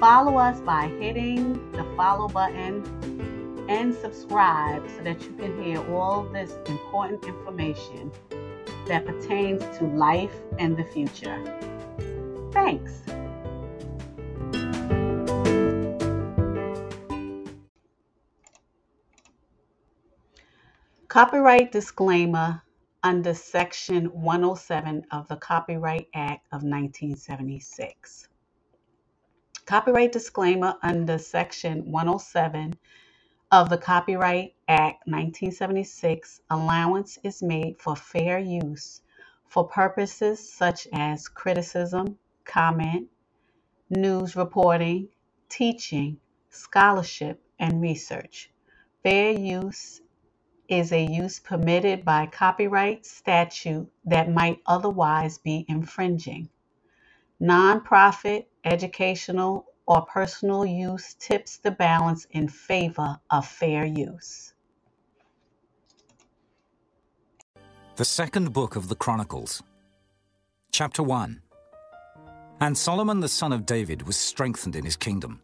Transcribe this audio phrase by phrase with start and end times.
[0.00, 2.84] Follow us by hitting the follow button
[3.70, 8.12] and subscribe so that you can hear all this important information
[8.88, 11.42] that pertains to life and the future.
[12.52, 13.02] Thanks.
[21.08, 22.62] Copyright disclaimer
[23.02, 28.28] under Section 107 of the Copyright Act of 1976.
[29.66, 32.74] Copyright disclaimer under Section 107
[33.50, 39.02] of the Copyright Act 1976 allowance is made for fair use
[39.48, 43.08] for purposes such as criticism, comment,
[43.90, 45.08] news reporting,
[45.48, 48.52] teaching, scholarship, and research.
[49.02, 50.00] Fair use
[50.68, 56.48] is a use permitted by copyright statute that might otherwise be infringing.
[57.42, 64.52] Nonprofit, educational, or personal use tips the balance in favor of fair use.
[67.96, 69.62] The second book of the Chronicles,
[70.72, 71.40] chapter 1.
[72.60, 75.40] And Solomon the son of David was strengthened in his kingdom,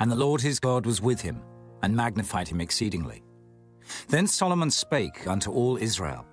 [0.00, 1.42] and the Lord his God was with him,
[1.82, 3.22] and magnified him exceedingly.
[4.08, 6.26] Then Solomon spake unto all Israel,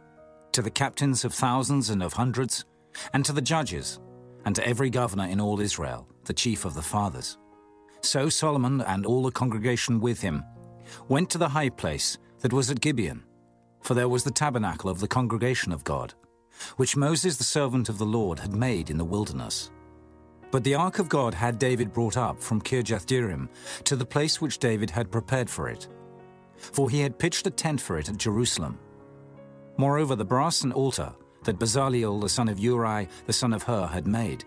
[0.54, 2.66] to the captains of thousands and of hundreds,
[3.14, 4.00] and to the judges,
[4.46, 7.38] and to every governor in all Israel, the chief of the fathers.
[8.00, 10.46] So Solomon and all the congregation with him
[11.10, 13.26] went to the high place that was at Gibeon,
[13.82, 16.14] for there was the tabernacle of the congregation of God,
[16.78, 19.72] which Moses the servant of the Lord had made in the wilderness.
[20.52, 23.50] But the ark of God had David brought up from Kirjathjearim
[23.84, 25.90] to the place which David had prepared for it,
[26.56, 28.80] for he had pitched a tent for it at Jerusalem.
[29.76, 31.12] Moreover, the brassen altar
[31.44, 34.46] that Bezaleel the son of Uri the son of Hur had made,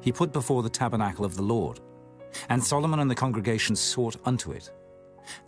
[0.00, 1.80] he put before the tabernacle of the Lord.
[2.48, 4.70] And Solomon and the congregation sought unto it.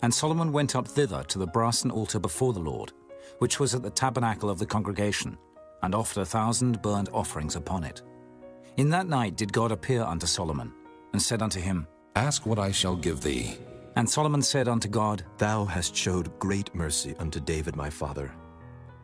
[0.02, 2.92] And Solomon went up thither to the brassen altar before the Lord,
[3.38, 5.38] which was at the tabernacle of the congregation,
[5.82, 8.02] and offered a thousand burnt offerings upon it.
[8.76, 10.72] In that night did God appear unto Solomon,
[11.12, 11.86] and said unto him,
[12.16, 13.56] Ask what I shall give thee.
[13.96, 18.32] And Solomon said unto God, Thou hast showed great mercy unto David my father,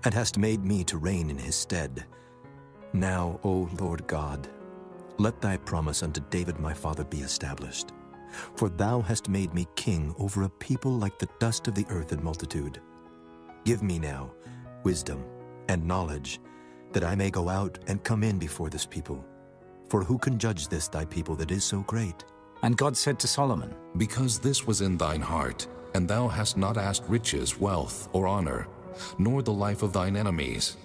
[0.04, 2.06] and hast made me to reign in his stead.
[2.92, 4.48] Now, O Lord God,
[5.18, 7.92] let thy promise unto David my father be established.
[8.54, 12.12] For thou hast made me king over a people like the dust of the earth
[12.12, 12.80] in multitude.
[13.64, 14.32] Give me now
[14.84, 15.24] wisdom
[15.68, 16.40] and knowledge,
[16.92, 19.24] that I may go out and come in before this people.
[19.90, 22.24] For who can judge this thy people that is so great?
[22.62, 26.76] And God said to Solomon, Because this was in thine heart, and thou hast not
[26.76, 28.66] asked riches, wealth, or honor,
[29.18, 30.76] nor the life of thine enemies,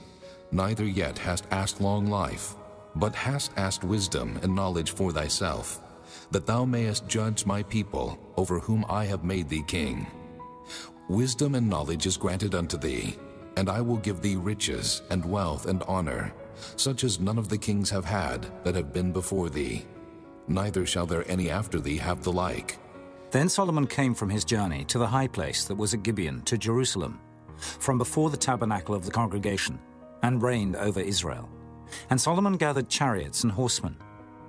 [0.51, 2.55] neither yet hast asked long life,
[2.95, 5.81] but hast asked wisdom and knowledge for thyself,
[6.31, 10.07] that thou mayest judge my people, over whom I have made thee king.
[11.09, 13.15] Wisdom and knowledge is granted unto thee,
[13.57, 16.33] and I will give thee riches and wealth and honor,
[16.75, 19.85] such as none of the kings have had that have been before thee.
[20.47, 22.77] Neither shall there any after thee have the like.
[23.31, 26.57] Then Solomon came from his journey to the high place that was at Gibeon to
[26.57, 27.19] Jerusalem,
[27.57, 29.79] from before the tabernacle of the congregation,
[30.21, 31.49] and reigned over Israel.
[32.09, 33.97] And Solomon gathered chariots and horsemen,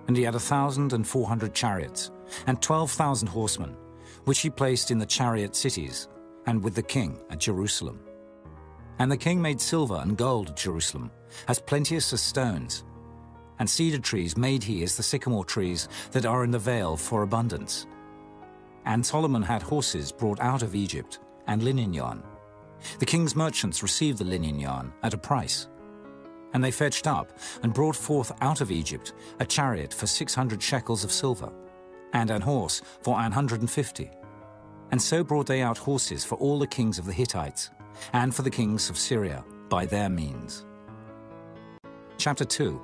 [0.07, 2.11] and he had a thousand and four hundred chariots,
[2.47, 3.77] and twelve thousand horsemen,
[4.25, 6.09] which he placed in the chariot cities,
[6.47, 8.01] and with the king at Jerusalem.
[8.99, 11.11] And the king made silver and gold at Jerusalem,
[11.49, 12.85] as plenteous as stones.
[13.59, 17.23] And cedar trees made he as the sycamore trees that are in the vale for
[17.23, 17.87] abundance.
[18.85, 22.23] And Solomon had horses brought out of Egypt, and linen yarn.
[22.99, 25.69] The king's merchants received the linen yarn at a price.
[26.55, 30.63] And they fetched up and brought forth out of Egypt a chariot for six hundred
[30.63, 31.53] shekels of silver,
[32.13, 34.11] and an horse for an hundred and fifty.
[34.91, 37.71] And so brought they out horses for all the kings of the Hittites,
[38.13, 40.65] and for the kings of Syria by their means.
[42.17, 42.81] Chapter 2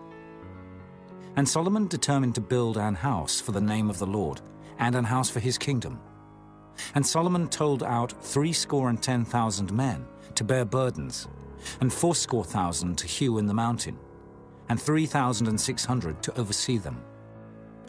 [1.37, 4.41] And Solomon determined to build an house for the name of the Lord,
[4.79, 6.01] and an house for his kingdom.
[6.95, 11.29] And Solomon told out threescore and ten thousand men to bear burdens,
[11.81, 13.99] and fourscore thousand to hew in the mountain,
[14.69, 17.03] and three thousand and six hundred to oversee them.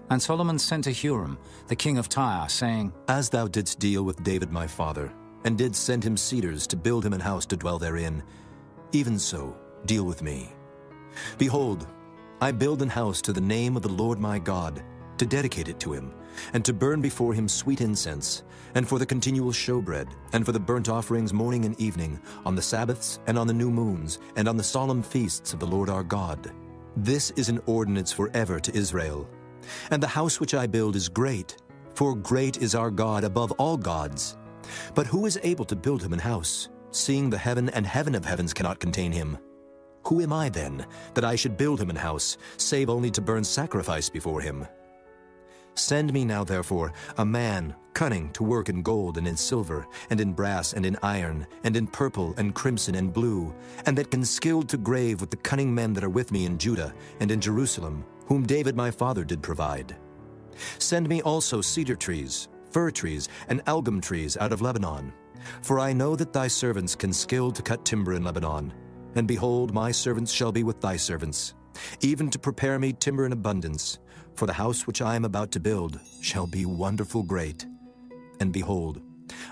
[0.09, 1.37] And Solomon sent to Huram,
[1.67, 5.13] the king of Tyre, saying, As thou didst deal with David my father,
[5.45, 8.21] and didst send him cedars to build him an house to dwell therein,
[8.91, 10.51] even so deal with me.
[11.37, 11.87] Behold,
[12.41, 14.83] I build an house to the name of the Lord my God,
[15.17, 16.13] to dedicate it to him,
[16.53, 18.43] and to burn before him sweet incense,
[18.75, 22.61] and for the continual showbread, and for the burnt offerings morning and evening, on the
[22.61, 26.03] Sabbaths, and on the new moons, and on the solemn feasts of the Lord our
[26.03, 26.51] God.
[26.97, 29.29] This is an ordinance forever to Israel.
[29.91, 31.57] And the house which I build is great,
[31.93, 34.37] for great is our God above all gods.
[34.95, 38.25] But who is able to build him an house, seeing the heaven and heaven of
[38.25, 39.37] heavens cannot contain him?
[40.07, 43.43] Who am I then, that I should build him an house, save only to burn
[43.43, 44.65] sacrifice before him?
[45.75, 50.19] Send me now, therefore, a man cunning to work in gold and in silver, and
[50.19, 53.53] in brass and in iron, and in purple and crimson and blue,
[53.85, 56.57] and that can skilled to grave with the cunning men that are with me in
[56.57, 59.95] Judah and in Jerusalem, whom David my father did provide.
[60.77, 65.13] Send me also cedar trees, fir trees, and algum trees out of Lebanon.
[65.61, 68.73] For I know that thy servants can skill to cut timber in Lebanon.
[69.15, 71.55] And behold, my servants shall be with thy servants,
[72.01, 73.99] even to prepare me timber in abundance.
[74.35, 77.65] For the house which I am about to build shall be wonderful great.
[78.39, 79.01] And behold,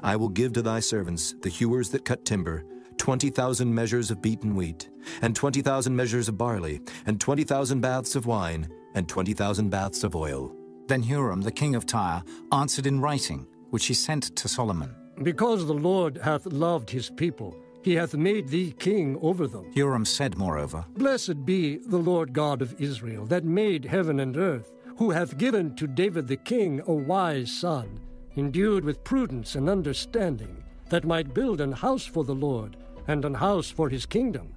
[0.02, 2.64] I will give to thy servants, the hewers that cut timber,
[2.98, 4.90] twenty thousand measures of beaten wheat,
[5.22, 9.70] and twenty thousand measures of barley, and twenty thousand baths of wine, and twenty thousand
[9.70, 10.56] baths of oil.
[10.88, 14.96] Then Huram, the king of Tyre, answered in writing, which he sent to Solomon.
[15.22, 19.72] Because the Lord hath loved his people, he hath made thee king over them.
[19.74, 24.72] Huram said, moreover, Blessed be the Lord God of Israel, that made heaven and earth,
[24.98, 28.00] who hath given to David the king a wise son,
[28.36, 32.76] endued with prudence and understanding, that might build an house for the Lord,
[33.08, 34.54] and an house for his kingdom.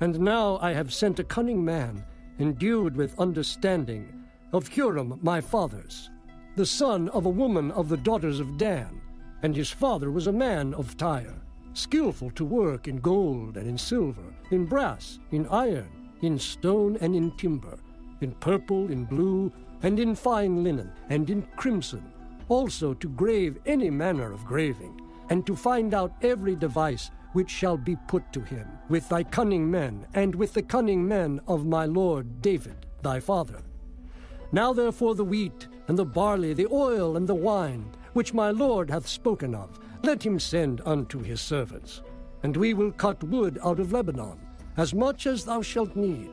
[0.00, 2.04] And now I have sent a cunning man,
[2.38, 6.10] endued with understanding, of Huram my father's,
[6.56, 9.00] the son of a woman of the daughters of Dan,
[9.42, 11.40] and his father was a man of Tyre
[11.74, 15.88] skillful to work in gold and in silver, in brass, in iron,
[16.22, 17.78] in stone and in timber,
[18.20, 19.52] in purple, in blue,
[19.82, 22.12] and in fine linen, and in crimson,
[22.48, 25.00] also to grave any manner of graving,
[25.30, 29.70] and to find out every device which shall be put to him, with thy cunning
[29.70, 33.62] men, and with the cunning men of my lord David, thy father.
[34.52, 38.90] Now therefore the wheat, and the barley, the oil, and the wine, which my lord
[38.90, 42.02] hath spoken of, let him send unto his servants.
[42.42, 44.38] And we will cut wood out of Lebanon,
[44.76, 46.30] as much as thou shalt need.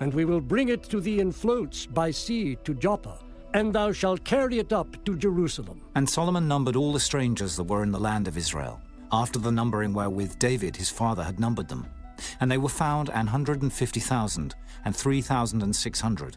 [0.00, 3.18] And we will bring it to thee in floats by sea to Joppa,
[3.52, 5.82] and thou shalt carry it up to Jerusalem.
[5.94, 8.80] And Solomon numbered all the strangers that were in the land of Israel,
[9.12, 11.86] after the numbering wherewith David his father had numbered them.
[12.40, 16.36] And they were found an hundred and fifty thousand, and three thousand and six hundred.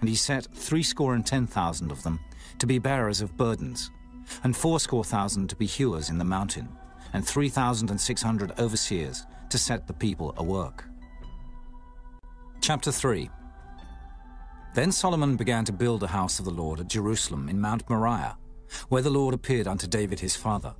[0.00, 2.20] And he set threescore and ten thousand of them
[2.58, 3.90] to be bearers of burdens,
[4.42, 6.68] and fourscore thousand to be hewers in the mountain,
[7.12, 10.84] and three thousand and six hundred overseers to set the people a work.
[12.60, 13.28] Chapter 3
[14.74, 18.36] Then Solomon began to build a house of the Lord at Jerusalem in Mount Moriah,
[18.88, 20.74] where the Lord appeared unto David his father,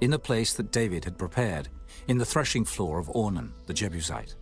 [0.00, 1.68] in the place that David had prepared,
[2.06, 4.36] in the threshing floor of Ornan the Jebusite.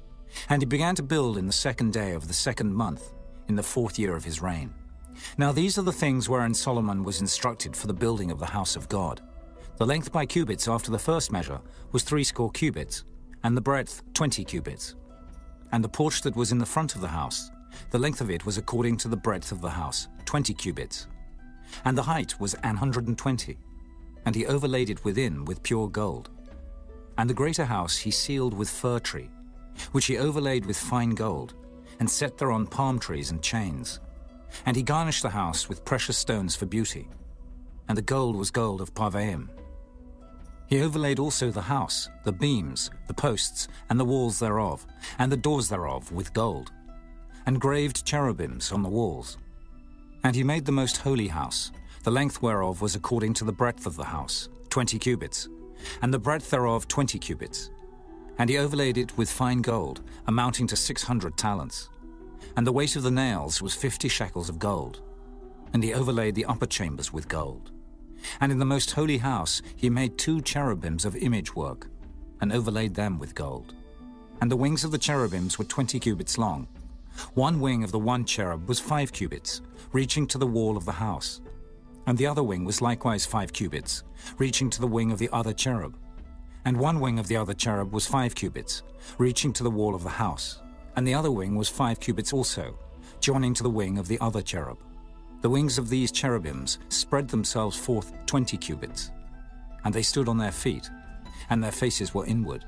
[0.49, 3.13] And he began to build in the second day of the second month,
[3.49, 4.75] in the fourth year of his reign.
[5.39, 8.77] Now these are the things wherein Solomon was instructed for the building of the house
[8.77, 9.21] of God.
[9.77, 11.61] The length by cubits after the first measure
[11.93, 13.05] was threescore cubits,
[13.43, 14.95] and the breadth twenty cubits.
[15.73, 17.51] And the porch that was in the front of the house,
[17.91, 21.09] the length of it was according to the breadth of the house, twenty cubits.
[21.85, 23.59] And the height was an hundred and twenty.
[24.27, 26.31] And he overlaid it within with pure gold.
[27.19, 29.31] And the greater house he sealed with fir tree,
[29.93, 31.55] which he overlaid with fine gold,
[31.99, 34.01] and set thereon palm trees and chains.
[34.67, 37.09] And he garnished the house with precious stones for beauty,
[37.89, 39.49] and the gold was gold of Parvaim.
[40.67, 44.87] He overlaid also the house, the beams, the posts, and the walls thereof,
[45.19, 46.73] and the doors thereof with gold,
[47.47, 49.37] and graved cherubims on the walls.
[50.23, 51.71] And he made the most holy house,
[52.03, 55.49] the length whereof was according to the breadth of the house, twenty cubits,
[56.01, 57.71] and the breadth thereof twenty cubits.
[58.39, 61.91] And he overlaid it with fine gold, amounting to six hundred talents
[62.57, 65.01] and the weight of the nails was fifty shekels of gold.
[65.73, 67.71] And he overlaid the upper chambers with gold.
[68.41, 71.89] And in the most holy house he made two cherubims of image work,
[72.41, 73.75] and overlaid them with gold.
[74.41, 76.69] And the wings of the cherubims were twenty cubits long.
[77.35, 79.61] One wing of the one cherub was five cubits,
[79.93, 81.41] reaching to the wall of the house.
[82.07, 84.03] And the other wing was likewise five cubits,
[84.39, 85.97] reaching to the wing of the other cherub.
[86.65, 88.83] And one wing of the other cherub was five cubits,
[89.19, 90.61] reaching to the wall of the house
[90.97, 92.79] and the other wing was five cubits also,
[93.21, 94.79] joining to the wing of the other cherub.
[95.41, 99.11] The wings of these cherubims spread themselves forth twenty cubits,
[99.85, 100.89] and they stood on their feet,
[101.51, 102.65] and their faces were inward.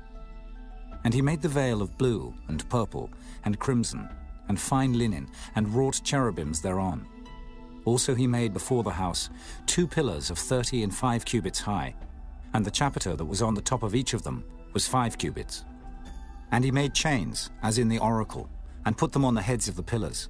[1.03, 3.09] And he made the veil of blue, and purple,
[3.45, 4.09] and crimson,
[4.49, 7.07] and fine linen, and wrought cherubims thereon.
[7.85, 9.29] Also he made before the house
[9.65, 11.95] two pillars of thirty and five cubits high,
[12.53, 14.43] and the chapiter that was on the top of each of them
[14.73, 15.63] was five cubits.
[16.51, 18.49] And he made chains, as in the oracle,
[18.85, 20.29] and put them on the heads of the pillars,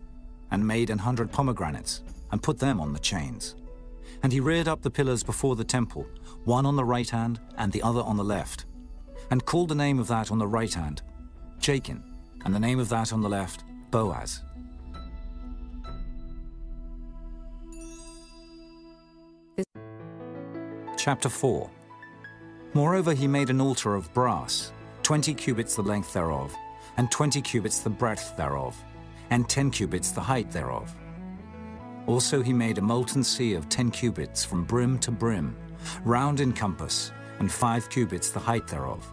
[0.51, 3.55] and made an hundred pomegranates, and put them on the chains.
[4.23, 6.07] And he reared up the pillars before the temple,
[6.43, 8.65] one on the right hand and the other on the left,
[9.29, 11.01] and called the name of that on the right hand
[11.59, 12.01] Jachin,
[12.45, 14.41] and the name of that on the left Boaz.
[20.97, 21.69] Chapter 4
[22.73, 24.71] Moreover, he made an altar of brass,
[25.07, 26.53] twenty cubits the length thereof,
[26.97, 28.75] and twenty cubits the breadth thereof,
[29.29, 30.93] and ten cubits the height thereof.
[32.07, 35.55] Also he made a molten sea of ten cubits from brim to brim,
[36.03, 39.09] round in compass, and five cubits the height thereof.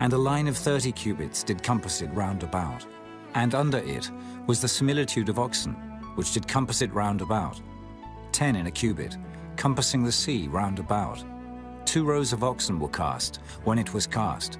[0.00, 2.86] And a line of thirty cubits did compass it round about,
[3.34, 4.10] and under it
[4.46, 5.74] was the similitude of oxen,
[6.14, 7.60] which did compass it round about,
[8.32, 9.18] ten in a cubit,
[9.56, 11.22] compassing the sea round about.
[11.84, 14.58] Two rows of oxen were cast when it was cast.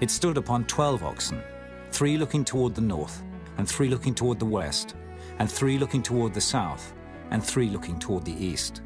[0.00, 1.42] It stood upon twelve oxen,
[1.90, 3.22] three looking toward the north,
[3.56, 4.94] and three looking toward the west,
[5.38, 6.92] and three looking toward the south,
[7.30, 8.82] and three looking toward the east.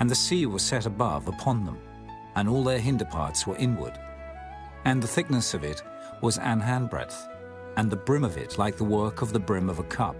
[0.00, 1.78] And the sea was set above upon them,
[2.34, 3.98] and all their hinder parts were inward.
[4.86, 5.82] And the thickness of it
[6.22, 7.28] was an handbreadth,
[7.76, 10.16] and the brim of it like the work of the brim of a cup,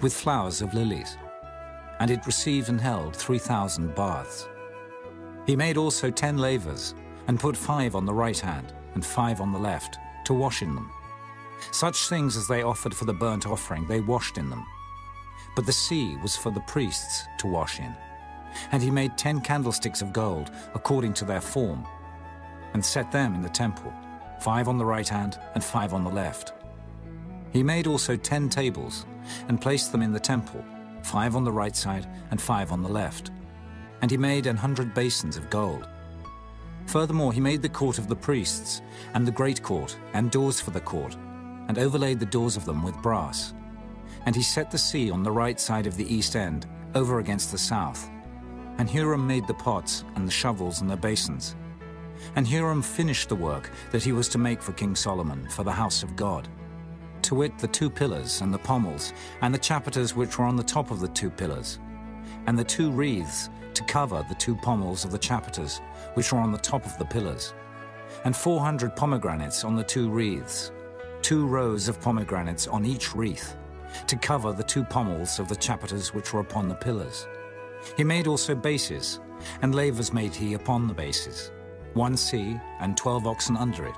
[0.00, 1.16] with flowers of lilies.
[2.00, 4.48] And it received and held three thousand baths.
[5.46, 6.94] He made also ten lavers,
[7.28, 10.74] and put five on the right hand, and five on the left, to wash in
[10.74, 10.90] them.
[11.70, 14.66] Such things as they offered for the burnt offering, they washed in them.
[15.54, 17.94] But the sea was for the priests to wash in.
[18.70, 21.86] And he made ten candlesticks of gold, according to their form,
[22.74, 23.92] and set them in the temple,
[24.40, 26.52] five on the right hand and five on the left.
[27.52, 29.06] He made also ten tables,
[29.48, 30.64] and placed them in the temple,
[31.02, 33.30] five on the right side and five on the left.
[34.00, 35.88] And he made an hundred basins of gold.
[36.86, 38.82] Furthermore, he made the court of the priests,
[39.14, 41.16] and the great court, and doors for the court,
[41.68, 43.54] and overlaid the doors of them with brass.
[44.26, 47.50] And he set the sea on the right side of the east end, over against
[47.50, 48.10] the south.
[48.78, 51.56] And Huram made the pots, and the shovels, and the basins.
[52.36, 55.72] And Huram finished the work that he was to make for King Solomon for the
[55.72, 56.48] house of God.
[57.22, 60.62] To wit, the two pillars, and the pommels, and the chapiters which were on the
[60.62, 61.78] top of the two pillars,
[62.46, 65.80] and the two wreaths to cover the two pommels of the chapiters,
[66.14, 67.54] which were on the top of the pillars,
[68.24, 70.72] and four hundred pomegranates on the two wreaths,
[71.22, 73.56] two rows of pomegranates on each wreath,
[74.06, 77.26] to cover the two pommels of the chapiters which were upon the pillars.
[77.96, 79.20] He made also bases,
[79.62, 81.50] and lavers made he upon the bases,
[81.94, 83.96] one sea and twelve oxen under it.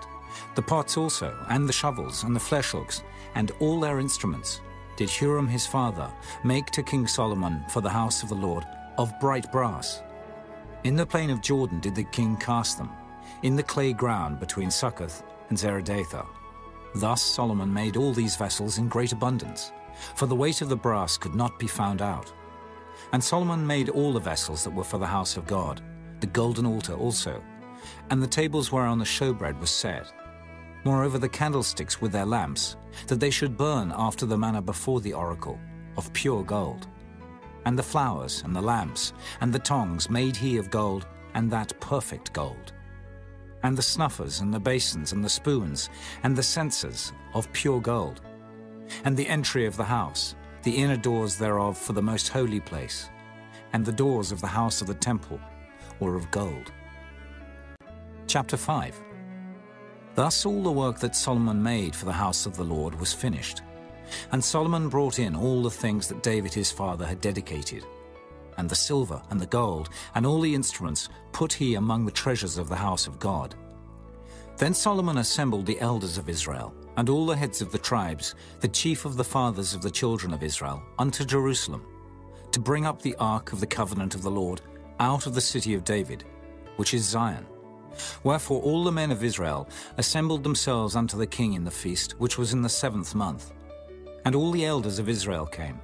[0.56, 3.02] The pots also, and the shovels, and the flesh hooks,
[3.34, 4.60] and all their instruments,
[4.96, 6.10] did Huram his father
[6.44, 8.64] make to King Solomon for the house of the Lord
[8.96, 10.02] of bright brass.
[10.84, 12.90] In the plain of Jordan did the king cast them,
[13.42, 16.26] in the clay ground between Succoth and Zeredathah.
[16.94, 19.72] Thus Solomon made all these vessels in great abundance,
[20.14, 22.30] for the weight of the brass could not be found out.
[23.14, 25.80] And Solomon made all the vessels that were for the house of God,
[26.20, 27.42] the golden altar also,
[28.10, 30.12] and the tables whereon the showbread was set.
[30.84, 32.76] Moreover, the candlesticks with their lamps,
[33.06, 35.58] that they should burn after the manner before the oracle,
[35.96, 36.88] of pure gold.
[37.64, 41.78] And the flowers, and the lamps, and the tongs made he of gold, and that
[41.80, 42.72] perfect gold.
[43.62, 45.88] And the snuffers, and the basins, and the spoons,
[46.22, 48.20] and the censers of pure gold.
[49.04, 53.08] And the entry of the house, the inner doors thereof for the most holy place,
[53.72, 55.40] and the doors of the house of the temple
[56.00, 56.72] were of gold.
[58.26, 59.00] Chapter 5
[60.14, 63.62] Thus all the work that Solomon made for the house of the Lord was finished.
[64.32, 67.84] And Solomon brought in all the things that David his father had dedicated.
[68.56, 72.58] And the silver and the gold and all the instruments put he among the treasures
[72.58, 73.54] of the house of God.
[74.56, 78.68] Then Solomon assembled the elders of Israel, and all the heads of the tribes, the
[78.68, 81.84] chief of the fathers of the children of Israel, unto Jerusalem,
[82.52, 84.60] to bring up the ark of the covenant of the Lord
[85.00, 86.24] out of the city of David,
[86.76, 87.46] which is Zion.
[88.22, 89.68] Wherefore all the men of Israel
[89.98, 93.52] assembled themselves unto the king in the feast, which was in the seventh month.
[94.24, 95.80] And all the elders of Israel came.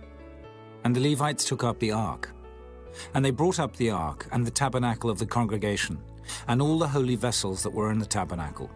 [0.85, 2.32] And the Levites took up the ark.
[3.14, 5.99] And they brought up the ark and the tabernacle of the congregation,
[6.49, 8.70] and all the holy vessels that were in the tabernacle.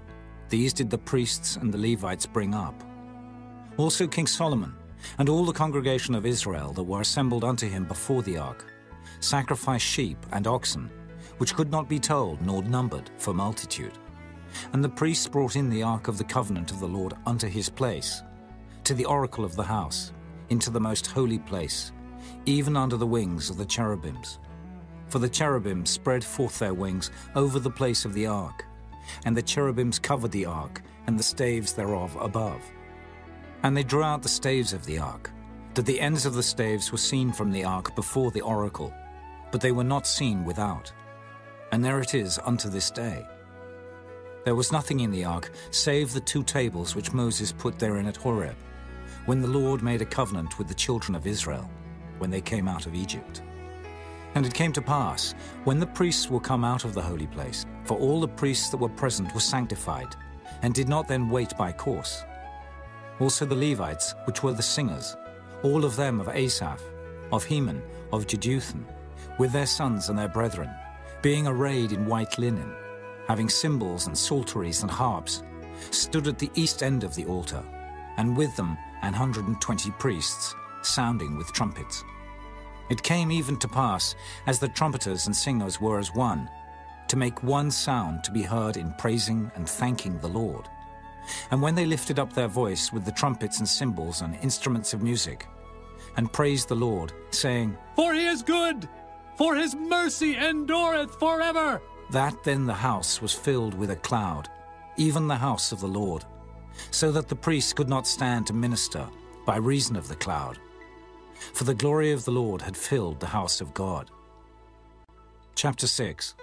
[0.48, 2.74] These did the priests and the Levites bring up.
[3.76, 4.74] Also King Solomon
[5.18, 8.64] And all the congregation of Israel that were assembled unto him before the ark
[9.20, 10.90] sacrificed sheep and oxen,
[11.38, 13.98] which could not be told nor numbered for multitude.
[14.72, 17.68] And the priests brought in the ark of the covenant of the Lord unto his
[17.68, 18.22] place,
[18.84, 20.12] to the oracle of the house,
[20.50, 21.92] into the most holy place,
[22.46, 24.38] even under the wings of the cherubims.
[25.08, 28.66] For the cherubims spread forth their wings over the place of the ark,
[29.24, 32.62] and the cherubims covered the ark and the staves thereof above.
[33.62, 35.30] And they drew out the staves of the ark,
[35.74, 38.92] that the ends of the staves were seen from the ark before the oracle,
[39.50, 40.92] but they were not seen without.
[41.72, 43.26] And there it is unto this day.
[44.44, 48.16] There was nothing in the ark save the two tables which Moses put therein at
[48.16, 48.56] Horeb,
[49.26, 51.70] when the Lord made a covenant with the children of Israel,
[52.18, 53.42] when they came out of Egypt.
[54.34, 57.64] And it came to pass, when the priests were come out of the holy place,
[57.84, 60.14] for all the priests that were present were sanctified,
[60.62, 62.24] and did not then wait by course.
[63.20, 65.16] Also the Levites, which were the singers,
[65.62, 66.82] all of them of Asaph,
[67.32, 68.84] of Heman, of Jeduthun,
[69.38, 70.70] with their sons and their brethren,
[71.22, 72.74] being arrayed in white linen,
[73.28, 75.42] having cymbals and psalteries and harps,
[75.90, 77.62] stood at the east end of the altar,
[78.16, 82.04] and with them and twenty priests, sounding with trumpets.
[82.90, 84.14] It came even to pass,
[84.46, 86.50] as the trumpeters and singers were as one,
[87.08, 90.68] to make one sound to be heard in praising and thanking the Lord.
[91.50, 95.02] And when they lifted up their voice with the trumpets and cymbals and instruments of
[95.02, 95.46] music,
[96.16, 98.88] and praised the Lord, saying, For he is good,
[99.36, 101.80] for his mercy endureth forever.
[102.10, 104.48] That then the house was filled with a cloud,
[104.96, 106.24] even the house of the Lord,
[106.90, 109.06] so that the priests could not stand to minister
[109.46, 110.58] by reason of the cloud.
[111.52, 114.10] For the glory of the Lord had filled the house of God.
[115.54, 116.34] Chapter 6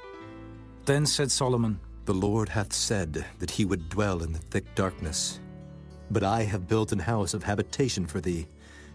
[0.86, 5.40] Then said Solomon, The Lord hath said that he would dwell in the thick darkness.
[6.10, 8.48] But I have built an house of habitation for thee,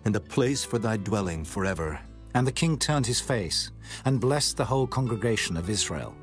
[0.04, 1.98] and a place for thy dwelling forever.
[2.34, 3.70] And the king turned his face,
[4.04, 6.14] and blessed the whole congregation of Israel.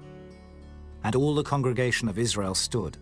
[1.03, 2.97] And all the congregation of Israel stood.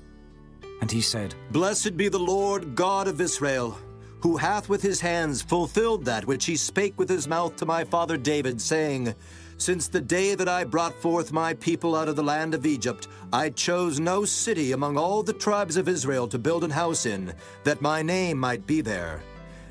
[0.82, 3.78] And he said, Blessed be the Lord God of Israel,
[4.20, 7.84] who hath with his hands fulfilled that which he spake with his mouth to my
[7.84, 9.14] father David, saying,
[9.58, 13.08] Since the day that I brought forth my people out of the land of Egypt,
[13.32, 17.34] I chose no city among all the tribes of Israel to build an house in,
[17.64, 19.22] that my name might be there.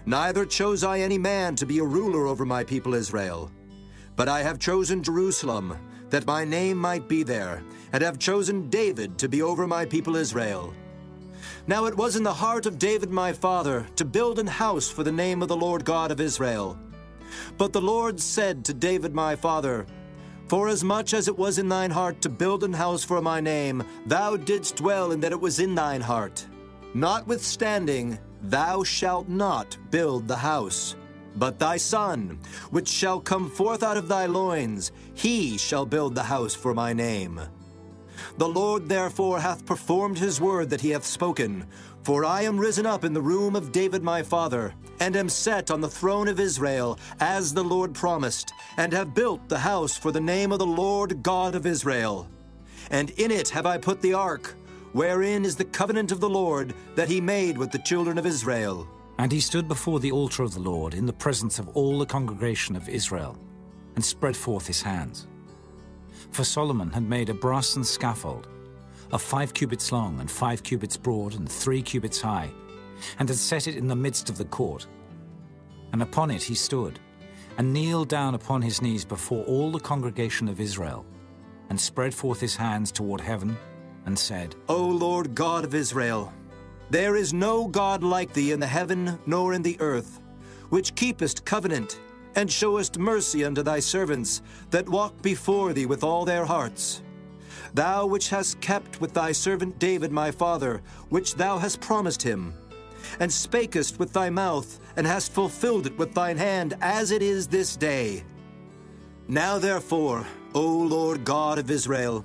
[0.06, 3.50] Neither chose I any man to be a ruler over my people Israel.
[4.16, 5.76] But I have chosen Jerusalem,
[6.08, 10.16] that my name might be there, and have chosen David to be over my people
[10.16, 10.74] Israel.
[11.70, 15.04] Now it was in the heart of David my father to build an house for
[15.04, 16.76] the name of the Lord God of Israel.
[17.58, 19.86] But the Lord said to David my father,
[20.48, 24.36] Forasmuch as it was in thine heart to build an house for my name, thou
[24.36, 26.44] didst dwell in that it was in thine heart.
[26.92, 30.96] Notwithstanding, thou shalt not build the house.
[31.36, 36.24] But thy son, which shall come forth out of thy loins, he shall build the
[36.24, 37.40] house for my name.
[38.38, 41.66] The Lord therefore hath performed his word that he hath spoken.
[42.02, 45.70] For I am risen up in the room of David my father, and am set
[45.70, 50.10] on the throne of Israel, as the Lord promised, and have built the house for
[50.10, 52.26] the name of the Lord God of Israel.
[52.90, 54.54] And in it have I put the ark,
[54.92, 58.88] wherein is the covenant of the Lord that he made with the children of Israel.
[59.18, 62.06] And he stood before the altar of the Lord in the presence of all the
[62.06, 63.36] congregation of Israel,
[63.94, 65.26] and spread forth his hands.
[66.30, 68.48] For Solomon had made a brassen scaffold,
[69.12, 72.50] of five cubits long, and five cubits broad, and three cubits high,
[73.18, 74.86] and had set it in the midst of the court.
[75.92, 77.00] And upon it he stood,
[77.58, 81.04] and kneeled down upon his knees before all the congregation of Israel,
[81.68, 83.56] and spread forth his hands toward heaven,
[84.06, 86.32] and said, O Lord God of Israel,
[86.90, 90.20] there is no God like thee in the heaven nor in the earth,
[90.70, 92.00] which keepest covenant,
[92.36, 97.02] and showest mercy unto thy servants that walk before thee with all their hearts.
[97.74, 102.54] Thou which hast kept with thy servant David my father, which thou hast promised him,
[103.20, 107.46] and spakest with thy mouth, and hast fulfilled it with thine hand, as it is
[107.46, 108.24] this day.
[109.28, 112.24] Now therefore, O Lord God of Israel,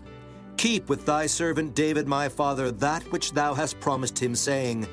[0.58, 4.88] keep with thy servant David my father that which thou hast promised him, saying,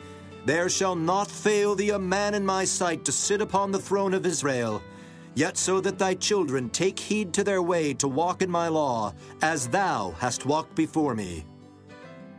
[0.45, 4.13] There shall not fail thee a man in my sight to sit upon the throne
[4.13, 4.83] of Israel,
[5.35, 9.15] yet so that thy children take heed to their way to walk in my law,
[9.43, 11.45] as thou hast walked before me.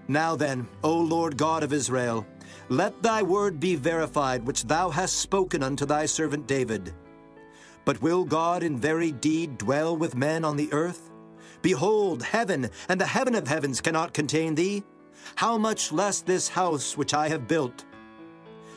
[0.07, 2.25] Now then, O Lord God of Israel,
[2.69, 6.93] let thy word be verified which thou hast spoken unto thy servant David.
[7.85, 11.09] But will God in very deed dwell with men on the earth?
[11.61, 14.83] Behold, heaven and the heaven of heavens cannot contain thee.
[15.35, 17.85] How much less this house which I have built?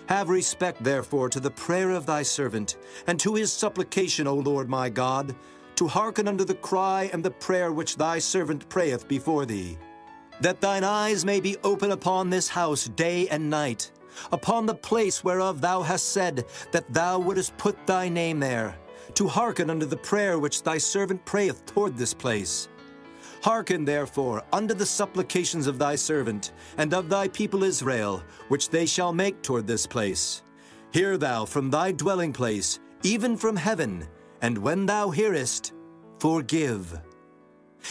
[0.09, 4.69] Have respect, therefore, to the prayer of thy servant, and to his supplication, O Lord
[4.69, 5.35] my God,
[5.75, 9.77] to hearken unto the cry and the prayer which thy servant prayeth before thee.
[10.41, 13.91] That thine eyes may be open upon this house day and night,
[14.31, 18.79] upon the place whereof thou hast said that thou wouldest put thy name there,
[19.15, 22.69] to hearken unto the prayer which thy servant prayeth toward this place.
[23.47, 28.87] Hearken therefore unto the supplications of thy servant and of thy people Israel, which they
[28.87, 30.43] shall make toward this place.
[30.91, 34.05] Hear thou from thy dwelling place, even from heaven,
[34.43, 35.75] and when thou hearest,
[36.19, 37.01] forgive.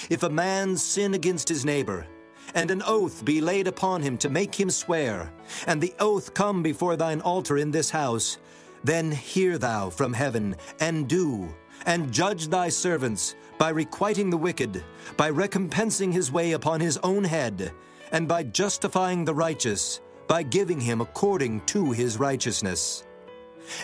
[0.09, 2.05] If a man sin against his neighbor,
[2.53, 5.31] and an oath be laid upon him to make him swear,
[5.67, 8.39] and the oath come before thine altar in this house,
[8.83, 11.47] then hear thou from heaven, and do,
[11.85, 14.83] and judge thy servants, by requiting the wicked,
[15.17, 17.71] by recompensing his way upon his own head,
[18.11, 23.05] and by justifying the righteous, by giving him according to his righteousness.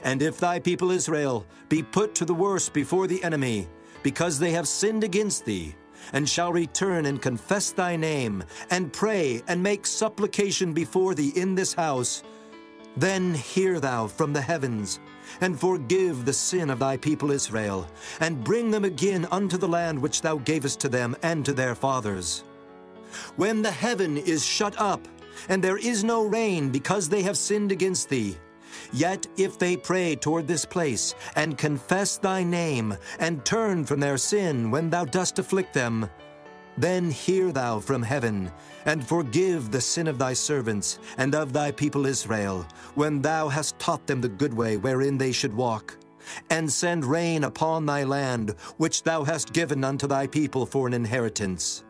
[0.04, 3.68] And if thy people Israel be put to the worse before the enemy,
[4.04, 5.76] because they have sinned against thee,
[6.14, 11.56] and shall return and confess thy name, and pray and make supplication before thee in
[11.56, 12.24] this house,
[12.98, 15.00] then hear thou from the heavens,
[15.40, 17.88] and forgive the sin of thy people Israel,
[18.20, 21.76] and bring them again unto the land which thou gavest to them and to their
[21.76, 22.44] fathers.
[23.36, 25.08] When the heaven is shut up,
[25.50, 28.38] and there is no rain because they have sinned against thee,
[28.94, 34.18] Yet if they pray toward this place, and confess thy name, and turn from their
[34.18, 36.10] sin when thou dost afflict them,
[36.78, 38.52] then hear thou from heaven,
[38.86, 43.78] and forgive the sin of thy servants and of thy people Israel, when thou hast
[43.80, 45.98] taught them the good way wherein they should walk.
[46.50, 50.94] And send rain upon thy land, which thou hast given unto thy people for an
[50.94, 51.84] inheritance.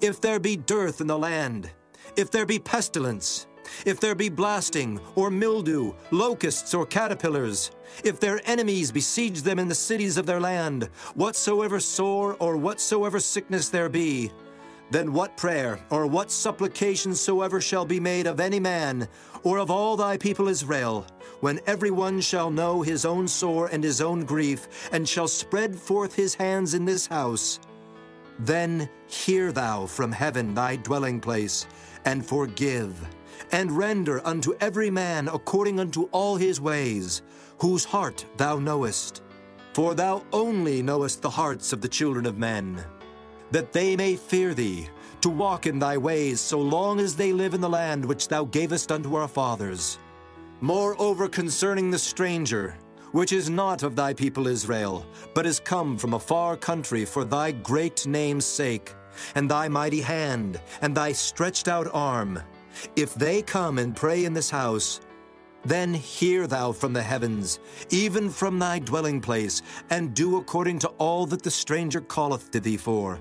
[0.00, 1.70] If there be dearth in the land,
[2.16, 3.46] if there be pestilence,
[3.84, 7.70] if there be blasting, or mildew, locusts, or caterpillars,
[8.02, 10.84] if their enemies besiege them in the cities of their land,
[11.14, 14.30] whatsoever sore or whatsoever sickness there be,
[14.90, 19.08] then what prayer or what supplication soever shall be made of any man,
[19.42, 21.06] or of all thy people Israel,
[21.40, 25.76] when every one shall know his own sore and his own grief, and shall spread
[25.76, 27.60] forth his hands in this house,
[28.38, 31.66] then hear thou from heaven thy dwelling place,
[32.04, 32.94] and forgive
[33.52, 37.22] and render unto every man according unto all his ways,
[37.58, 39.22] whose heart thou knowest.
[39.72, 42.84] For thou only knowest the hearts of the children of men,
[43.50, 44.88] that they may fear thee,
[45.20, 48.44] to walk in thy ways so long as they live in the land which thou
[48.44, 49.98] gavest unto our fathers.
[50.60, 52.76] Moreover, concerning the stranger,
[53.12, 57.24] which is not of thy people Israel, but is come from a far country for
[57.24, 58.92] thy great name's sake,
[59.34, 62.40] and thy mighty hand, and thy stretched out arm,
[62.96, 65.00] if they come and pray in this house,
[65.64, 67.58] then hear thou from the heavens,
[67.90, 72.60] even from thy dwelling place, and do according to all that the stranger calleth to
[72.60, 73.18] thee for,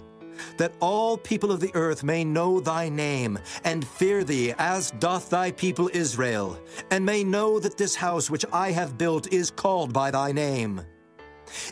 [0.57, 5.29] that all people of the earth may know thy name, and fear thee as doth
[5.29, 6.59] thy people Israel,
[6.91, 10.81] and may know that this house which I have built is called by thy name.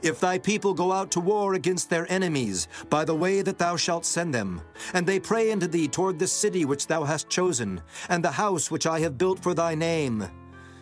[0.04, 3.76] If thy people go out to war against their enemies by the way that thou
[3.76, 4.62] shalt send them,
[4.94, 8.70] and they pray unto thee toward the city which thou hast chosen, and the house
[8.70, 10.28] which I have built for thy name,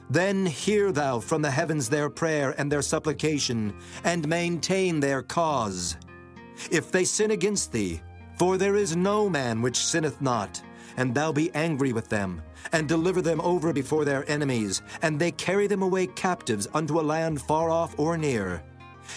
[0.09, 3.73] then hear thou from the heavens their prayer and their supplication,
[4.03, 5.97] and maintain their cause.
[6.71, 8.01] If they sin against thee,
[8.37, 10.61] for there is no man which sinneth not,
[10.97, 15.31] and thou be angry with them, and deliver them over before their enemies, and they
[15.31, 18.63] carry them away captives unto a land far off or near,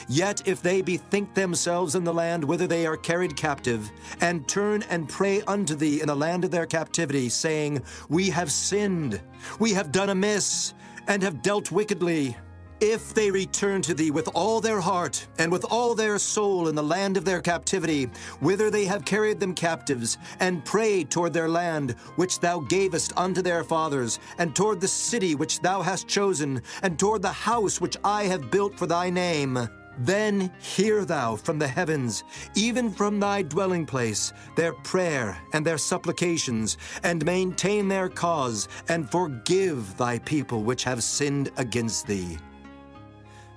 [0.08, 4.82] Yet if they bethink themselves in the land whither they are carried captive, and turn
[4.90, 9.20] and pray unto thee in the land of their captivity, saying, We have sinned,
[9.58, 10.74] we have done amiss,
[11.08, 12.36] and have dealt wickedly,
[12.82, 16.74] if they return to thee with all their heart and with all their soul in
[16.74, 18.06] the land of their captivity,
[18.40, 23.40] whither they have carried them captives, and pray toward their land which thou gavest unto
[23.40, 27.96] their fathers, and toward the city which thou hast chosen, and toward the house which
[28.02, 32.24] I have built for thy name, then hear thou from the heavens,
[32.54, 39.10] even from thy dwelling place, their prayer and their supplications, and maintain their cause, and
[39.10, 42.38] forgive thy people which have sinned against thee.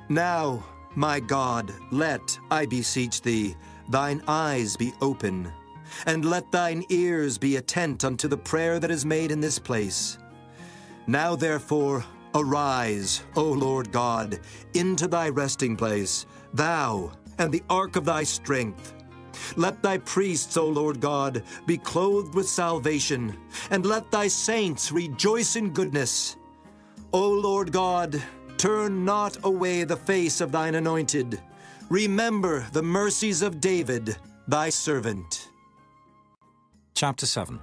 [0.10, 0.64] Now,
[0.96, 3.56] my God, let, I beseech thee,
[3.90, 5.52] thine eyes be open,
[6.06, 10.18] and let thine ears be attent unto the prayer that is made in this place.
[11.08, 12.04] Now, therefore,
[12.36, 14.42] Arise, O Lord God,
[14.74, 18.94] into thy resting place, thou and the ark of thy strength.
[19.56, 23.38] Let thy priests, O Lord God, be clothed with salvation,
[23.72, 26.36] and let thy saints rejoice in goodness.
[27.14, 28.22] O Lord God,
[28.58, 31.42] turn not away the face of thine anointed.
[31.90, 34.18] Remember the mercies of David,
[34.50, 35.50] thy servant.
[36.96, 37.62] Chapter 7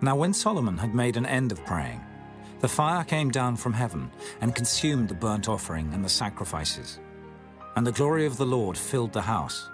[0.00, 2.05] Now when Solomon had made an end of praying,
[2.66, 6.98] the fire came down from heaven and consumed the burnt offering and the sacrifices.
[7.76, 9.70] And the glory of the Lord filled the house.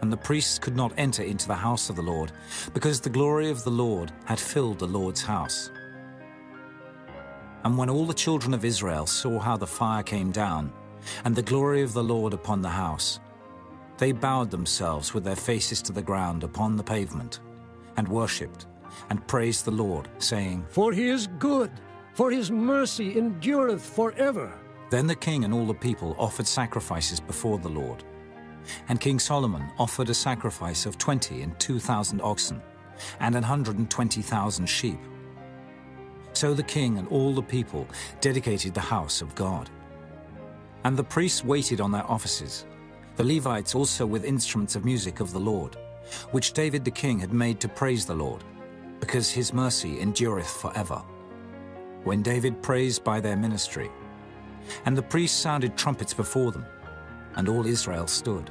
[0.00, 2.32] And the priests could not enter into the house of the Lord,
[2.72, 5.70] because the glory of the Lord had filled the Lord's house.
[7.62, 10.72] And when all the children of Israel saw how the fire came down,
[11.26, 13.20] and the glory of the Lord upon the house,
[13.98, 17.40] they bowed themselves with their faces to the ground upon the pavement,
[17.98, 18.64] and worshipped,
[19.10, 21.70] and praised the Lord, saying, For he is good,
[22.14, 24.52] for his mercy endureth forever.
[24.90, 28.04] Then the king and all the people offered sacrifices before the Lord.
[28.88, 32.60] And King Solomon offered a sacrifice of twenty and two thousand oxen,
[33.20, 34.98] and an hundred and twenty thousand sheep.
[36.34, 37.86] So the king and all the people
[38.20, 39.70] dedicated the house of God.
[40.84, 42.66] And the priests waited on their offices,
[43.16, 45.76] the Levites also with instruments of music of the Lord,
[46.30, 48.42] which David the king had made to praise the Lord,
[49.02, 51.02] because his mercy endureth forever.
[52.04, 53.90] When David praised by their ministry,
[54.84, 56.64] and the priests sounded trumpets before them,
[57.34, 58.48] and all Israel stood.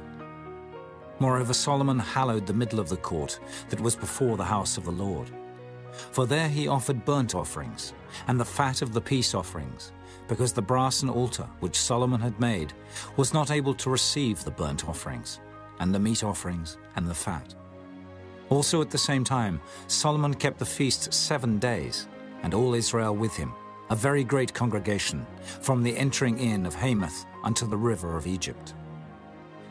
[1.20, 4.92] Moreover, Solomon hallowed the middle of the court that was before the house of the
[4.92, 5.30] Lord.
[5.90, 7.94] For there he offered burnt offerings,
[8.28, 9.92] and the fat of the peace offerings,
[10.28, 12.74] because the brassen altar which Solomon had made
[13.16, 15.40] was not able to receive the burnt offerings,
[15.80, 17.54] and the meat offerings, and the fat.
[18.52, 22.06] Also at the same time, Solomon kept the feast seven days,
[22.42, 23.54] and all Israel with him,
[23.88, 25.26] a very great congregation,
[25.62, 28.74] from the entering in of Hamath unto the river of Egypt.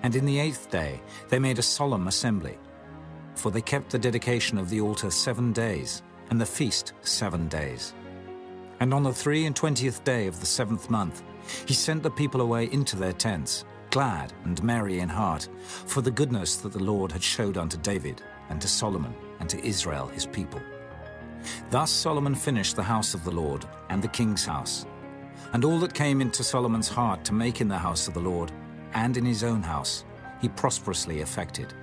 [0.02, 2.58] And in the eighth day they made a solemn assembly,
[3.36, 7.94] for they kept the dedication of the altar seven days, and the feast seven days.
[8.80, 11.22] And on the three and twentieth day of the seventh month,
[11.68, 15.50] he sent the people away into their tents, glad and merry in heart,
[15.86, 19.66] for the goodness that the Lord had showed unto David, and to Solomon, and to
[19.66, 20.62] Israel his people.
[21.72, 24.86] Thus Solomon finished the house of the Lord, and the king's house.
[25.54, 28.52] And all that came into Solomon's heart to make in the house of the Lord,
[28.94, 30.06] and in his own house,
[30.42, 31.74] he prosperously effected.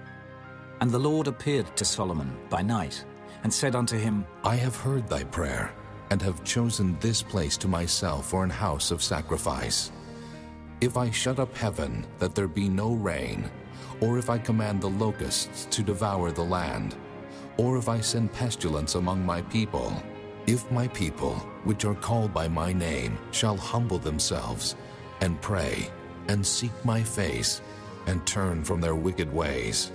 [0.81, 3.05] And the Lord appeared to Solomon by night,
[3.43, 5.73] and said unto him, I have heard thy prayer,
[6.11, 9.91] and have chosen this place to myself for an house of sacrifice.
[10.81, 13.51] If I shut up heaven that there be no rain,
[14.01, 16.97] or if I command the locusts to devour the land,
[17.57, 19.93] or if I send pestilence among my people,
[20.47, 21.35] if my people,
[21.65, 24.77] which are called by my name, shall humble themselves,
[25.21, 25.91] and pray,
[26.29, 27.61] and seek my face,
[28.07, 29.91] and turn from their wicked ways,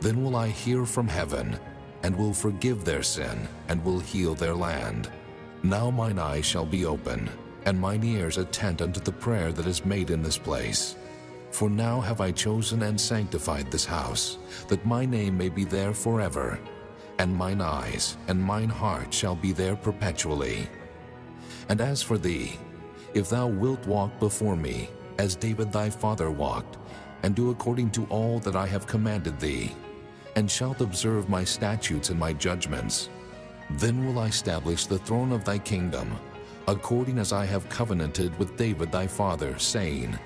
[0.00, 1.58] then will I hear from heaven,
[2.02, 5.10] and will forgive their sin, and will heal their land.
[5.62, 7.30] Now mine eyes shall be open,
[7.64, 10.96] and mine ears attend unto the prayer that is made in this place.
[11.56, 14.36] For now have I chosen and sanctified this house,
[14.68, 16.60] that my name may be there forever,
[17.18, 20.68] and mine eyes and mine heart shall be there perpetually.
[21.70, 22.58] And as for thee,
[23.14, 26.76] if thou wilt walk before me, as David thy father walked,
[27.22, 29.74] and do according to all that I have commanded thee,
[30.34, 33.08] and shalt observe my statutes and my judgments,
[33.70, 36.18] then will I establish the throne of thy kingdom,
[36.68, 40.18] according as I have covenanted with David thy father, saying,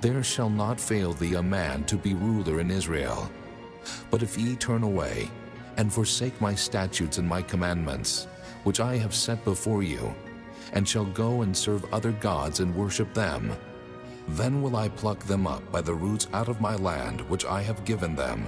[0.00, 3.30] There shall not fail thee a man to be ruler in Israel.
[4.10, 5.30] But if ye turn away,
[5.76, 8.26] and forsake my statutes and my commandments,
[8.64, 10.14] which I have set before you,
[10.72, 13.52] and shall go and serve other gods and worship them,
[14.28, 17.62] then will I pluck them up by the roots out of my land which I
[17.62, 18.46] have given them,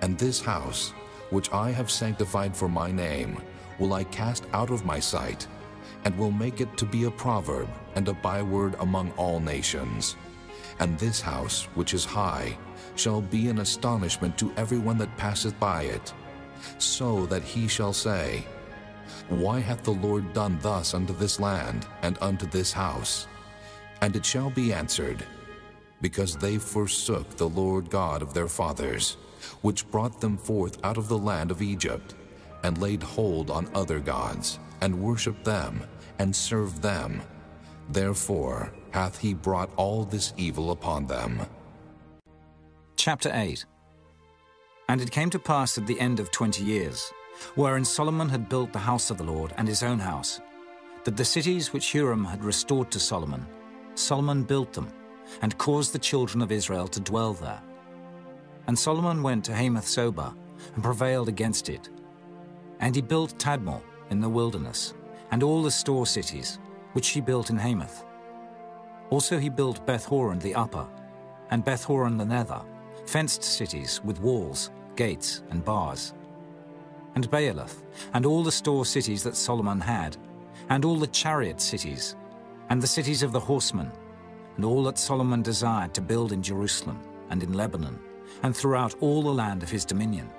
[0.00, 0.90] and this house,
[1.30, 3.40] which I have sanctified for my name,
[3.78, 5.46] will I cast out of my sight,
[6.04, 10.16] and will make it to be a proverb and a byword among all nations.
[10.80, 12.56] And this house, which is high,
[12.96, 16.12] shall be an astonishment to everyone that passeth by it,
[16.78, 18.46] so that he shall say,
[19.28, 23.28] Why hath the Lord done thus unto this land and unto this house?
[24.00, 25.22] And it shall be answered,
[26.00, 29.18] Because they forsook the Lord God of their fathers,
[29.60, 32.14] which brought them forth out of the land of Egypt,
[32.64, 35.82] and laid hold on other gods, and worshipped them,
[36.18, 37.20] and served them.
[37.90, 41.40] Therefore hath he brought all this evil upon them.
[42.96, 43.64] Chapter 8
[44.88, 47.12] And it came to pass at the end of twenty years,
[47.54, 50.40] wherein Solomon had built the house of the Lord and his own house,
[51.04, 53.46] that the cities which Huram had restored to Solomon,
[53.94, 54.88] Solomon built them,
[55.42, 57.62] and caused the children of Israel to dwell there.
[58.66, 60.34] And Solomon went to Hamath Zobah,
[60.74, 61.88] and prevailed against it.
[62.80, 64.94] And he built Tadmor in the wilderness,
[65.30, 66.58] and all the store cities,
[66.92, 68.04] which he built in Hamath.
[69.10, 70.86] Also he built Beth-horon the upper,
[71.50, 72.62] and Beth-horon the nether,
[73.06, 76.14] fenced cities with walls, gates, and bars.
[77.16, 77.82] And Baalath,
[78.14, 80.16] and all the store cities that Solomon had,
[80.68, 82.14] and all the chariot cities,
[82.68, 83.90] and the cities of the horsemen,
[84.56, 87.98] and all that Solomon desired to build in Jerusalem and in Lebanon,
[88.44, 90.30] and throughout all the land of his dominion.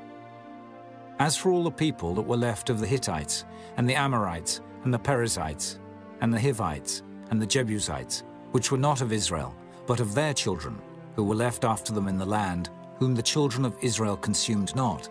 [1.19, 4.93] As for all the people that were left of the Hittites, and the Amorites, and
[4.93, 5.79] the Perizzites,
[6.21, 9.55] and the Hivites, and the Jebusites, which were not of Israel,
[9.87, 10.79] but of their children,
[11.15, 15.09] who were left after them in the land, whom the children of Israel consumed not,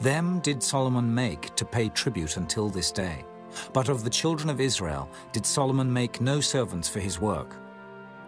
[0.00, 3.24] them did Solomon make to pay tribute until this day.
[3.72, 7.56] But of the children of Israel did Solomon make no servants for his work.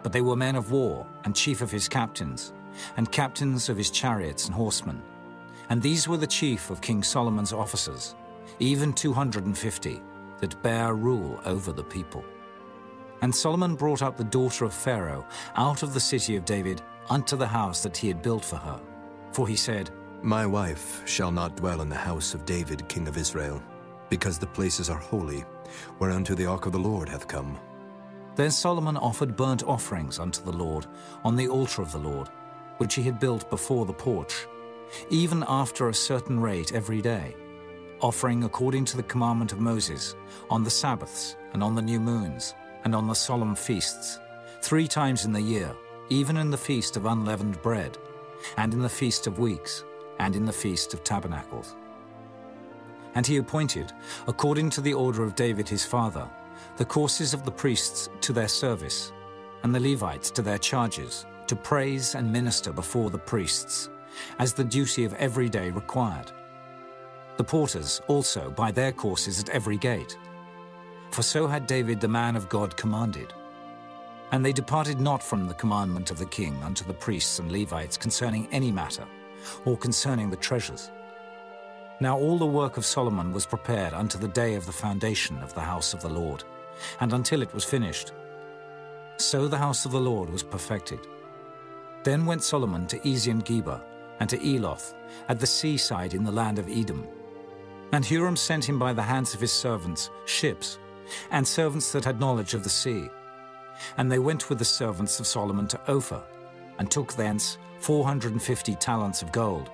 [0.03, 2.53] But they were men of war, and chief of his captains,
[2.97, 5.01] and captains of his chariots and horsemen.
[5.69, 8.15] And these were the chief of King Solomon's officers,
[8.59, 10.01] even 250,
[10.39, 12.25] that bear rule over the people.
[13.21, 17.35] And Solomon brought up the daughter of Pharaoh out of the city of David unto
[17.35, 18.79] the house that he had built for her.
[19.31, 23.17] For he said, My wife shall not dwell in the house of David king of
[23.17, 23.61] Israel,
[24.09, 25.45] because the places are holy,
[25.99, 27.59] whereunto the ark of the Lord hath come.
[28.35, 30.87] Then Solomon offered burnt offerings unto the Lord
[31.23, 32.29] on the altar of the Lord,
[32.77, 34.47] which he had built before the porch,
[35.09, 37.35] even after a certain rate every day,
[37.99, 40.15] offering according to the commandment of Moses,
[40.49, 44.19] on the Sabbaths, and on the new moons, and on the solemn feasts,
[44.61, 45.75] three times in the year,
[46.09, 47.97] even in the feast of unleavened bread,
[48.57, 49.83] and in the feast of weeks,
[50.19, 51.75] and in the feast of tabernacles.
[53.15, 53.91] And he appointed,
[54.27, 56.29] according to the order of David his father,
[56.77, 59.11] the courses of the priests to their service,
[59.63, 63.89] and the Levites to their charges, to praise and minister before the priests,
[64.39, 66.31] as the duty of every day required.
[67.37, 70.17] The porters also by their courses at every gate.
[71.11, 73.33] For so had David the man of God commanded.
[74.31, 77.97] And they departed not from the commandment of the king unto the priests and Levites
[77.97, 79.05] concerning any matter,
[79.65, 80.89] or concerning the treasures.
[81.99, 85.53] Now all the work of Solomon was prepared unto the day of the foundation of
[85.53, 86.45] the house of the Lord,
[87.01, 88.13] and until it was finished.
[89.17, 91.05] So the house of the Lord was perfected.
[92.03, 93.81] Then went Solomon to Ezion Geber,
[94.19, 94.93] and to Eloth,
[95.29, 97.05] at the seaside in the land of Edom.
[97.91, 100.79] And Huram sent him by the hands of his servants ships,
[101.31, 103.09] and servants that had knowledge of the sea.
[103.97, 106.21] And they went with the servants of Solomon to Ophir,
[106.77, 109.69] and took thence 450 talents of gold,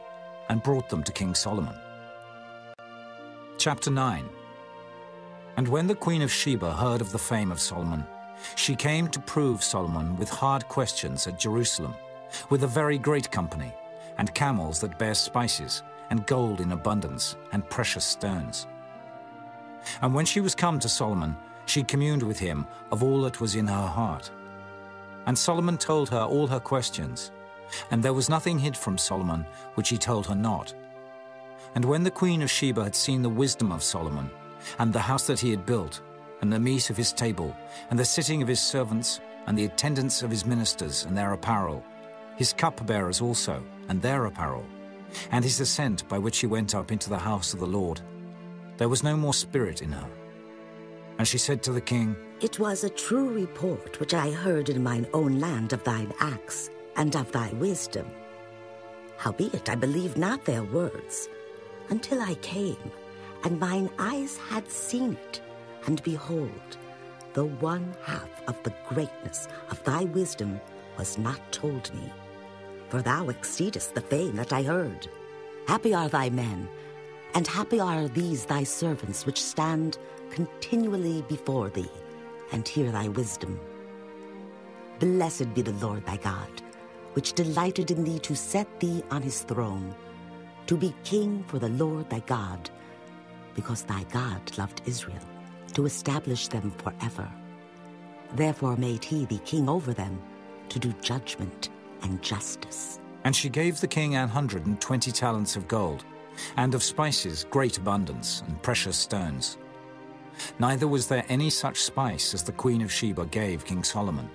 [0.50, 1.76] and brought them to King Solomon.
[3.58, 4.26] Chapter 9
[5.58, 8.06] And when the queen of Sheba heard of the fame of Solomon,
[8.56, 11.96] she came to prove Solomon with hard questions at Jerusalem,
[12.50, 13.74] with a very great company,
[14.18, 18.68] and camels that bear spices, and gold in abundance, and precious stones.
[20.02, 23.56] And when she was come to Solomon, she communed with him of all that was
[23.56, 24.32] in her heart.
[25.26, 27.32] And Solomon told her all her questions,
[27.92, 29.46] and there was nothing hid from Solomon
[29.76, 30.74] which he told her not.
[31.76, 34.30] And when the queen of Sheba had seen the wisdom of Solomon,
[34.80, 36.02] and the house that he had built,
[36.42, 37.56] and the meat of his table,
[37.90, 41.84] and the sitting of his servants, and the attendance of his ministers and their apparel,
[42.36, 44.66] his cupbearers also, and their apparel,
[45.32, 48.02] and his ascent by which he went up into the house of the Lord,
[48.78, 50.10] there was no more spirit in her.
[51.18, 54.84] And she said to the king, It was a true report which I heard in
[54.84, 58.08] mine own land of thine acts and of thy wisdom.
[59.18, 61.28] Howbeit I believed not their words,
[61.90, 62.92] until I came,
[63.44, 65.42] and mine eyes had seen it,
[65.88, 66.78] and behold,
[67.34, 70.60] the one half of the greatness of thy wisdom
[70.98, 72.12] was not told me.
[72.90, 75.08] For thou exceedest the fame that I heard.
[75.68, 76.70] Happy are thy men,
[77.38, 80.00] and happy are these thy servants which stand
[80.32, 81.92] continually before thee,
[82.52, 83.60] and hear thy wisdom.
[84.98, 86.50] Blessed be the Lord thy God,
[87.14, 89.94] which delighted in thee to set thee on his throne,
[90.66, 92.72] to be king for the Lord thy God,
[93.54, 95.30] because thy God loved Israel,
[95.76, 97.30] to establish them forever.
[98.34, 100.20] Therefore made he thee king over them,
[100.70, 101.70] to do judgment
[102.02, 103.00] and justice.
[103.26, 106.04] And she gave the king an hundred and twenty talents of gold,
[106.56, 109.58] and of spices great abundance, and precious stones.
[110.60, 114.30] Neither was there any such spice as the queen of Sheba gave King Solomon.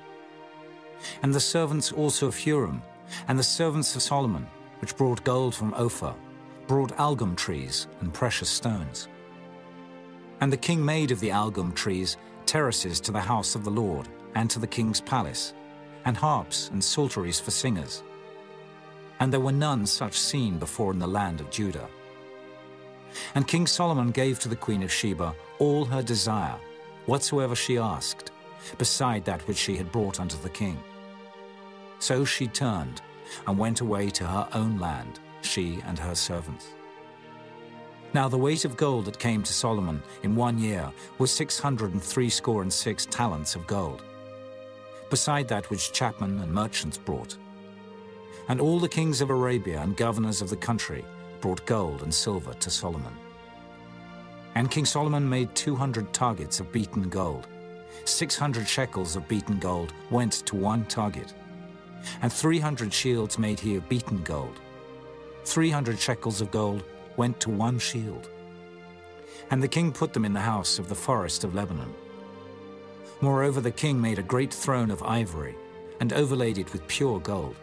[1.22, 2.82] And the servants also of Huram,
[3.28, 4.46] and the servants of Solomon,
[4.80, 6.14] which brought gold from Ophir,
[6.66, 9.08] brought algum trees and precious stones.
[10.40, 14.08] And the king made of the algum trees terraces to the house of the Lord,
[14.34, 15.54] and to the king's palace,
[16.04, 18.02] and harps and psalteries for singers.
[19.22, 21.88] And there were none such seen before in the land of Judah.
[23.36, 26.56] And King Solomon gave to the queen of Sheba all her desire,
[27.06, 28.32] whatsoever she asked,
[28.78, 30.76] beside that which she had brought unto the king.
[32.00, 33.00] So she turned
[33.46, 36.74] and went away to her own land, she and her servants.
[38.14, 41.92] Now the weight of gold that came to Solomon in one year was six hundred
[41.92, 44.02] and threescore and six talents of gold,
[45.10, 47.36] beside that which chapmen and merchants brought.
[48.48, 51.04] And all the kings of Arabia and governors of the country
[51.40, 53.14] brought gold and silver to Solomon.
[54.54, 57.46] And King Solomon made two hundred targets of beaten gold.
[58.04, 61.32] Six hundred shekels of beaten gold went to one target.
[62.20, 64.60] And three hundred shields made he of beaten gold.
[65.44, 66.84] Three hundred shekels of gold
[67.16, 68.28] went to one shield.
[69.50, 71.94] And the king put them in the house of the forest of Lebanon.
[73.20, 75.54] Moreover, the king made a great throne of ivory,
[76.00, 77.56] and overlaid it with pure gold.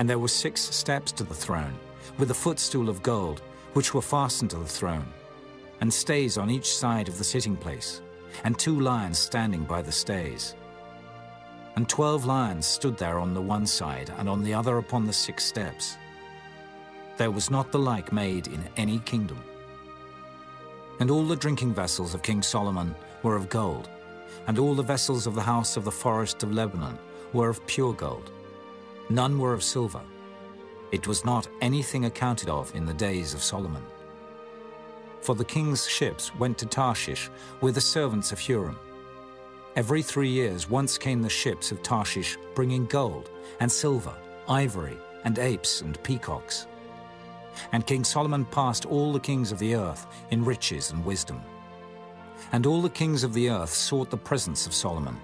[0.00, 1.74] And there were six steps to the throne,
[2.16, 3.42] with a footstool of gold,
[3.74, 5.04] which were fastened to the throne,
[5.82, 8.00] and stays on each side of the sitting place,
[8.44, 10.54] and two lions standing by the stays.
[11.76, 15.12] And twelve lions stood there on the one side, and on the other upon the
[15.12, 15.98] six steps.
[17.18, 19.44] There was not the like made in any kingdom.
[20.98, 23.90] And all the drinking vessels of King Solomon were of gold,
[24.46, 26.98] and all the vessels of the house of the forest of Lebanon
[27.34, 28.32] were of pure gold.
[29.10, 30.00] None were of silver.
[30.92, 33.82] It was not anything accounted of in the days of Solomon.
[35.20, 37.28] For the king's ships went to Tarshish
[37.60, 38.76] with the servants of Huram.
[39.74, 44.14] Every three years once came the ships of Tarshish bringing gold and silver,
[44.48, 46.68] ivory, and apes and peacocks.
[47.72, 51.40] And King Solomon passed all the kings of the earth in riches and wisdom.
[52.52, 55.16] And all the kings of the earth sought the presence of Solomon,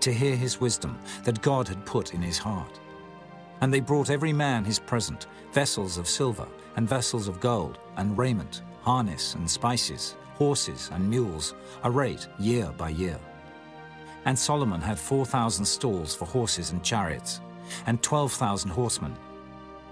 [0.00, 2.80] to hear his wisdom that God had put in his heart.
[3.60, 6.46] And they brought every man his present, vessels of silver,
[6.76, 12.72] and vessels of gold, and raiment, harness, and spices, horses, and mules, a rate year
[12.76, 13.18] by year.
[14.24, 17.40] And Solomon had four thousand stalls for horses and chariots,
[17.86, 19.16] and twelve thousand horsemen,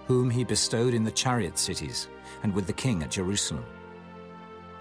[0.07, 2.09] whom he bestowed in the chariot cities,
[2.43, 3.65] and with the king at Jerusalem.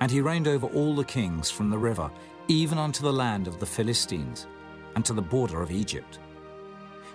[0.02, 2.12] And he reigned over all the kings from the river,
[2.48, 4.46] even unto the land of the Philistines,
[4.96, 6.20] and to the border of Egypt.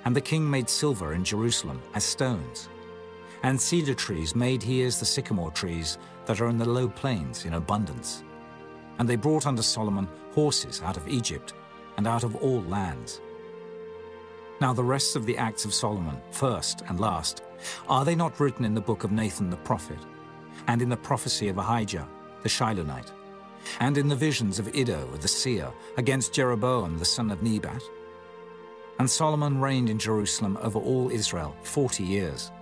[0.04, 2.68] And the king made silver in Jerusalem as stones.
[3.42, 7.44] And cedar trees made he as the sycamore trees that are in the low plains
[7.44, 8.22] in abundance.
[8.98, 11.54] And they brought unto Solomon horses out of Egypt,
[11.96, 13.20] and out of all lands.
[14.60, 17.42] Now the rest of the acts of Solomon, first and last,
[17.88, 19.98] are they not written in the book of Nathan the prophet,
[20.66, 22.08] and in the prophecy of Ahijah
[22.42, 23.12] the Shilonite,
[23.80, 27.82] and in the visions of Iddo the seer against Jeroboam the son of Nebat?
[29.00, 32.52] And Solomon reigned in Jerusalem over all Israel forty years.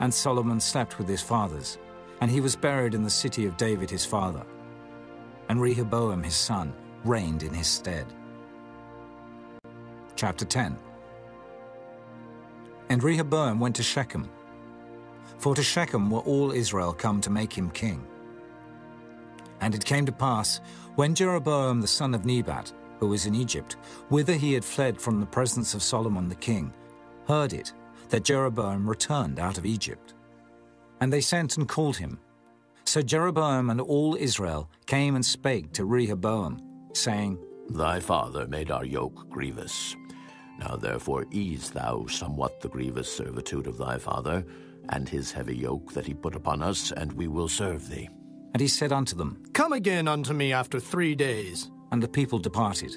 [0.00, 1.78] And Solomon slept with his fathers,
[2.20, 4.44] and he was buried in the city of David his father.
[5.48, 6.74] And Rehoboam his son
[7.04, 8.04] reigned in his stead.
[10.14, 10.76] Chapter 10
[12.90, 14.28] And Rehoboam went to Shechem,
[15.38, 18.06] for to Shechem were all Israel come to make him king.
[19.62, 20.60] And it came to pass,
[20.96, 23.72] when Jeroboam the son of Nebat, who was in Egypt,
[24.10, 26.72] whither he had fled from the presence of Solomon the king,
[27.26, 27.72] heard it,
[28.10, 30.14] that Jeroboam returned out of Egypt.
[31.00, 32.20] And they sent and called him.
[32.84, 36.60] So Jeroboam and all Israel came and spake to Rehoboam,
[36.92, 37.38] saying,
[37.70, 39.96] Thy father made our yoke grievous.
[40.58, 44.44] Now therefore ease thou somewhat the grievous servitude of thy father,
[44.90, 48.08] and his heavy yoke that he put upon us, and we will serve thee.
[48.52, 51.70] And he said unto them, Come again unto me after three days.
[51.90, 52.96] And the people departed.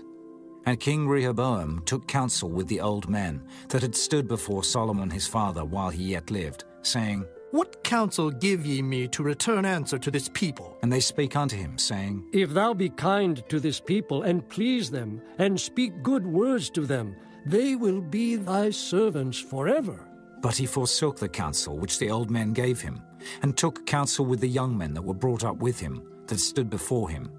[0.65, 5.27] And King Rehoboam took counsel with the old men that had stood before Solomon his
[5.27, 10.09] father while he yet lived, saying, What counsel give ye me to return answer to
[10.09, 10.77] this people?
[10.81, 14.89] And they spake unto him, saying, If thou be kind to this people, and please
[14.89, 17.15] them, and speak good words to them,
[17.45, 20.07] they will be thy servants forever.
[20.41, 23.01] But he forsook the counsel which the old men gave him,
[23.41, 26.69] and took counsel with the young men that were brought up with him, that stood
[26.69, 27.29] before him.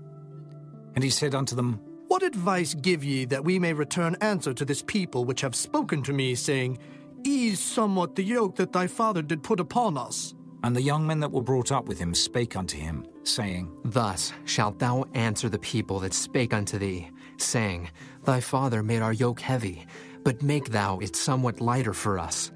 [0.95, 4.65] And he said unto them, What advice give ye that we may return answer to
[4.65, 6.79] this people which have spoken to me, saying,
[7.25, 10.35] Ease somewhat the yoke that thy father did put upon us?
[10.63, 14.33] And the young men that were brought up with him spake unto him, saying, Thus
[14.45, 17.91] shalt thou answer the people that spake unto thee, saying,
[18.25, 19.87] Thy father made our yoke heavy,
[20.23, 22.51] but make thou it somewhat lighter for us.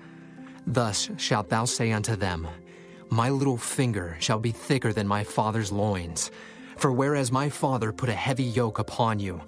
[0.67, 2.49] Thus shalt thou say unto them,
[3.11, 6.31] My little finger shall be thicker than my father's loins.
[6.79, 9.43] For whereas my father put a heavy yoke upon you,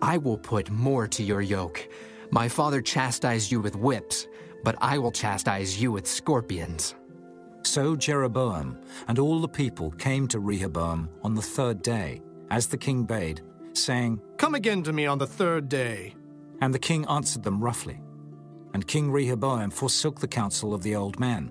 [0.00, 1.88] I will put more to your yoke.
[2.30, 4.28] My father chastised you with whips,
[4.62, 6.94] but I will chastise you with scorpions.
[7.62, 12.78] So Jeroboam and all the people came to Rehoboam on the third day, as the
[12.78, 16.14] king bade, saying, Come again to me on the third day.
[16.60, 18.00] And the king answered them roughly.
[18.72, 21.50] And King Rehoboam forsook the counsel of the old men,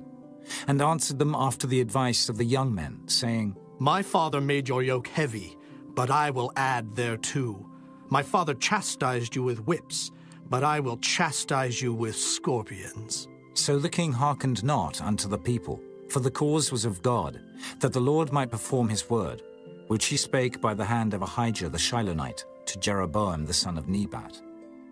[0.67, 4.81] and answered them after the advice of the young men, saying, My father made your
[4.81, 5.55] yoke heavy,
[5.93, 7.63] but I will add thereto.
[8.09, 10.09] My father chastised you with whips,
[10.49, 13.27] but I will chastise you with scorpions.
[13.53, 17.39] So the king hearkened not unto the people, for the cause was of God,
[17.79, 19.43] that the Lord might perform his word,
[19.87, 23.87] which he spake by the hand of Ahijah the Shilonite to Jeroboam the son of
[23.87, 24.41] Nebat.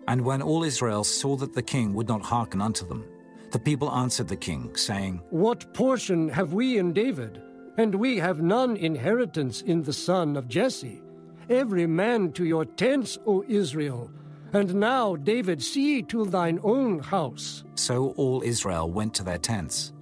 [0.06, 3.04] And when all Israel saw that the king would not hearken unto them,
[3.50, 7.42] the people answered the king, saying, What portion have we in David?
[7.76, 11.02] And we have none inheritance in the son of Jesse.
[11.48, 14.10] Every man to your tents, O Israel.
[14.52, 17.64] And now, David, see to thine own house.
[17.74, 19.92] So all Israel went to their tents.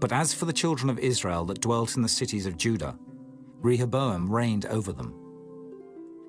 [0.00, 2.96] But as for the children of Israel that dwelt in the cities of Judah,
[3.60, 5.14] Rehoboam reigned over them.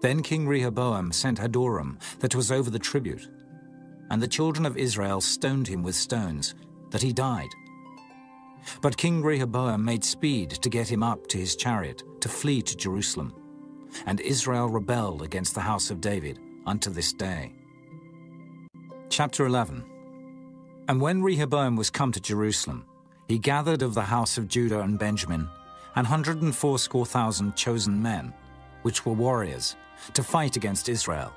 [0.01, 3.27] Then King Rehoboam sent Hadoram, that was over the tribute,
[4.11, 6.53] and the children of Israel stoned him with stones,
[6.91, 7.49] that he died.
[8.81, 12.77] But King Rehoboam made speed to get him up to his chariot, to flee to
[12.77, 13.33] Jerusalem.
[14.05, 17.53] And Israel rebelled against the house of David unto this day.
[19.09, 19.83] Chapter 11
[20.87, 22.85] And when Rehoboam was come to Jerusalem,
[23.27, 25.47] he gathered of the house of Judah and Benjamin
[25.95, 28.33] an hundred and fourscore thousand chosen men,
[28.81, 29.75] which were warriors,
[30.13, 31.31] to fight against Israel,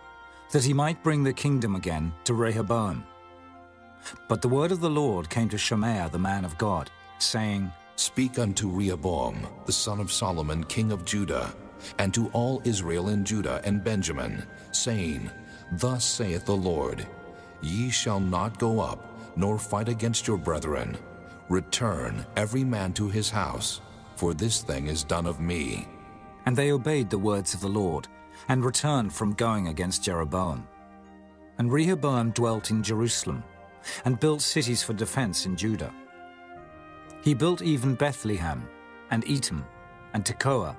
[0.50, 3.04] that he might bring the kingdom again to Rehoboam.
[4.28, 8.38] But the word of the Lord came to Shemaiah the man of God, saying, Speak
[8.38, 11.54] unto Rehoboam, the son of Solomon, king of Judah,
[11.98, 15.30] and to all Israel in Judah and Benjamin, saying,
[15.72, 17.06] Thus saith the Lord,
[17.62, 20.96] Ye shall not go up, nor fight against your brethren.
[21.48, 23.80] Return every man to his house,
[24.16, 25.88] for this thing is done of me.
[26.44, 28.08] And they obeyed the words of the Lord,
[28.48, 30.66] and returned from going against Jeroboam.
[31.58, 33.42] And Rehoboam dwelt in Jerusalem,
[34.04, 35.92] and built cities for defense in Judah.
[37.26, 38.68] He built even Bethlehem,
[39.10, 39.64] and Etam,
[40.14, 40.76] and Tekoa,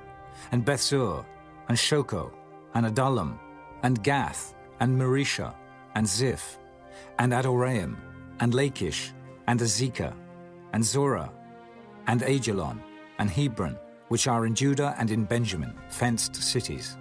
[0.54, 1.26] and Bethzur,
[1.68, 2.32] and Shoco,
[2.74, 3.38] and Adullam,
[3.84, 5.54] and Gath, and Mareshah,
[5.96, 6.58] and Ziph,
[7.20, 7.98] and Adoraim,
[8.40, 9.12] and Lachish,
[9.48, 10.14] and Azekah,
[10.72, 11.34] and Zorah,
[12.08, 12.80] and Aijalon,
[13.20, 13.78] and Hebron,
[14.08, 16.98] which are in Judah and in Benjamin, fenced cities.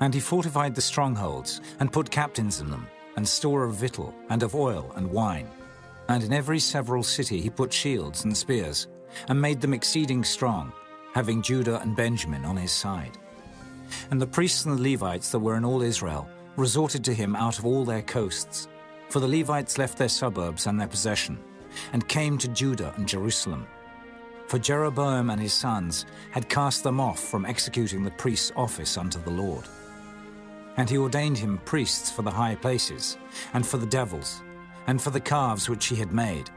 [0.00, 4.42] And he fortified the strongholds, and put captains in them, and store of victual, and
[4.42, 5.50] of oil, and wine.
[6.08, 8.88] And in every several city he put shields and spears,
[9.28, 10.72] and made them exceeding strong,
[11.14, 13.18] having Judah and Benjamin on his side.
[14.10, 17.58] And the priests and the Levites that were in all Israel resorted to him out
[17.58, 18.68] of all their coasts.
[19.08, 21.38] For the Levites left their suburbs and their possession,
[21.92, 23.66] and came to Judah and Jerusalem.
[24.48, 29.18] For Jeroboam and his sons had cast them off from executing the priest's office unto
[29.22, 29.64] the Lord.
[30.76, 33.16] And he ordained him priests for the high places,
[33.54, 34.42] and for the devils,
[34.86, 36.50] and for the calves which he had made.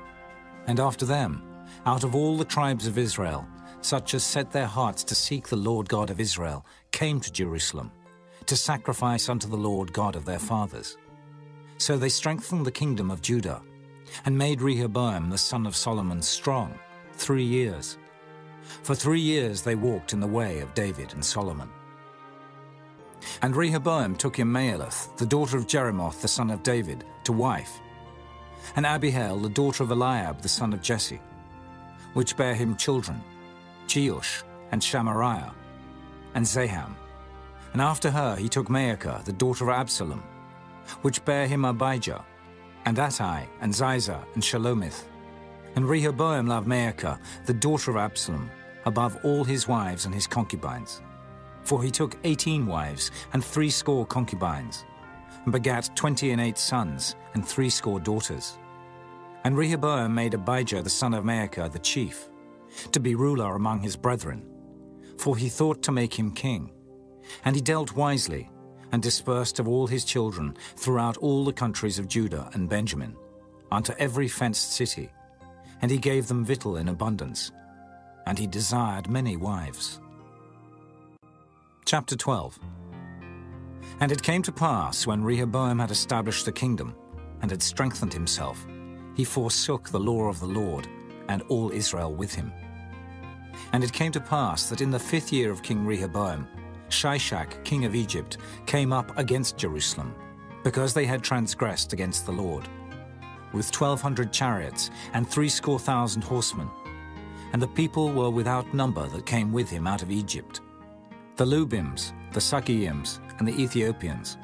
[0.68, 1.42] And after them,
[1.86, 3.48] out of all the tribes of Israel,
[3.82, 7.92] such as set their hearts to seek the Lord God of Israel, came to Jerusalem,
[8.48, 10.98] to sacrifice unto the Lord God of their fathers.
[11.78, 13.62] So they strengthened the kingdom of Judah,
[14.26, 16.80] and made Rehoboam the son of Solomon strong
[17.14, 17.98] three years.
[18.84, 21.70] For three years they walked in the way of David and Solomon.
[23.42, 24.52] And Rehoboam took him
[25.18, 27.80] the daughter of Jerimoth the son of David, to wife,
[28.76, 31.22] and Abihail the daughter of Eliab the son of Jesse,
[32.14, 33.22] which bare him children,
[33.88, 35.52] Jeush and Shamariah,
[36.34, 36.96] and Zaham.
[37.74, 40.24] And after her he took Maachah the daughter of Absalom,
[41.02, 42.24] which bare him Abijah,
[42.86, 45.04] and Attai, and Ziza, and Shelomith.
[45.76, 48.50] And Rehoboam loved Maachah, the daughter of Absalom,
[48.86, 51.02] above all his wives and his concubines.
[51.64, 54.86] For he took eighteen wives and threescore concubines,
[55.46, 58.58] and begat twenty and eight sons and threescore daughters.
[59.44, 62.30] And Rehoboam made Abijah the son of Maachah the chief,
[62.92, 64.44] to be ruler among his brethren,
[65.18, 66.72] for he thought to make him king.
[67.46, 68.50] And he dealt wisely,
[68.92, 73.16] and dispersed of all his children throughout all the countries of Judah and Benjamin,
[73.72, 75.12] unto every fenced city,
[75.82, 77.52] and he gave them victual in abundance,
[78.26, 80.00] and he desired many wives.
[81.86, 82.60] Chapter 12
[84.00, 86.96] And it came to pass, when Rehoboam had established the kingdom,
[87.42, 88.66] and had strengthened himself,
[89.16, 90.88] he forsook the law of the Lord,
[91.30, 92.52] and all Israel with him.
[93.72, 96.48] And it came to pass that in the fifth year of King Rehoboam,
[96.90, 100.14] Shishak, king of Egypt, came up against Jerusalem,
[100.64, 102.68] because they had transgressed against the Lord,
[103.54, 106.70] with twelve hundred chariots and threescore thousand horsemen.
[107.54, 110.60] And the people were without number that came with him out of Egypt.
[111.36, 114.38] The Lubims, the Sukkiims, and the Ethiopians.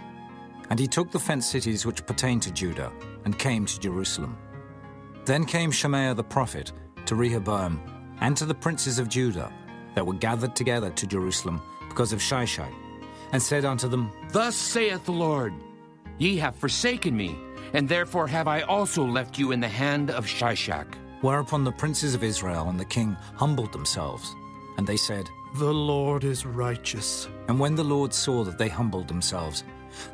[0.69, 2.91] And he took the fenced cities which pertained to Judah,
[3.25, 4.37] and came to Jerusalem.
[5.25, 6.71] Then came Shemaiah the prophet
[7.05, 7.79] to Rehoboam
[8.19, 9.51] and to the princes of Judah
[9.95, 12.71] that were gathered together to Jerusalem because of Shishak,
[13.31, 15.53] and said unto them, Thus saith the Lord,
[16.17, 17.37] Ye have forsaken me,
[17.73, 20.95] and therefore have I also left you in the hand of Shishak.
[21.21, 24.35] Whereupon the princes of Israel and the king humbled themselves,
[24.77, 27.27] and they said, The Lord is righteous.
[27.49, 29.65] And when the Lord saw that they humbled themselves,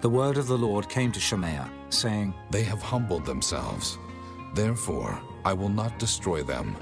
[0.02, 4.00] the word of the Lord came to Shemaiah, saying, They have humbled themselves.
[4.56, 6.76] Therefore, I will not destroy them,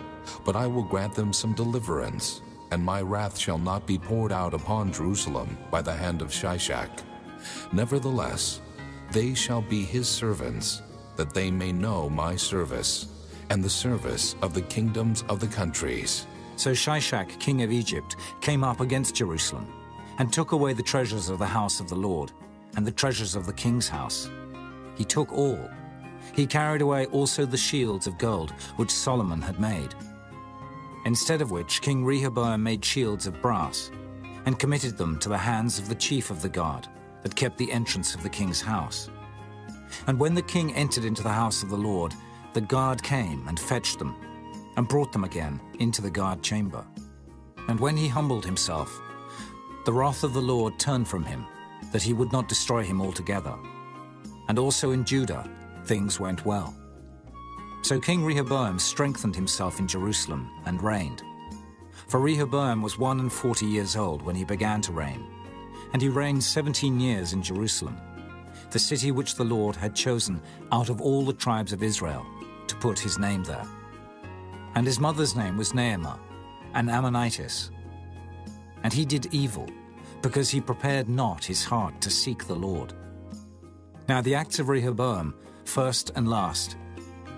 [0.45, 2.41] but I will grant them some deliverance,
[2.71, 7.03] and my wrath shall not be poured out upon Jerusalem by the hand of Shishak.
[7.73, 8.61] Nevertheless,
[9.11, 10.81] they shall be his servants,
[11.17, 13.07] that they may know my service,
[13.49, 16.25] and the service of the kingdoms of the countries.
[16.55, 19.71] So Shishak, king of Egypt, came up against Jerusalem,
[20.17, 22.31] and took away the treasures of the house of the Lord,
[22.75, 24.29] and the treasures of the king's house.
[24.95, 25.69] He took all.
[26.33, 29.93] He carried away also the shields of gold which Solomon had made.
[31.05, 33.91] Instead of which, King Rehoboam made shields of brass,
[34.45, 36.87] and committed them to the hands of the chief of the guard
[37.23, 39.09] that kept the entrance of the king's house.
[40.07, 42.13] And when the king entered into the house of the Lord,
[42.53, 44.15] the guard came and fetched them,
[44.77, 46.85] and brought them again into the guard chamber.
[47.67, 48.99] And when he humbled himself,
[49.85, 51.45] the wrath of the Lord turned from him,
[51.91, 53.55] that he would not destroy him altogether.
[54.49, 55.49] And also in Judah
[55.85, 56.75] things went well.
[57.83, 61.21] So King Rehoboam strengthened himself in Jerusalem and reigned.
[62.07, 65.25] For Rehoboam was one and forty years old when he began to reign,
[65.93, 67.97] and he reigned seventeen years in Jerusalem,
[68.71, 72.25] the city which the Lord had chosen out of all the tribes of Israel
[72.67, 73.65] to put his name there.
[74.75, 76.19] And his mother's name was Naamah,
[76.73, 77.71] an Ammonitess.
[78.83, 79.67] And he did evil,
[80.21, 82.93] because he prepared not his heart to seek the Lord.
[84.09, 86.75] Now the acts of Rehoboam, first and last,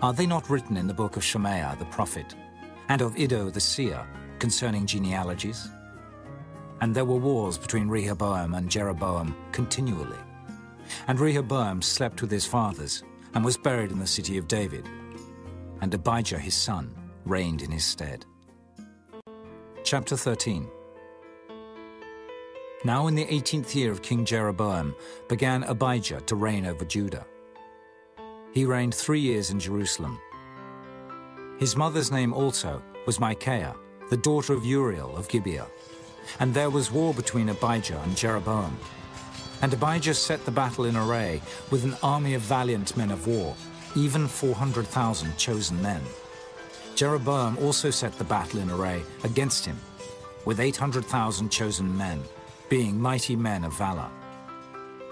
[0.01, 2.35] are they not written in the book of Shemaiah the prophet,
[2.89, 4.05] and of Iddo the seer,
[4.39, 5.69] concerning genealogies?
[6.81, 10.19] And there were wars between Rehoboam and Jeroboam continually.
[11.07, 14.89] And Rehoboam slept with his fathers, and was buried in the city of David.
[15.81, 16.95] And Abijah his son
[17.27, 18.25] reigned in his stead.
[19.83, 20.67] Chapter 13
[22.83, 24.95] Now in the eighteenth year of King Jeroboam
[25.29, 27.25] began Abijah to reign over Judah.
[28.53, 30.19] He reigned three years in Jerusalem.
[31.59, 33.75] His mother's name also was Michaiah,
[34.09, 35.67] the daughter of Uriel of Gibeah.
[36.39, 38.77] And there was war between Abijah and Jeroboam.
[39.61, 43.55] And Abijah set the battle in array with an army of valiant men of war,
[43.95, 46.01] even 400,000 chosen men.
[46.97, 49.77] Jeroboam also set the battle in array against him,
[50.45, 52.23] with 800,000 chosen men,
[52.69, 54.09] being mighty men of valor.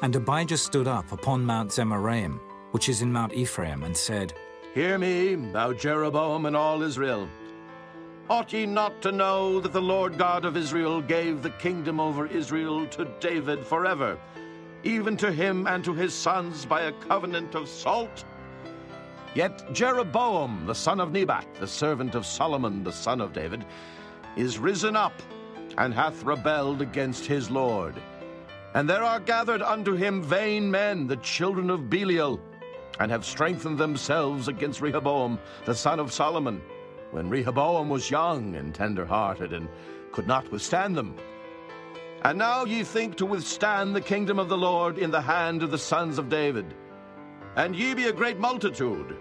[0.01, 2.39] And Abijah stood up upon Mount Zemaraim,
[2.71, 4.33] which is in Mount Ephraim, and said,
[4.73, 7.29] Hear me, thou Jeroboam and all Israel.
[8.31, 12.25] Ought ye not to know that the Lord God of Israel gave the kingdom over
[12.25, 14.17] Israel to David forever,
[14.83, 18.25] even to him and to his sons by a covenant of salt?
[19.35, 23.65] Yet Jeroboam, the son of Nebat, the servant of Solomon, the son of David,
[24.37, 25.13] is risen up
[25.77, 27.95] and hath rebelled against his Lord.
[28.73, 32.39] And there are gathered unto him vain men, the children of Belial,
[32.99, 36.61] and have strengthened themselves against Rehoboam, the son of Solomon,
[37.11, 39.67] when Rehoboam was young and tender-hearted, and
[40.13, 41.13] could not withstand them.
[42.23, 45.71] And now ye think to withstand the kingdom of the Lord in the hand of
[45.71, 46.73] the sons of David.
[47.57, 49.17] And ye be a great multitude,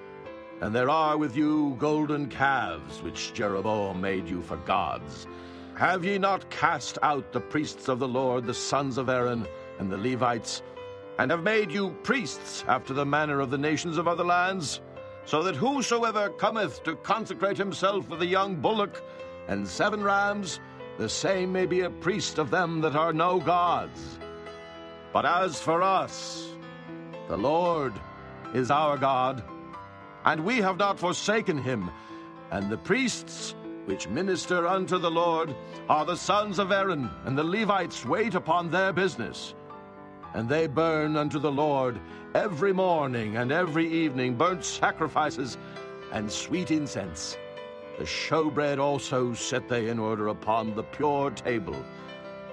[0.61, 5.27] and there are with you golden calves, which Jeroboam made you for gods.
[5.75, 9.47] Have ye not cast out the priests of the Lord, the sons of Aaron,
[9.79, 10.63] and the Levites,
[11.19, 14.81] and have made you priests after the manner of the nations of other lands?
[15.27, 19.03] So that whosoever cometh to consecrate himself with a young bullock
[19.49, 20.61] and seven rams,
[20.99, 24.19] the same may be a priest of them that are no gods.
[25.13, 26.49] But as for us,
[27.29, 27.95] the Lord
[28.53, 29.43] is our God,
[30.25, 31.91] and we have not forsaken him,
[32.51, 33.55] and the priests
[33.87, 35.55] which minister unto the Lord
[35.89, 39.55] are the sons of Aaron, and the Levites wait upon their business.
[40.33, 42.01] And they burn unto the Lord
[42.35, 45.59] every morning and every evening burnt sacrifices
[46.13, 47.37] and sweet incense.
[47.99, 51.85] The showbread also set they in order upon the pure table,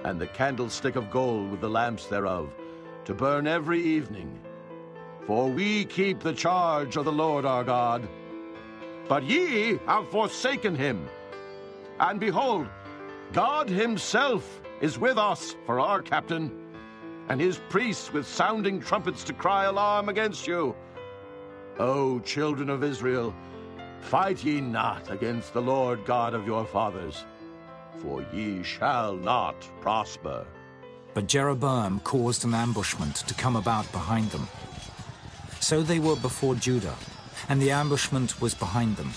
[0.04, 2.52] and the candlestick of gold with the lamps thereof,
[3.04, 4.38] to burn every evening.
[5.26, 8.08] For we keep the charge of the Lord our God.
[9.08, 11.08] But ye have forsaken him.
[12.00, 12.66] And behold,
[13.32, 16.50] God himself is with us for our captain,
[17.28, 20.74] and his priests with sounding trumpets to cry alarm against you.
[21.78, 23.32] O children of Israel,
[24.00, 27.24] fight ye not against the Lord God of your fathers,
[27.98, 30.44] for ye shall not prosper.
[31.14, 34.48] But Jeroboam caused an ambushment to come about behind them.
[35.62, 36.96] So they were before Judah,
[37.48, 39.12] and the ambushment was behind them.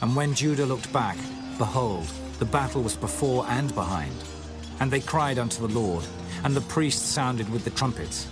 [0.00, 1.16] And when Judah looked back,
[1.58, 2.06] behold,
[2.38, 4.14] the battle was before and behind.
[4.78, 6.04] And they cried unto the Lord,
[6.44, 8.28] and the priests sounded with the trumpets.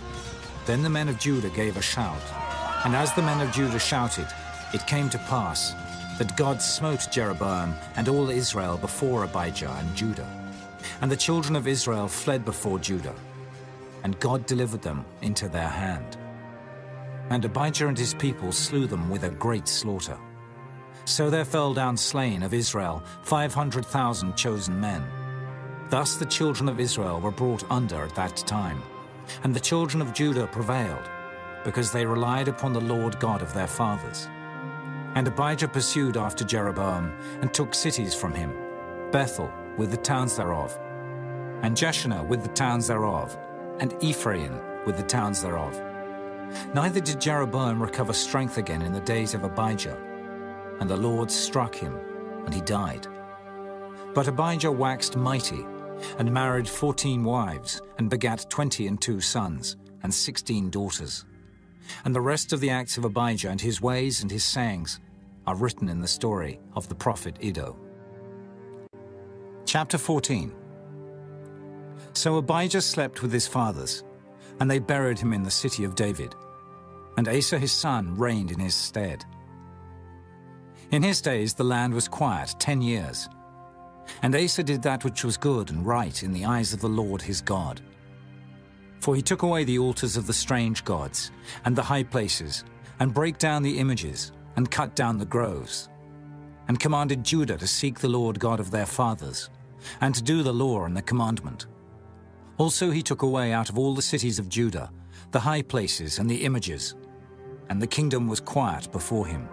[0.66, 2.22] Then the men of Judah gave a shout.
[2.84, 4.28] And as the men of Judah shouted,
[4.72, 5.72] it came to pass
[6.16, 10.30] that God smote Jeroboam and all Israel before Abijah and Judah.
[11.00, 13.16] And the children of Israel fled before Judah,
[14.04, 16.16] and God delivered them into their hand.
[17.30, 20.18] And Abijah and his people slew them with a great slaughter.
[21.04, 25.02] So there fell down slain of Israel five hundred thousand chosen men.
[25.88, 28.82] Thus the children of Israel were brought under at that time,
[29.42, 31.08] and the children of Judah prevailed,
[31.64, 34.28] because they relied upon the Lord God of their fathers.
[35.14, 38.54] And Abijah pursued after Jeroboam, and took cities from him,
[39.10, 40.78] Bethel with the towns thereof,
[41.62, 43.36] and Jeshanah with the towns thereof,
[43.80, 45.80] and Ephraim with the towns thereof.
[46.74, 49.98] Neither did Jeroboam recover strength again in the days of Abijah,
[50.80, 51.96] and the Lord struck him,
[52.44, 53.06] and he died.
[54.14, 55.64] But Abijah waxed mighty,
[56.18, 61.24] and married fourteen wives, and begat twenty and two sons, and sixteen daughters.
[62.04, 65.00] And the rest of the acts of Abijah and his ways and his sayings
[65.46, 67.76] are written in the story of the prophet Iddo.
[69.64, 70.52] Chapter 14
[72.12, 74.04] So Abijah slept with his fathers,
[74.60, 76.34] and they buried him in the city of David.
[77.16, 79.24] And Asa his son reigned in his stead.
[80.92, 83.28] In his days the land was quiet ten years.
[84.22, 87.22] And Asa did that which was good and right in the eyes of the Lord
[87.22, 87.80] his God.
[89.00, 91.30] For he took away the altars of the strange gods,
[91.64, 92.64] and the high places,
[92.98, 95.88] and brake down the images, and cut down the groves,
[96.68, 99.48] and commanded Judah to seek the Lord God of their fathers,
[100.02, 101.66] and to do the law and the commandment.
[102.60, 104.92] Also he took away out of all the cities of Judah
[105.30, 106.94] the high places and the images,
[107.70, 109.48] and the kingdom was quiet before him.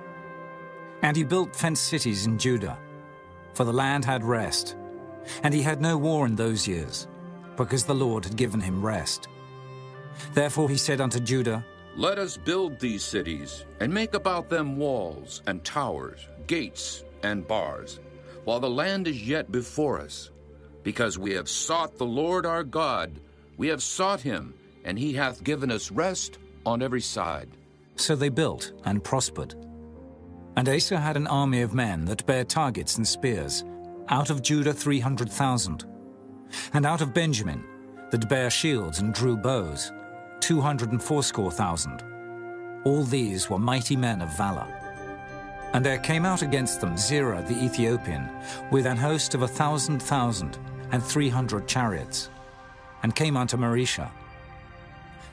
[1.03, 2.77] And he built fenced cities in Judah,
[3.53, 4.75] for the land had rest,
[5.43, 7.07] and he had no war in those years,
[7.55, 9.29] because the Lord had given him rest.
[10.33, 11.63] Therefore he said unto Judah,
[11.95, 18.01] Let us build these cities, and make about them walls, and towers, gates, and bars,
[18.43, 20.31] while the land is yet before us.
[20.87, 23.19] Because we have sought the Lord our God,
[23.57, 24.53] we have sought him,
[24.85, 27.49] and he hath given us rest on every side.
[27.97, 29.53] So they built and prospered.
[30.55, 33.65] And Asa had an army of men that bare targets and spears,
[34.07, 35.83] out of Judah three hundred thousand,
[36.71, 37.65] and out of Benjamin
[38.11, 39.91] that bare shields and drew bows,
[40.39, 42.01] two hundred and fourscore thousand.
[42.85, 44.73] All these were mighty men of valor.
[45.73, 48.29] And there came out against them Zerah the Ethiopian,
[48.71, 50.57] with an host of a thousand thousand,
[50.91, 52.29] and three hundred chariots,
[53.03, 54.09] and came unto Mareshah.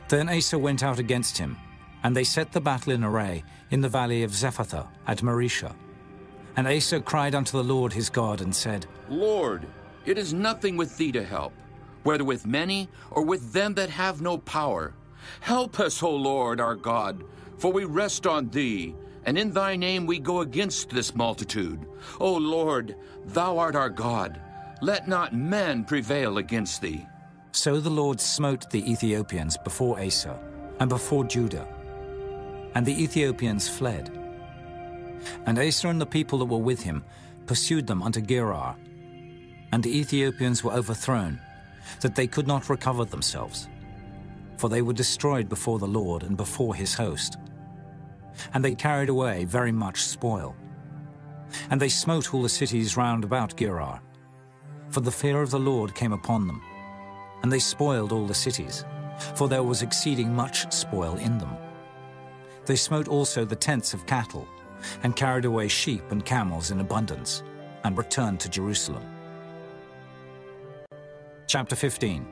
[0.09, 1.57] Then Asa went out against him,
[2.03, 5.75] and they set the battle in array in the valley of Zephathah at Mareshah.
[6.57, 9.67] And Asa cried unto the Lord his God, and said, Lord,
[10.05, 11.53] it is nothing with thee to help,
[12.03, 14.95] whether with many or with them that have no power.
[15.41, 17.25] Help us, O Lord our God,
[17.57, 18.95] for we rest on thee,
[19.25, 21.87] and in thy name we go against this multitude.
[22.21, 22.95] O Lord,
[23.25, 24.39] thou art our God.
[24.85, 27.07] Let not men prevail against thee.
[27.53, 30.39] So the Lord smote the Ethiopians before Asa
[30.79, 31.67] and before Judah,
[32.75, 34.11] and the Ethiopians fled.
[35.47, 37.03] And Asa and the people that were with him
[37.47, 38.77] pursued them unto Gerar,
[39.73, 41.41] and the Ethiopians were overthrown,
[42.03, 43.71] that they could not recover themselves,
[44.59, 47.39] for they were destroyed before the Lord and before his host.
[48.53, 50.55] And they carried away very much spoil.
[51.71, 54.03] And they smote all the cities round about Gerar,
[54.95, 56.63] for the fear of the Lord came upon them.
[57.43, 58.85] And they spoiled all the cities,
[59.35, 61.51] for there was exceeding much spoil in them.
[62.65, 64.47] They smote also the tents of cattle,
[65.03, 67.43] and carried away sheep and camels in abundance,
[67.83, 69.05] and returned to Jerusalem.
[71.49, 72.25] Chapter 15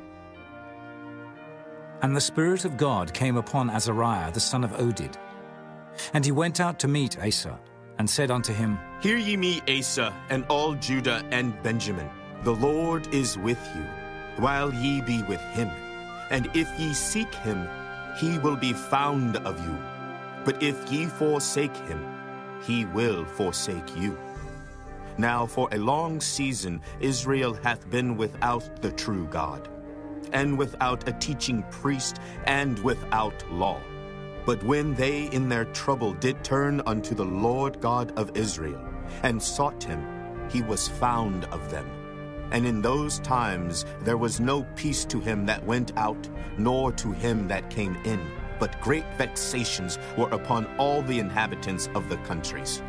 [2.03, 5.17] And the Spirit of God came upon Azariah the son of Oded.
[6.15, 7.59] And he went out to meet Asa,
[7.99, 12.09] and said unto him, Hear ye me, Asa, and all Judah and Benjamin.
[12.45, 13.85] The Lord is with you,
[14.37, 15.71] while ye be with him.
[16.31, 17.69] And if ye seek him,
[18.19, 19.79] he will be found of you.
[20.45, 22.05] But if ye forsake him,
[22.65, 24.19] he will forsake you.
[25.19, 29.69] Now for a long season Israel hath been without the true God,
[30.33, 32.17] and without a teaching priest,
[32.47, 33.81] and without law.
[34.47, 38.83] But when they in their trouble did turn unto the Lord God of Israel,
[39.23, 40.05] and sought him,
[40.51, 42.02] he was found of them.
[42.53, 46.29] And in those times there was no peace to him that went out,
[46.59, 48.21] nor to him that came in,
[48.61, 52.83] but great vexations were upon all the inhabitants of the countries.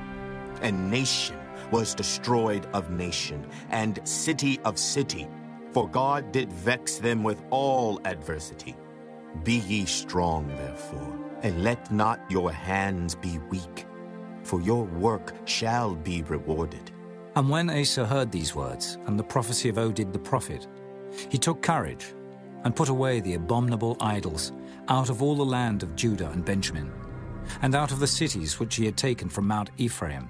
[0.62, 1.38] And nation
[1.72, 5.28] was destroyed of nation, and city of city,
[5.72, 8.76] for God did vex them with all adversity.
[9.44, 13.88] Be ye strong, therefore, and let not your hands be weak,
[14.44, 16.92] for your work shall be rewarded.
[17.36, 20.68] And when Asa heard these words, and the prophecy of Oded the prophet,
[21.30, 22.14] he took courage,
[22.64, 24.52] and put away the abominable idols
[24.88, 26.92] out of all the land of Judah and Benjamin,
[27.62, 30.30] and out of the cities which he had taken from Mount Ephraim,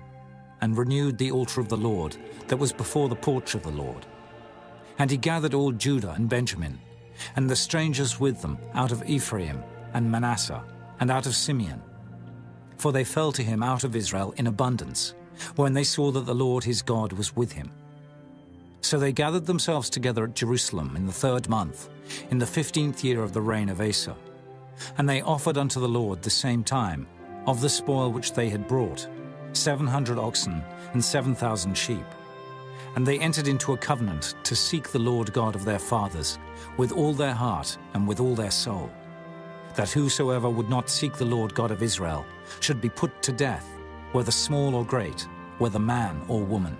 [0.61, 2.15] and renewed the altar of the Lord
[2.47, 4.05] that was before the porch of the Lord.
[4.97, 6.79] And he gathered all Judah and Benjamin,
[7.35, 9.61] and the strangers with them out of Ephraim
[9.93, 10.63] and Manasseh,
[10.99, 11.81] and out of Simeon.
[12.77, 15.15] For they fell to him out of Israel in abundance,
[15.55, 17.71] when they saw that the Lord his God was with him.
[18.81, 21.89] So they gathered themselves together at Jerusalem in the third month,
[22.29, 24.15] in the fifteenth year of the reign of Asa.
[24.97, 27.07] And they offered unto the Lord the same time
[27.47, 29.07] of the spoil which they had brought,
[29.53, 30.61] seven hundred oxen
[30.93, 32.05] and seven thousand sheep.
[32.95, 36.37] And they entered into a covenant to seek the Lord God of their fathers
[36.77, 38.89] with all their heart and with all their soul,
[39.75, 42.25] that whosoever would not seek the Lord God of Israel
[42.59, 43.67] should be put to death,
[44.13, 46.77] whether small or great, whether man or woman.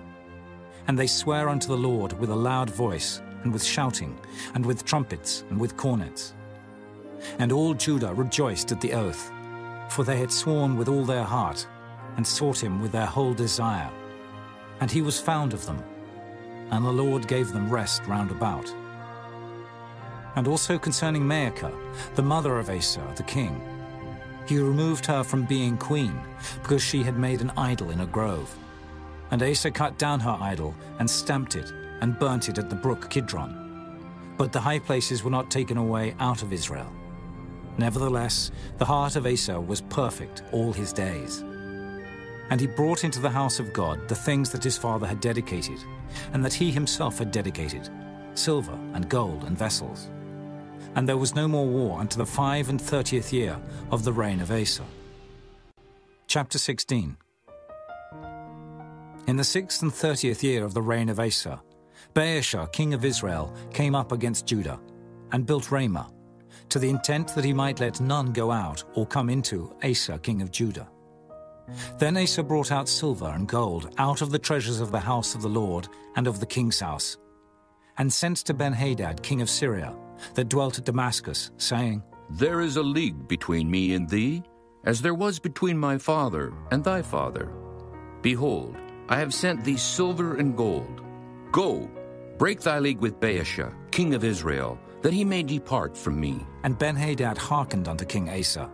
[0.88, 4.18] And they swear unto the Lord with a loud voice, and with shouting,
[4.56, 6.34] and with trumpets, and with cornets.
[7.40, 9.32] And all Judah rejoiced at the oath,
[9.90, 11.68] for they had sworn with all their heart,
[12.18, 13.90] and sought him with their whole desire.
[14.80, 15.84] And he was found of them,
[16.72, 18.74] and the Lord gave them rest round about.
[20.36, 21.74] And also concerning Maachah,
[22.16, 23.62] the mother of Asa the king,
[24.48, 26.20] he removed her from being queen,
[26.62, 28.54] because she had made an idol in a grove.
[29.32, 31.72] And Asa cut down her idol, and stamped it,
[32.02, 33.60] and burnt it at the brook Kidron.
[34.38, 36.92] But the high places were not taken away out of Israel.
[37.78, 41.44] Nevertheless, the heart of Asa was perfect all his days.
[42.50, 45.80] And he brought into the house of God the things that his father had dedicated,
[46.34, 47.90] and that he himself had dedicated
[48.36, 50.10] silver and gold and vessels.
[50.96, 53.58] And there was no more war until the five and thirtieth year
[53.92, 54.84] of the reign of Asa.
[56.28, 57.18] Chapter 16
[59.28, 61.62] In the sixth and thirtieth year of the reign of Asa,
[62.14, 64.80] Baasha, king of Israel, came up against Judah,
[65.32, 66.12] and built Ramah,
[66.70, 70.42] to the intent that he might let none go out or come into Asa, king
[70.42, 70.88] of Judah.
[71.98, 75.42] Then Asa brought out silver and gold out of the treasures of the house of
[75.42, 77.18] the Lord and of the king's house,
[77.98, 79.96] and sent to Benhadad, king of Syria,
[80.36, 84.44] that dwelt at Damascus, saying, There is a league between me and thee,
[84.86, 87.52] as there was between my father and thy father.
[88.22, 88.76] Behold,
[89.10, 91.02] I have sent thee silver and gold.
[91.52, 91.90] Go,
[92.38, 96.46] break thy league with Baasha, king of Israel, that he may depart from me.
[96.64, 98.72] And Benhadad hearkened unto King Asa,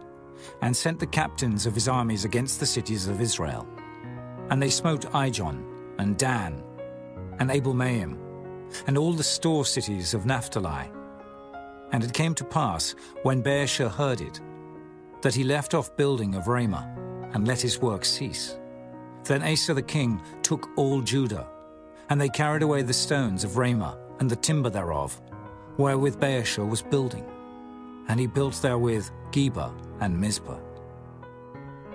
[0.61, 3.67] and sent the captains of his armies against the cities of Israel.
[4.49, 5.63] And they smote Ijon,
[5.97, 6.63] and Dan,
[7.39, 8.17] and Abel-maim,
[8.87, 10.91] and all the store cities of Naphtali.
[11.91, 14.39] And it came to pass, when Baasha heard it,
[15.21, 16.95] that he left off building of Ramah,
[17.33, 18.57] and let his work cease.
[19.23, 21.47] Then Asa the king took all Judah,
[22.09, 25.19] and they carried away the stones of Ramah, and the timber thereof,
[25.77, 27.25] wherewith Baasha was building.
[28.07, 30.59] And he built therewith Geba and Mizpah.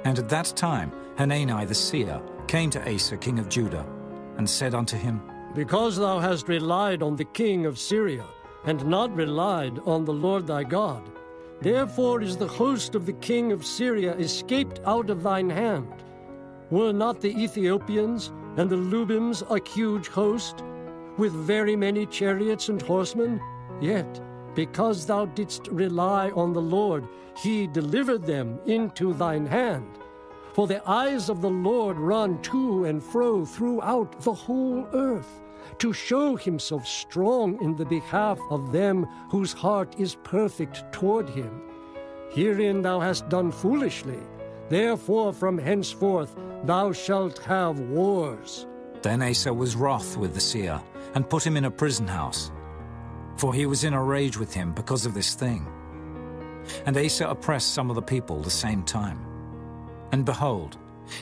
[0.05, 3.87] And at that time Hanani the seer came to Asa king of Judah,
[4.37, 5.23] and said unto him,
[5.55, 8.25] Because thou hast relied on the king of Syria,
[8.67, 11.03] and not relied on the Lord thy God,
[11.61, 16.05] therefore is the host of the king of Syria escaped out of thine hand.
[16.71, 20.63] Were not the Ethiopians and the Lubims a huge host,
[21.17, 23.41] with very many chariots and horsemen?
[23.81, 24.21] Yet,
[24.55, 27.07] because thou didst rely on the Lord,
[27.37, 29.99] he delivered them into thine hand.
[30.55, 35.41] For the eyes of the Lord run to and fro throughout the whole earth,
[35.79, 41.63] to show himself strong in the behalf of them whose heart is perfect toward him.
[42.31, 44.19] Herein thou hast done foolishly.
[44.69, 48.67] Therefore from henceforth thou shalt have wars.
[49.03, 50.81] Then Asa was wroth with the seer,
[51.15, 52.51] and put him in a prison house,
[53.37, 55.67] for he was in a rage with him because of this thing.
[56.87, 59.19] And Asa oppressed some of the people the same time.
[60.13, 60.79] And behold,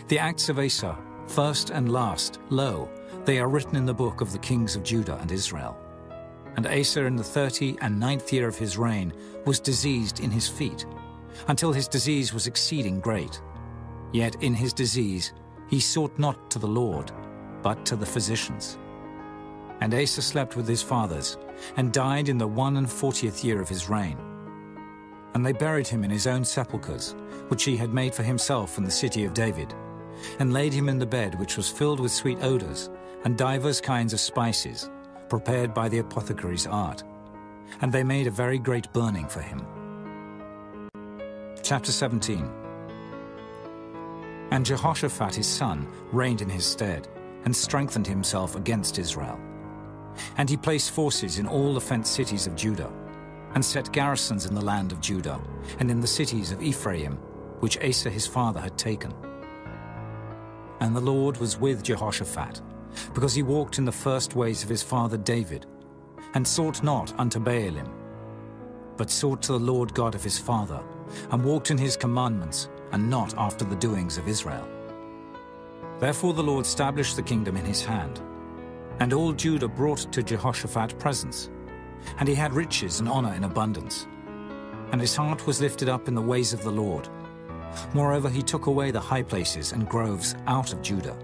[0.07, 0.97] the acts of Asa,
[1.27, 2.89] first and last, lo,
[3.25, 5.79] They are written in the book of the kings of Judah and Israel.
[6.57, 9.13] And Asa in the thirty and ninth year of his reign
[9.47, 10.87] was diseased in his feet,
[11.47, 13.41] until his disease was exceeding great.
[14.13, 15.33] Yet in his disease
[15.69, 17.13] he sought not to the Lord,
[17.63, 18.77] but to the physicians.
[19.81, 21.39] And Asa slept with his fathers,
[21.77, 24.19] and died in the one and fortieth year of his reign.
[25.35, 27.15] And they buried him in his own sepulchres,
[27.49, 29.73] which he had made for himself in the city of David,
[30.41, 32.91] and laid him in the bed which was filled with sweet odours,
[33.25, 34.91] and divers kinds of spices,
[35.29, 37.03] prepared by the apothecary's art.
[37.81, 39.67] And they made a very great burning for him.
[41.63, 42.51] Chapter 17
[44.51, 47.09] And Jehoshaphat his son reigned in his stead,
[47.45, 49.39] and strengthened himself against Israel.
[50.37, 52.93] And he placed forces in all the fenced cities of Judah,
[53.55, 55.41] and set garrisons in the land of Judah,
[55.79, 57.15] and in the cities of Ephraim,
[57.61, 59.13] which Asa his father had taken.
[60.81, 62.61] And the Lord was with Jehoshaphat,
[63.15, 65.67] because he walked in the first ways of his father David,
[66.35, 67.91] and sought not unto Baalim,
[68.97, 70.83] but sought to the Lord God of his father,
[71.31, 74.69] and walked in his commandments, and not after the doings of Israel.
[75.99, 78.21] Therefore the Lord established the kingdom in his hand,
[79.01, 81.51] and all Judah brought to Jehoshaphat presents,
[82.19, 84.07] and he had riches and honor in abundance.
[84.91, 87.09] And his heart was lifted up in the ways of the Lord.
[87.95, 91.17] Moreover, he took away the high places and groves out of Judah.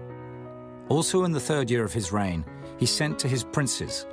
[0.89, 2.43] Also in the third year of his reign,
[2.77, 4.07] he sent to his princes,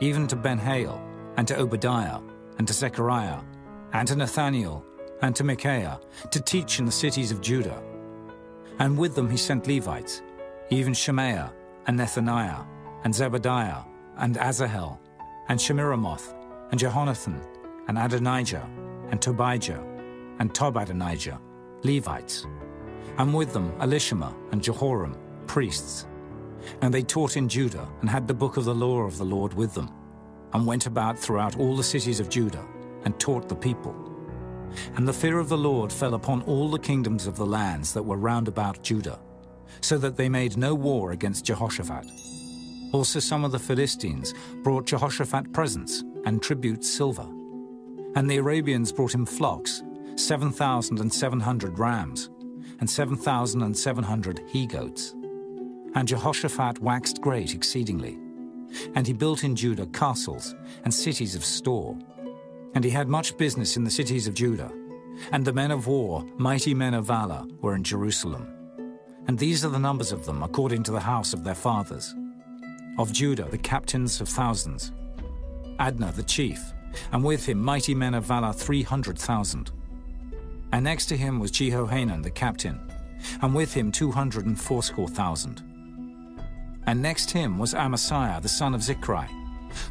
[0.00, 1.02] even to Benhail,
[1.36, 2.20] and to Obadiah,
[2.58, 3.40] and to Zechariah,
[3.92, 4.82] and to Nethaneel,
[5.20, 6.00] and to Michaiah,
[6.30, 7.82] to teach in the cities of Judah.
[8.78, 10.22] And with them he sent Levites,
[10.70, 11.52] even Shemaiah,
[11.86, 12.66] and Nethaniah,
[13.04, 13.84] and Zebadiah,
[14.16, 14.98] and Asahel,
[15.48, 16.34] and Shemiramoth,
[16.70, 17.38] and Jehonathan,
[17.88, 18.66] and Adonijah,
[19.10, 19.84] and Tobijah,
[20.38, 21.38] and Tobadonijah,
[21.82, 22.46] Levites,
[23.18, 25.16] and with them Elishama and Jehoram,
[25.46, 26.06] priests.
[26.80, 29.54] And they taught in Judah, and had the book of the law of the Lord
[29.54, 29.90] with them,
[30.52, 32.64] and went about throughout all the cities of Judah,
[33.04, 33.94] and taught the people.
[34.96, 38.02] And the fear of the Lord fell upon all the kingdoms of the lands that
[38.02, 39.20] were round about Judah,
[39.80, 42.06] so that they made no war against Jehoshaphat.
[42.92, 47.26] Also some of the Philistines brought Jehoshaphat presents and tribute silver.
[48.14, 49.82] And the Arabians brought him flocks,
[50.16, 52.30] 7,700 rams,
[52.78, 55.14] and 7,700 he-goats.
[55.94, 58.18] And Jehoshaphat waxed great exceedingly.
[58.94, 61.96] And he built in Judah castles and cities of store.
[62.74, 64.72] And he had much business in the cities of Judah.
[65.30, 68.48] And the men of war, mighty men of valor, were in Jerusalem.
[69.28, 72.14] And these are the numbers of them according to the house of their fathers.
[72.98, 74.92] Of Judah, the captains of thousands.
[75.78, 76.60] Adnah, the chief,
[77.12, 79.70] and with him mighty men of valor three hundred thousand.
[80.72, 82.80] And next to him was Jehohanan, the captain,
[83.42, 85.62] and with him two hundred and fourscore thousand.
[86.86, 89.28] And next him was Amasiah, the son of Zichri,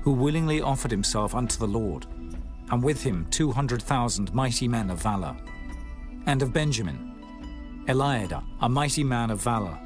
[0.01, 2.05] who willingly offered himself unto the Lord,
[2.71, 5.35] and with him two hundred thousand mighty men of valor.
[6.25, 7.13] And of Benjamin,
[7.87, 9.77] Eliada, a mighty man of valor,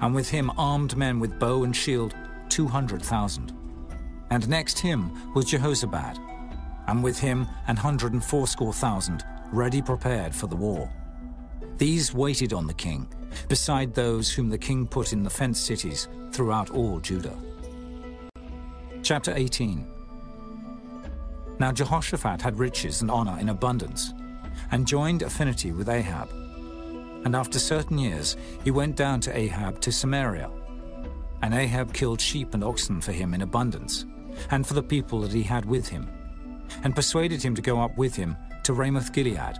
[0.00, 2.14] and with him armed men with bow and shield,
[2.48, 3.52] two hundred thousand.
[4.30, 6.18] And next him was Jehozabad,
[6.86, 10.90] and with him an hundred and fourscore thousand, ready prepared for the war.
[11.78, 13.08] These waited on the king,
[13.48, 17.36] beside those whom the king put in the fenced cities throughout all Judah.
[19.02, 19.86] Chapter 18
[21.58, 24.14] Now Jehoshaphat had riches and honor in abundance,
[24.70, 26.30] and joined affinity with Ahab.
[27.24, 30.50] And after certain years he went down to Ahab to Samaria.
[31.42, 34.06] And Ahab killed sheep and oxen for him in abundance,
[34.50, 36.08] and for the people that he had with him,
[36.84, 39.58] and persuaded him to go up with him to Ramoth Gilead.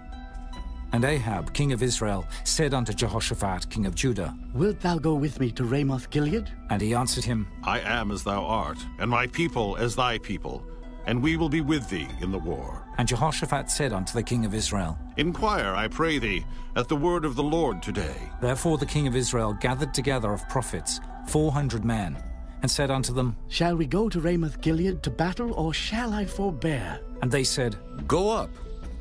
[0.93, 5.41] And Ahab, king of Israel, said unto Jehoshaphat, king of Judah, Wilt thou go with
[5.41, 6.51] me to Ramoth Gilead?
[6.69, 10.63] And he answered him, I am as thou art, and my people as thy people,
[11.07, 12.87] and we will be with thee in the war.
[12.99, 16.45] And Jehoshaphat said unto the king of Israel, Inquire, I pray thee,
[16.77, 18.17] at the word of the Lord today.
[18.43, 22.23] Therefore the king of Israel gathered together of prophets four hundred men,
[22.61, 26.27] and said unto them, Shall we go to Ramoth Gilead to battle, or shall I
[26.27, 27.01] forbear?
[27.23, 27.77] And they said,
[28.07, 28.51] Go up,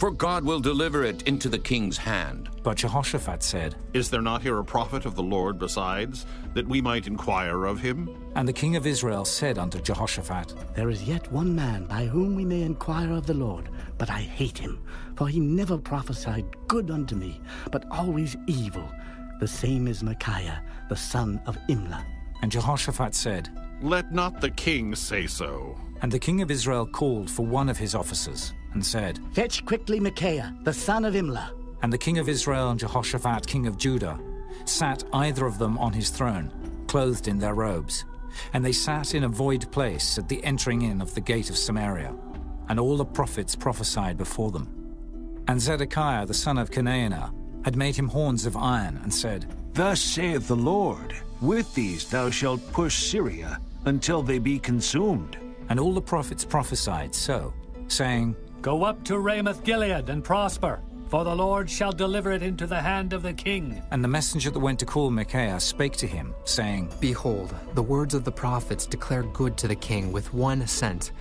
[0.01, 2.49] for God will deliver it into the king's hand.
[2.63, 6.25] But Jehoshaphat said, Is there not here a prophet of the Lord besides,
[6.55, 8.09] that we might inquire of him?
[8.33, 12.33] And the king of Israel said unto Jehoshaphat, There is yet one man by whom
[12.35, 14.81] we may inquire of the Lord, but I hate him,
[15.15, 17.39] for he never prophesied good unto me,
[17.71, 18.91] but always evil.
[19.39, 22.03] The same is Micaiah, the son of Imlah.
[22.41, 23.49] And Jehoshaphat said,
[23.83, 25.77] Let not the king say so.
[26.01, 29.99] And the king of Israel called for one of his officers, and said, Fetch quickly
[29.99, 31.51] Micaiah, the son of Imlah.
[31.81, 34.19] And the king of Israel and Jehoshaphat, king of Judah,
[34.65, 36.51] sat either of them on his throne,
[36.87, 38.05] clothed in their robes,
[38.53, 41.57] And they sat in a void place at the entering in of the gate of
[41.57, 42.15] Samaria,
[42.69, 44.69] and all the prophets prophesied before them.
[45.47, 47.33] And Zedekiah the son of Chenaanah
[47.65, 52.29] had made him horns of iron, and said, Thus saith the Lord, With these thou
[52.29, 55.37] shalt push Syria until they be consumed.
[55.69, 57.53] And all the prophets prophesied so,
[57.87, 62.67] saying, Go up to Ramoth Gilead and prosper, for the Lord shall deliver it into
[62.67, 63.81] the hand of the king.
[63.89, 68.13] And the messenger that went to call Micaiah spake to him, saying, Behold, the words
[68.13, 71.11] of the prophets declare good to the king with one assent.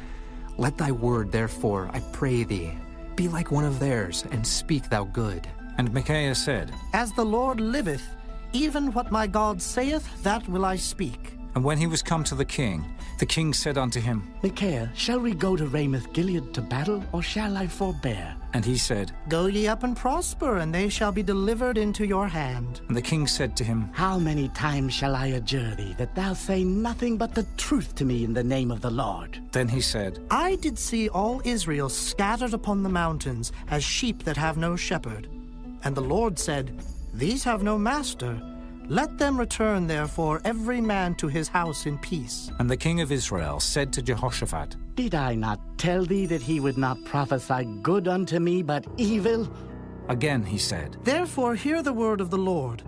[0.58, 2.72] Let thy word, therefore, I pray thee,
[3.16, 5.48] be like one of theirs, and speak thou good.
[5.78, 8.06] And Micaiah said, As the Lord liveth,
[8.52, 11.39] even what my God saith, that will I speak.
[11.54, 12.84] And when he was come to the king,
[13.18, 17.22] the king said unto him, Micaiah, shall we go to Ramoth Gilead to battle, or
[17.22, 18.36] shall I forbear?
[18.52, 22.26] And he said, Go ye up and prosper, and they shall be delivered into your
[22.28, 22.80] hand.
[22.88, 26.32] And the king said to him, How many times shall I adjure thee, that thou
[26.32, 29.40] say nothing but the truth to me in the name of the Lord?
[29.52, 34.36] Then he said, I did see all Israel scattered upon the mountains, as sheep that
[34.36, 35.28] have no shepherd.
[35.84, 36.80] And the Lord said,
[37.14, 38.40] These have no master.
[38.90, 42.50] Let them return, therefore, every man to his house in peace.
[42.58, 46.58] And the king of Israel said to Jehoshaphat, Did I not tell thee that he
[46.58, 49.48] would not prophesy good unto me, but evil?
[50.08, 52.82] Again he said, Therefore hear the word of the Lord.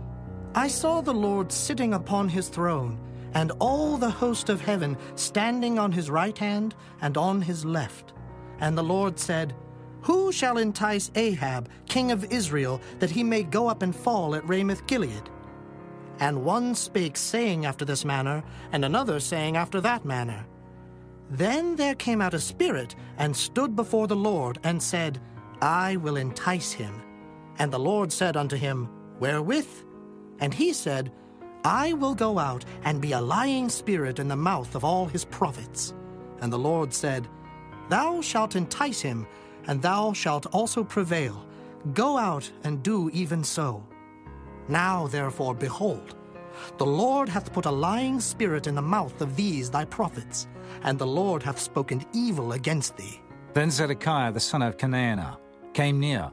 [0.57, 2.99] I saw the Lord sitting upon his throne,
[3.35, 8.13] and all the host of heaven standing on his right hand and on his left.
[8.59, 9.55] And the Lord said,
[10.01, 14.49] Who shall entice Ahab, king of Israel, that he may go up and fall at
[14.49, 15.31] Ramoth Gilead?
[16.23, 20.47] And one spake, saying after this manner, and another saying after that manner.
[21.29, 25.21] Then there came out a spirit, and stood before the Lord, and said,
[25.61, 27.03] I will entice him.
[27.59, 29.83] And the Lord said unto him, Wherewith?
[30.39, 31.11] And he said,
[31.65, 35.25] I will go out and be a lying spirit in the mouth of all his
[35.25, 35.93] prophets.
[36.41, 37.27] And the Lord said,
[37.89, 39.27] Thou shalt entice him,
[39.67, 41.45] and thou shalt also prevail.
[41.95, 43.83] Go out and do even so.
[44.69, 46.15] Now, therefore, behold,
[46.79, 50.47] the Lord hath put a lying spirit in the mouth of these thy prophets,
[50.83, 53.21] and the Lord hath spoken evil against thee.
[53.55, 55.39] Then Zedekiah the son of Chenaanah
[55.75, 56.31] came near,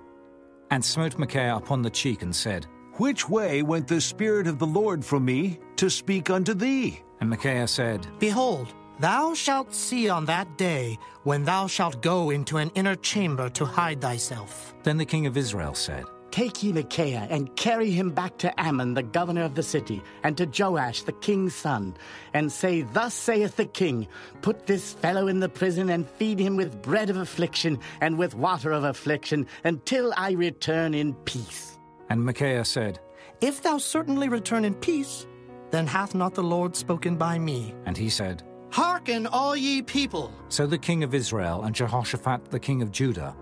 [0.72, 4.68] and smote Micaiah upon the cheek, and said, Which way went the Spirit of the
[4.68, 7.02] Lord from me to speak unto thee?
[7.20, 12.58] And Micaiah said, Behold, thou shalt see on that day when thou shalt go into
[12.58, 14.74] an inner chamber to hide thyself.
[14.84, 18.94] Then the king of Israel said, Take ye Micaiah, and carry him back to Amon
[18.94, 21.96] the governor of the city, and to Joash the king's son,
[22.34, 24.08] and say, Thus saith the king,
[24.42, 28.36] Put this fellow in the prison, and feed him with bread of affliction, and with
[28.36, 31.80] water of affliction, until I return in peace.
[32.10, 33.00] And Micaiah said,
[33.42, 35.26] If thou certainly return in peace,
[35.72, 37.74] then hath not the Lord spoken by me.
[37.86, 40.32] And he said, Hearken, all ye people.
[40.50, 43.36] So the king of Israel and Jehoshaphat the king of Judah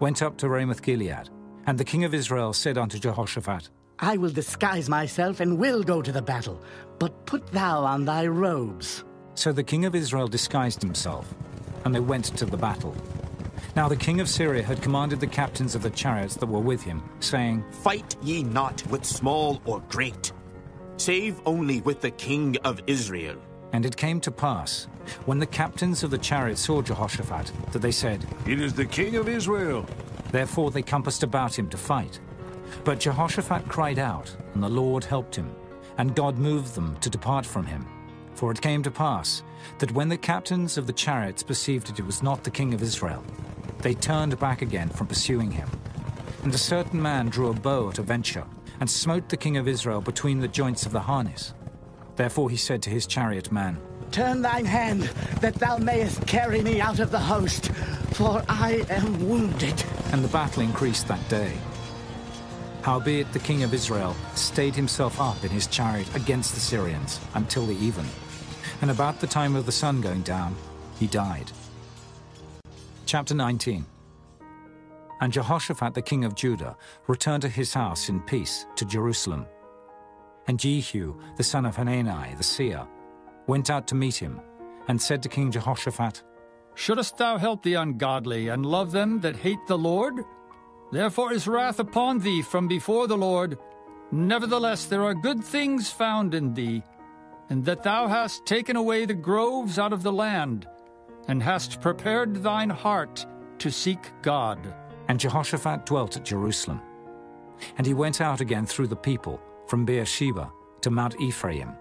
[0.00, 1.28] went up to Ramoth Gilead.
[1.66, 6.02] And the king of Israel said unto Jehoshaphat, I will disguise myself and will go
[6.02, 6.60] to the battle,
[6.98, 9.04] but put thou on thy robes.
[9.34, 11.32] So the king of Israel disguised himself,
[11.84, 12.96] and they went to the battle.
[13.76, 16.82] Now the king of Syria had commanded the captains of the chariots that were with
[16.82, 20.32] him, saying, Fight ye not with small or great,
[20.96, 23.36] save only with the king of Israel.
[23.72, 24.88] And it came to pass,
[25.24, 29.16] when the captains of the chariots saw Jehoshaphat, that they said, It is the king
[29.16, 29.86] of Israel.
[30.32, 32.18] Therefore they compassed about him to fight.
[32.84, 35.54] But Jehoshaphat cried out, and the Lord helped him,
[35.98, 37.86] and God moved them to depart from him.
[38.34, 39.42] For it came to pass
[39.78, 42.82] that when the captains of the chariots perceived that it was not the king of
[42.82, 43.22] Israel,
[43.80, 45.68] they turned back again from pursuing him.
[46.42, 48.46] And a certain man drew a bow at a venture,
[48.80, 51.52] and smote the king of Israel between the joints of the harness.
[52.16, 53.78] Therefore he said to his chariot man,
[54.12, 55.04] Turn thine hand,
[55.40, 57.72] that thou mayest carry me out of the host,
[58.12, 59.82] for I am wounded.
[60.12, 61.56] And the battle increased that day.
[62.82, 67.64] Howbeit the king of Israel stayed himself up in his chariot against the Syrians until
[67.64, 68.04] the even.
[68.82, 70.56] And about the time of the sun going down,
[70.98, 71.50] he died.
[73.06, 73.86] Chapter 19
[75.22, 76.76] And Jehoshaphat the king of Judah
[77.06, 79.46] returned to his house in peace to Jerusalem.
[80.48, 82.86] And Jehu the son of Hanani the seer
[83.46, 84.40] went out to meet him,
[84.88, 86.22] and said to King Jehoshaphat,
[86.74, 90.24] Shouldest thou help the ungodly, and love them that hate the Lord?
[90.90, 93.58] Therefore is wrath upon thee from before the Lord.
[94.10, 96.82] Nevertheless, there are good things found in thee,
[97.48, 100.66] and that thou hast taken away the groves out of the land,
[101.28, 103.26] and hast prepared thine heart
[103.58, 104.74] to seek God.
[105.08, 106.80] And Jehoshaphat dwelt at Jerusalem.
[107.78, 110.50] And he went out again through the people, from Beersheba
[110.80, 111.72] to Mount Ephraim,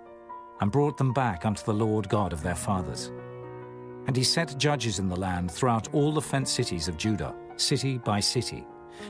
[0.62, 3.12] and brought them back unto the Lord God of their fathers.
[4.08, 7.98] And he set judges in the land throughout all the fenced cities of Judah, city
[7.98, 8.66] by city,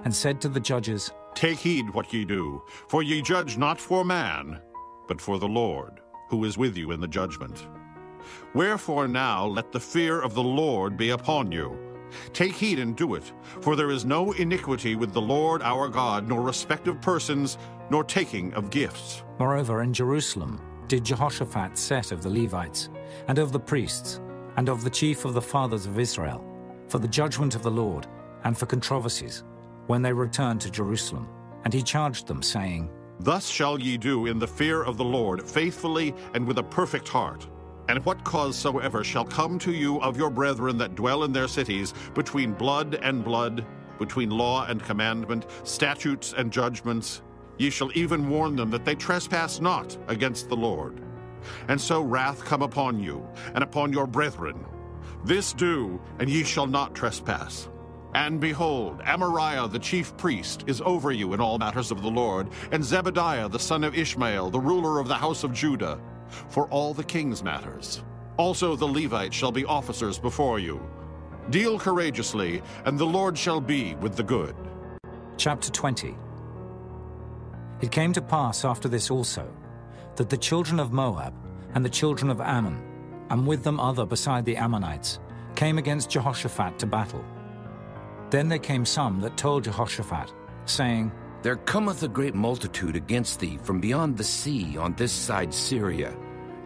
[0.05, 4.03] and said to the judges, Take heed what ye do, for ye judge not for
[4.03, 4.59] man,
[5.07, 5.99] but for the Lord,
[6.29, 7.67] who is with you in the judgment.
[8.53, 11.77] Wherefore now let the fear of the Lord be upon you.
[12.33, 16.27] Take heed and do it, for there is no iniquity with the Lord our God,
[16.27, 17.57] nor respect of persons,
[17.89, 19.23] nor taking of gifts.
[19.39, 20.59] Moreover, in Jerusalem
[20.91, 22.89] did Jehoshaphat set of the Levites,
[23.29, 24.19] and of the priests,
[24.57, 26.43] and of the chief of the fathers of Israel,
[26.89, 28.07] for the judgment of the Lord,
[28.43, 29.45] and for controversies,
[29.87, 31.29] when they returned to Jerusalem.
[31.63, 32.91] And he charged them, saying,
[33.21, 37.07] Thus shall ye do in the fear of the Lord, faithfully and with a perfect
[37.07, 37.47] heart.
[37.87, 41.47] And what cause soever shall come to you of your brethren that dwell in their
[41.47, 43.65] cities, between blood and blood,
[43.97, 47.21] between law and commandment, statutes and judgments,
[47.61, 50.99] ye shall even warn them that they trespass not against the Lord.
[51.67, 54.65] And so wrath come upon you, and upon your brethren.
[55.23, 57.69] This do, and ye shall not trespass.
[58.15, 62.49] And behold, Amariah the chief priest is over you in all matters of the Lord,
[62.71, 65.99] and Zebadiah the son of Ishmael, the ruler of the house of Judah,
[66.49, 68.03] for all the king's matters.
[68.37, 70.81] Also the Levites shall be officers before you.
[71.51, 74.55] Deal courageously, and the Lord shall be with the good.
[75.37, 76.15] Chapter 20
[77.81, 79.51] It came to pass after this also,
[80.15, 81.33] that the children of Moab
[81.73, 82.79] and the children of Ammon,
[83.29, 85.19] and with them other beside the Ammonites,
[85.55, 87.25] came against Jehoshaphat to battle.
[88.29, 90.31] Then there came some that told Jehoshaphat,
[90.65, 95.53] saying, There cometh a great multitude against thee from beyond the sea on this side
[95.53, 96.15] Syria.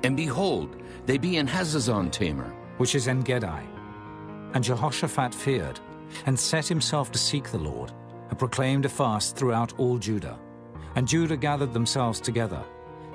[0.04, 0.76] And behold,
[1.06, 3.64] they be in Hazazon Tamar, which is En Gedi.
[4.54, 5.80] And Jehoshaphat feared,
[6.26, 7.92] and set himself to seek the Lord,
[8.30, 10.38] and proclaimed a fast throughout all Judah.
[10.96, 12.64] And Judah gathered themselves together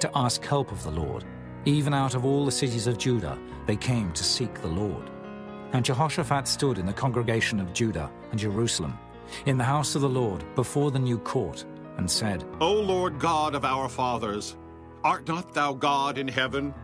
[0.01, 1.25] to ask help of the Lord.
[1.65, 5.11] Even out of all the cities of Judah they came to seek the Lord.
[5.73, 8.99] And Jehoshaphat stood in the congregation of Judah and Jerusalem,
[9.47, 11.65] in the house of the Lord, before the new court,
[11.97, 14.57] and said, O Lord God of our fathers,
[15.05, 16.75] art not thou God in heaven?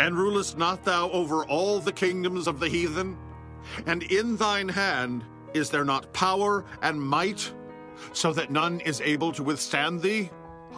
[0.00, 3.16] And rulest not thou over all the kingdoms of the heathen?
[3.86, 5.24] And in thine hand
[5.54, 7.52] is there not power and might,
[8.12, 10.30] so that none is able to withstand thee?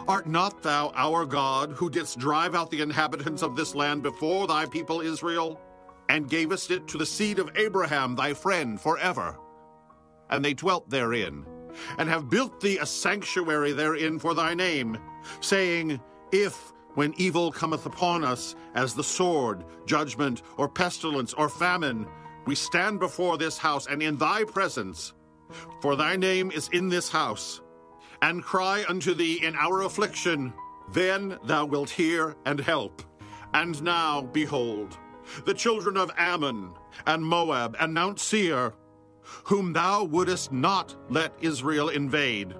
[0.07, 4.47] Art not thou our God, who didst drive out the inhabitants of this land before
[4.47, 5.59] thy people Israel,
[6.07, 9.37] and gavest it to the seed of Abraham thy friend forever?
[10.29, 11.45] And they dwelt therein,
[11.97, 14.97] and have built thee a sanctuary therein for thy name,
[15.41, 15.99] saying,
[16.31, 22.07] If, when evil cometh upon us, as the sword, judgment, or pestilence, or famine,
[22.45, 25.13] we stand before this house and in thy presence,
[25.81, 27.59] for thy name is in this house,
[28.21, 30.53] and cry unto thee in our affliction,
[30.93, 33.01] then thou wilt hear and help.
[33.53, 34.97] And now, behold,
[35.45, 36.71] the children of Ammon,
[37.05, 38.73] and Moab, and Mount Seir,
[39.43, 42.55] whom thou wouldest not let Israel invade,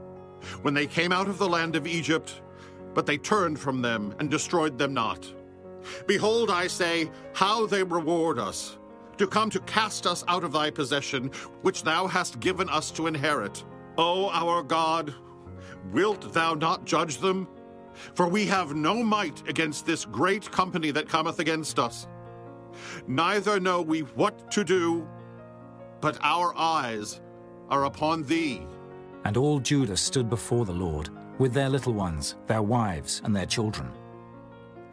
[0.61, 2.41] when they came out of the land of Egypt,
[2.93, 5.33] but they turned from them and destroyed them not.
[6.05, 8.77] Behold, I say, how they reward us,
[9.17, 11.31] to come to cast us out of thy possession,
[11.61, 13.63] which thou hast given us to inherit.
[13.97, 15.13] O our God,
[15.91, 17.47] wilt thou not judge them?
[18.13, 22.07] For we have no might against this great company that cometh against us.
[23.07, 25.07] Neither know we what to do,
[25.99, 27.21] but our eyes
[27.69, 28.61] are upon thee.
[29.25, 33.45] And all Judah stood before the Lord, with their little ones, their wives, and their
[33.45, 33.91] children.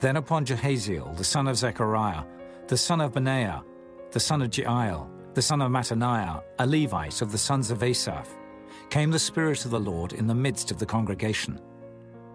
[0.01, 2.25] Then upon Jahaziel, the son of Zechariah,
[2.67, 3.63] the son of Benaiah,
[4.11, 8.29] the son of Jeiel, the son of Mattaniah, a Levite of the sons of Asaph,
[8.91, 11.61] came the Spirit of the Lord in the midst of the congregation.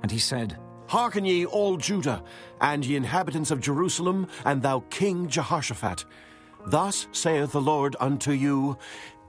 [0.02, 0.58] And he said,
[0.88, 2.24] Hearken ye, all Judah,
[2.62, 6.06] and ye inhabitants of Jerusalem, and thou King Jehoshaphat.
[6.66, 8.78] Thus saith the Lord unto you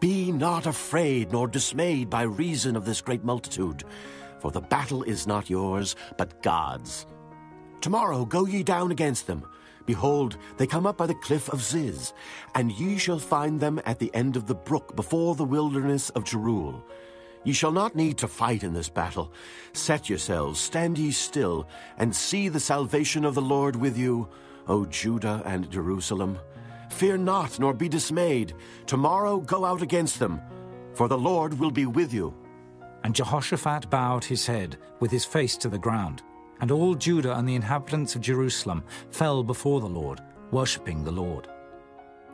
[0.01, 3.85] Be not afraid nor dismayed by reason of this great multitude,
[4.41, 7.07] for the battle is not yours, but God's.
[7.81, 9.45] Tomorrow go ye down against them.
[9.87, 12.13] Behold, they come up by the cliff of Ziz,
[12.55, 16.25] and ye shall find them at the end of the brook before the wilderness of
[16.25, 16.85] Jeruel.
[17.45, 19.33] Ye shall not need to fight in this battle.
[19.73, 24.29] Set yourselves, stand ye still, and see the salvation of the Lord with you,
[24.69, 26.39] O Judah and Jerusalem.
[26.91, 28.55] Fear not, nor be dismayed.
[28.87, 30.41] Tomorrow go out against them,
[30.93, 32.35] for the Lord will be with you.
[33.05, 36.23] And Jehoshaphat bowed his head with his face to the ground.
[36.61, 41.49] And all Judah and the inhabitants of Jerusalem fell before the Lord, worshipping the Lord.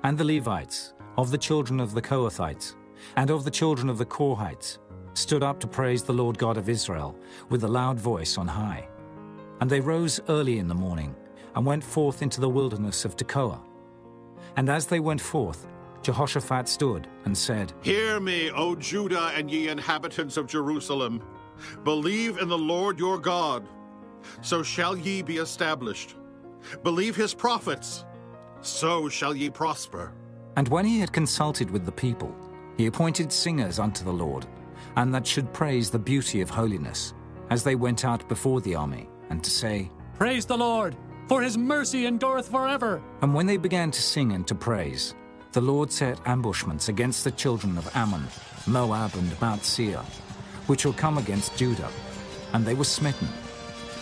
[0.03, 2.75] And the Levites, of the children of the Kohathites,
[3.17, 4.79] and of the children of the Korhites,
[5.17, 7.17] stood up to praise the Lord God of Israel
[7.49, 8.89] with a loud voice on high.
[9.61, 11.15] And they rose early in the morning,
[11.55, 13.61] and went forth into the wilderness of Tekoa.
[14.57, 15.67] And as they went forth,
[16.03, 21.23] Jehoshaphat stood and said, Hear me, O Judah and ye inhabitants of Jerusalem.
[21.85, 23.67] Believe in the Lord your God,
[24.43, 26.15] so shall ye be established.
[26.83, 28.05] Believe his prophets,
[28.61, 30.13] so shall ye prosper.
[30.57, 32.35] And when he had consulted with the people,
[32.77, 34.47] he appointed singers unto the Lord,
[34.97, 37.15] and that should praise the beauty of holiness,
[37.51, 40.97] as they went out before the army, and to say, Praise the Lord,
[41.29, 43.03] for his mercy endureth forever.
[43.23, 45.15] And when they began to sing and to praise,
[45.53, 48.27] the Lord set ambushments against the children of Ammon,
[48.67, 49.99] Moab, and Mount Seir,
[50.67, 51.91] which will come against Judah,
[52.53, 53.29] and they were smitten.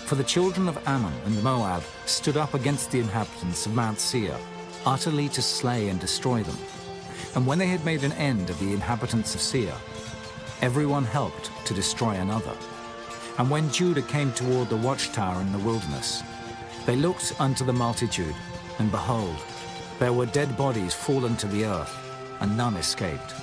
[0.07, 4.37] For the children of Ammon and Moab stood up against the inhabitants of Mount Seir,
[4.87, 6.59] utterly to slay and destroy them.
[7.35, 9.75] And when they had made an end of the inhabitants of Seir,
[10.65, 12.57] everyone helped to destroy another.
[13.37, 16.23] And when Judah came toward the watchtower in the wilderness,
[16.87, 18.35] they looked unto the multitude,
[18.79, 19.37] and behold,
[19.99, 21.95] there were dead bodies fallen to the earth,
[22.41, 23.35] and none escaped.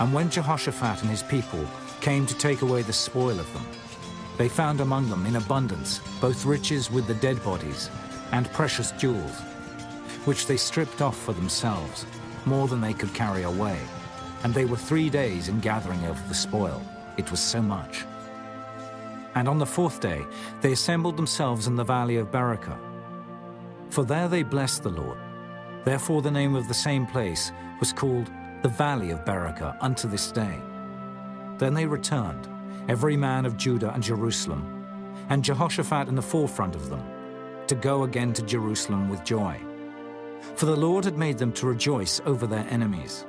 [0.00, 1.64] And when Jehoshaphat and his people
[2.00, 3.66] came to take away the spoil of them,
[4.36, 7.90] they found among them in abundance both riches with the dead bodies
[8.32, 9.38] and precious jewels,
[10.24, 12.06] which they stripped off for themselves,
[12.44, 13.78] more than they could carry away.
[14.42, 16.82] And they were three days in gathering of the spoil.
[17.16, 18.04] It was so much.
[19.34, 20.24] And on the fourth day
[20.60, 22.78] they assembled themselves in the valley of Berachah.
[23.90, 25.18] For there they blessed the Lord.
[25.84, 28.30] Therefore the name of the same place was called
[28.62, 30.58] the Valley of Berachah unto this day.
[31.58, 32.48] Then they returned,
[32.88, 37.02] every man of Judah and Jerusalem, and Jehoshaphat in the forefront of them,
[37.66, 39.58] to go again to Jerusalem with joy.
[40.56, 43.24] For the Lord had made them to rejoice over their enemies.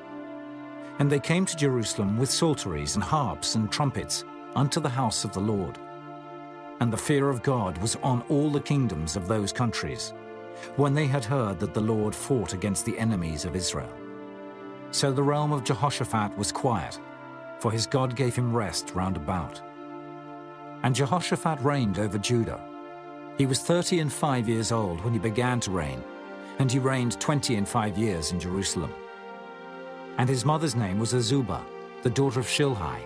[1.00, 4.24] And they came to Jerusalem with psalteries and harps and trumpets
[4.56, 5.78] unto the house of the Lord.
[6.80, 10.14] And the fear of God was on all the kingdoms of those countries,
[10.76, 13.92] when they had heard that the Lord fought against the enemies of Israel.
[14.92, 17.00] So the realm of Jehoshaphat was quiet,
[17.60, 19.62] for his God gave him rest round about.
[20.84, 22.60] And Jehoshaphat reigned over Judah.
[23.38, 26.04] He was thirty and five years old when he began to reign,
[26.60, 28.94] and he reigned twenty and five years in Jerusalem.
[30.22, 31.64] And his mother's name was Azubah,
[32.04, 33.00] the daughter of Shilhi.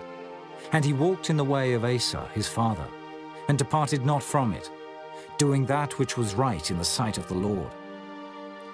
[0.72, 2.86] And he walked in the way of Asa his father,
[3.48, 4.70] and departed not from it,
[5.38, 7.70] doing that which was right in the sight of the Lord.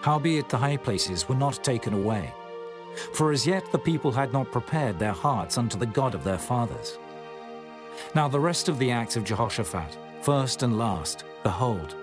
[0.00, 2.34] Howbeit the high places were not taken away,
[3.12, 6.36] for as yet the people had not prepared their hearts unto the God of their
[6.36, 6.98] fathers.
[8.12, 11.94] Now the rest of the acts of Jehoshaphat, first and last, behold,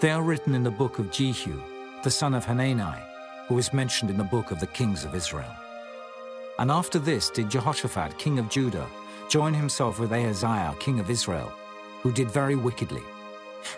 [0.00, 1.60] they are written in the book of Jehu,
[2.02, 3.02] the son of Hanani,
[3.46, 5.54] who is mentioned in the book of the kings of Israel.
[6.58, 8.86] And after this did Jehoshaphat, king of Judah,
[9.28, 11.52] join himself with Ahaziah, king of Israel,
[12.02, 13.02] who did very wickedly.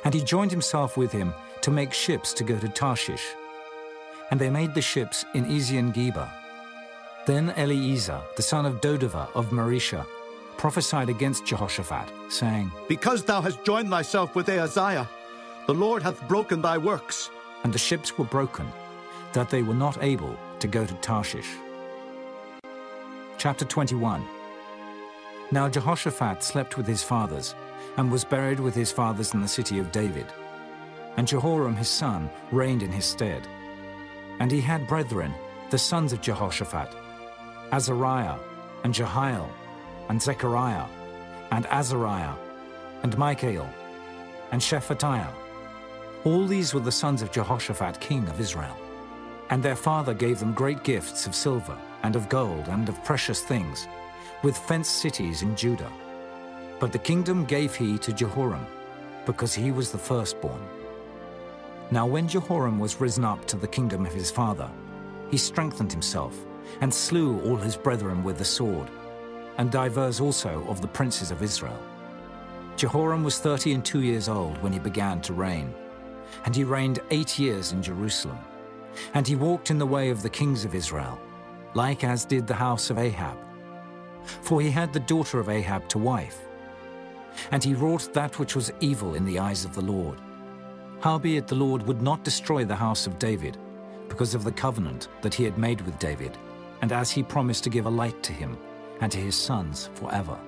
[0.05, 1.33] And he joined himself with him
[1.63, 3.25] to make ships to go to Tarshish.
[4.31, 6.31] And they made the ships in Ezion-Geber.
[7.27, 10.07] Then Eliezer, the son of Dodavah of Mareshah,
[10.57, 15.09] prophesied against Jehoshaphat, saying, Because thou hast joined thyself with Ahaziah,
[15.67, 17.31] the Lord hath broken thy works.
[17.63, 18.67] And the ships were broken,
[19.33, 21.49] that they were not able to go to Tarshish.
[23.37, 24.25] Chapter 21
[25.51, 27.55] Now Jehoshaphat slept with his fathers,
[27.97, 30.27] and was buried with his fathers in the city of David.
[31.17, 33.47] And Jehoram his son reigned in his stead.
[34.41, 35.35] And he had brethren,
[35.71, 36.89] the sons of Jehoshaphat,
[37.73, 38.39] Azariah,
[38.83, 39.51] and Jehiel,
[40.09, 40.87] and Zechariah,
[41.51, 42.35] and Azariah,
[43.03, 43.69] and Michael,
[44.53, 45.33] and Shephatiah.
[46.25, 48.77] All these were the sons of Jehoshaphat king of Israel.
[49.51, 53.41] And their father gave them great gifts of silver, and of gold, and of precious
[53.41, 53.89] things,
[54.43, 55.91] with fenced cities in Judah.
[56.79, 58.67] But the kingdom gave he to Jehoram,
[59.27, 60.63] because he was the firstborn.
[61.91, 64.71] Now when Jehoram was risen up to the kingdom of his father,
[65.31, 66.37] he strengthened himself,
[66.81, 68.89] and slew all his brethren with the sword,
[69.59, 71.79] and divers also of the princes of Israel.
[72.77, 75.73] Jehoram was thirty and two years old when he began to reign,
[76.45, 78.39] and he reigned eight years in Jerusalem.
[79.15, 81.19] And he walked in the way of the kings of Israel,
[81.75, 83.37] like as did the house of Ahab.
[84.43, 86.41] For he had the daughter of Ahab to wife.
[87.51, 90.21] And he wrought that which was evil in the eyes of the Lord.
[91.01, 93.59] Howbeit the Lord would not destroy the house of David,
[94.09, 96.39] because of the covenant that he had made with David,
[96.81, 98.57] and as he promised to give a light to him
[99.01, 100.39] and to his sons forever.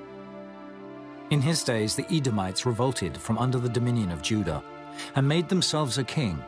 [1.31, 4.62] In his days the Edomites revolted from under the dominion of Judah,
[5.16, 6.43] and made themselves a king.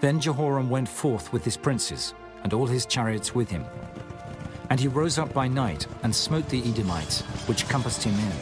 [0.00, 3.64] Then Jehoram went forth with his princes, and all his chariots with him.
[4.70, 8.32] And he rose up by night, and smote the Edomites, which compassed him in,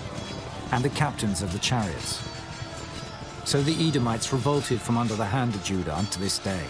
[0.72, 2.22] and the captains of the chariots.
[3.44, 6.64] So the Edomites revolted from under the hand of Judah unto this day.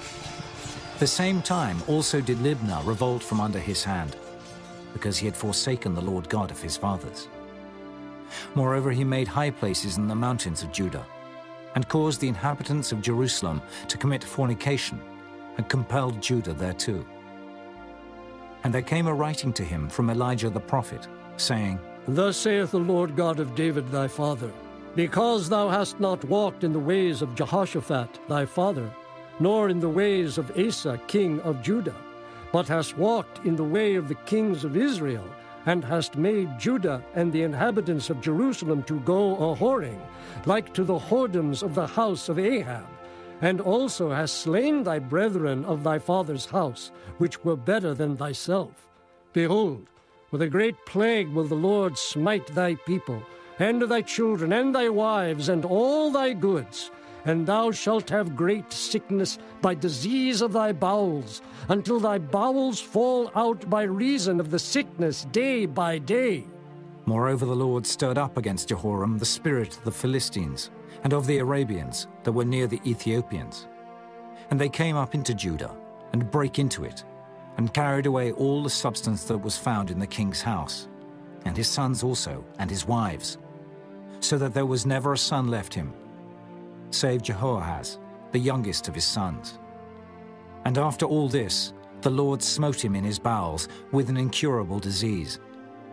[0.98, 4.16] The same time also did Libnah revolt from under his hand,
[4.92, 7.28] because he had forsaken the Lord God of his fathers.
[8.54, 11.04] Moreover, he made high places in the mountains of Judah,
[11.74, 15.00] and caused the inhabitants of Jerusalem to commit fornication,
[15.56, 17.04] and compelled Judah thereto.
[18.62, 22.78] And there came a writing to him from Elijah the prophet, saying, Thus saith the
[22.78, 24.52] Lord God of David thy father,
[24.94, 28.90] Because thou hast not walked in the ways of Jehoshaphat thy father,
[29.38, 31.96] nor in the ways of Asa king of Judah,
[32.52, 35.24] but hast walked in the way of the kings of Israel,
[35.66, 40.00] and hast made Judah and the inhabitants of Jerusalem to go a whoring,
[40.46, 42.86] like to the whoredoms of the house of Ahab,
[43.42, 48.88] and also hast slain thy brethren of thy father's house, which were better than thyself.
[49.32, 49.86] Behold,
[50.30, 53.22] with a great plague will the Lord smite thy people,
[53.58, 56.90] and thy children, and thy wives, and all thy goods.
[57.24, 63.30] And thou shalt have great sickness by disease of thy bowels, until thy bowels fall
[63.34, 66.46] out by reason of the sickness day by day.
[67.06, 70.70] Moreover, the Lord stirred up against Jehoram the spirit of the Philistines
[71.04, 73.66] and of the Arabians that were near the Ethiopians.
[74.50, 75.74] And they came up into Judah,
[76.12, 77.04] and brake into it,
[77.56, 80.88] and carried away all the substance that was found in the king's house,
[81.44, 83.38] and his sons also, and his wives,
[84.20, 85.92] so that there was never a son left him,
[86.90, 87.98] save Jehoahaz,
[88.32, 89.58] the youngest of his sons.
[90.64, 91.72] And after all this,
[92.02, 95.38] the Lord smote him in his bowels with an incurable disease.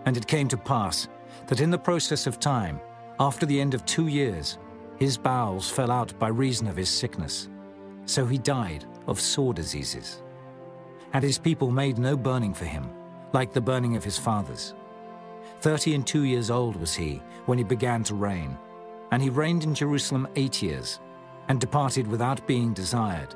[0.05, 1.07] And it came to pass
[1.47, 2.79] that in the process of time,
[3.19, 4.57] after the end of two years,
[4.97, 7.49] his bowels fell out by reason of his sickness.
[8.05, 10.23] So he died of sore diseases.
[11.13, 12.89] And his people made no burning for him,
[13.33, 14.73] like the burning of his fathers.
[15.61, 18.57] Thirty and two years old was he when he began to reign,
[19.11, 20.99] and he reigned in Jerusalem eight years,
[21.47, 23.35] and departed without being desired.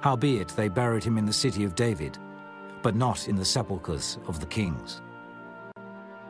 [0.00, 2.18] Howbeit they buried him in the city of David,
[2.82, 5.00] but not in the sepulchres of the kings.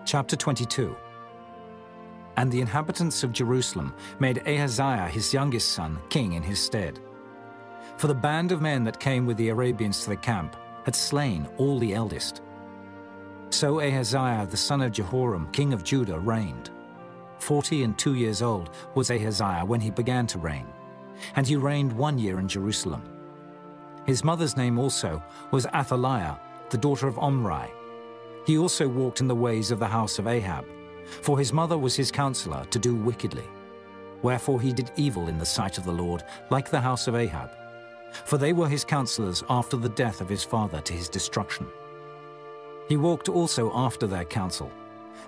[0.04, 0.96] Chapter 22
[2.36, 7.00] And the inhabitants of Jerusalem made Ahaziah his youngest son king in his stead.
[7.96, 10.54] For the band of men that came with the Arabians to the camp
[10.84, 12.42] had slain all the eldest.
[13.50, 16.70] So Ahaziah the son of Jehoram, king of Judah, reigned.
[17.38, 20.66] Forty and two years old was Ahaziah when he began to reign,
[21.36, 23.02] and he reigned one year in Jerusalem.
[24.04, 26.38] His mother's name also was Athaliah,
[26.70, 27.70] the daughter of Omri.
[28.46, 30.64] He also walked in the ways of the house of Ahab,
[31.06, 33.44] for his mother was his counselor to do wickedly.
[34.22, 37.50] Wherefore he did evil in the sight of the Lord, like the house of Ahab.
[38.24, 41.66] For they were his counselors after the death of his father to his destruction.
[42.88, 44.70] He walked also after their counsel,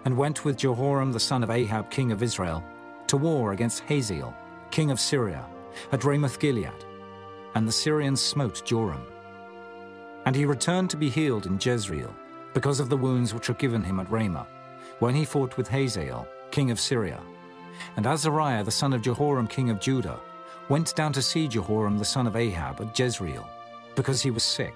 [0.04, 2.64] and went with Jehoram the son of Ahab king of Israel
[3.08, 4.34] to war against Hazael,
[4.70, 5.44] king of Syria,
[5.92, 6.84] at Ramoth Gilead.
[7.54, 9.02] And the Syrians smote Joram.
[10.24, 12.14] And he returned to be healed in Jezreel,
[12.54, 14.46] because of the wounds which were given him at Ramah,
[14.98, 17.20] when he fought with Hazael, king of Syria.
[17.96, 20.20] And Azariah the son of Jehoram king of Judah
[20.68, 23.48] went down to see Jehoram the son of Ahab at Jezreel,
[23.94, 24.74] because he was sick.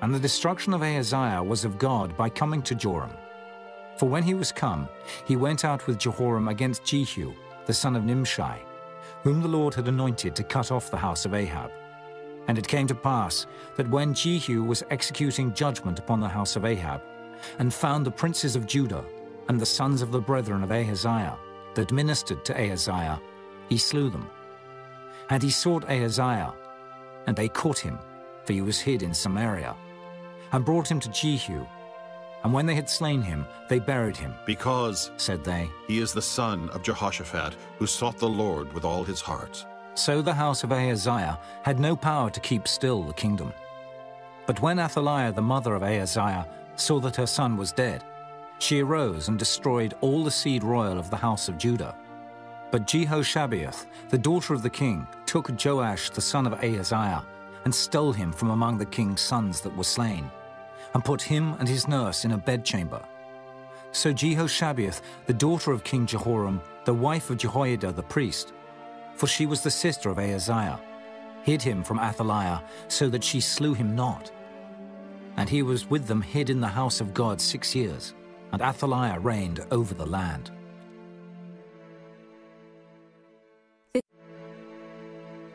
[0.00, 3.12] And the destruction of Ahaziah was of God by coming to Joram.
[3.98, 4.88] For when he was come,
[5.26, 7.32] he went out with Jehoram against Jehu,
[7.66, 8.42] the son of Nimshi,
[9.22, 11.70] whom the Lord had anointed to cut off the house of Ahab.
[12.48, 16.64] And it came to pass that when Jehu was executing judgment upon the house of
[16.64, 17.02] Ahab,
[17.58, 19.04] and found the princes of Judah
[19.48, 21.38] and the sons of the brethren of Ahaziah
[21.74, 23.20] that ministered to Ahaziah,
[23.68, 24.28] he slew them.
[25.30, 26.54] And he sought Ahaziah,
[27.26, 27.98] and they caught him,
[28.44, 29.74] for he was hid in Samaria,
[30.52, 31.64] and brought him to Jehu.
[32.44, 34.34] And when they had slain him, they buried him.
[34.46, 39.04] Because, said they, he is the son of Jehoshaphat, who sought the Lord with all
[39.04, 39.64] his heart.
[39.94, 43.52] So the house of Ahaziah had no power to keep still the kingdom.
[44.46, 48.04] But when Athaliah, the mother of Ahaziah, saw that her son was dead,
[48.58, 51.96] she arose and destroyed all the seed royal of the house of Judah.
[52.70, 57.24] But Jehoshabeath, the daughter of the king, took Joash the son of Ahaziah,
[57.64, 60.30] and stole him from among the king's sons that were slain,
[60.94, 63.02] and put him and his nurse in a bedchamber.
[63.92, 68.52] So Jehoshabeath, the daughter of King Jehoram, the wife of Jehoiada the priest,
[69.14, 70.80] for she was the sister of Ahaziah,
[71.42, 74.30] hid him from Athaliah, so that she slew him not.
[75.36, 78.14] And he was with them hid in the house of God six years,
[78.52, 80.50] and Athaliah reigned over the land.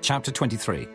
[0.01, 0.87] Chapter 23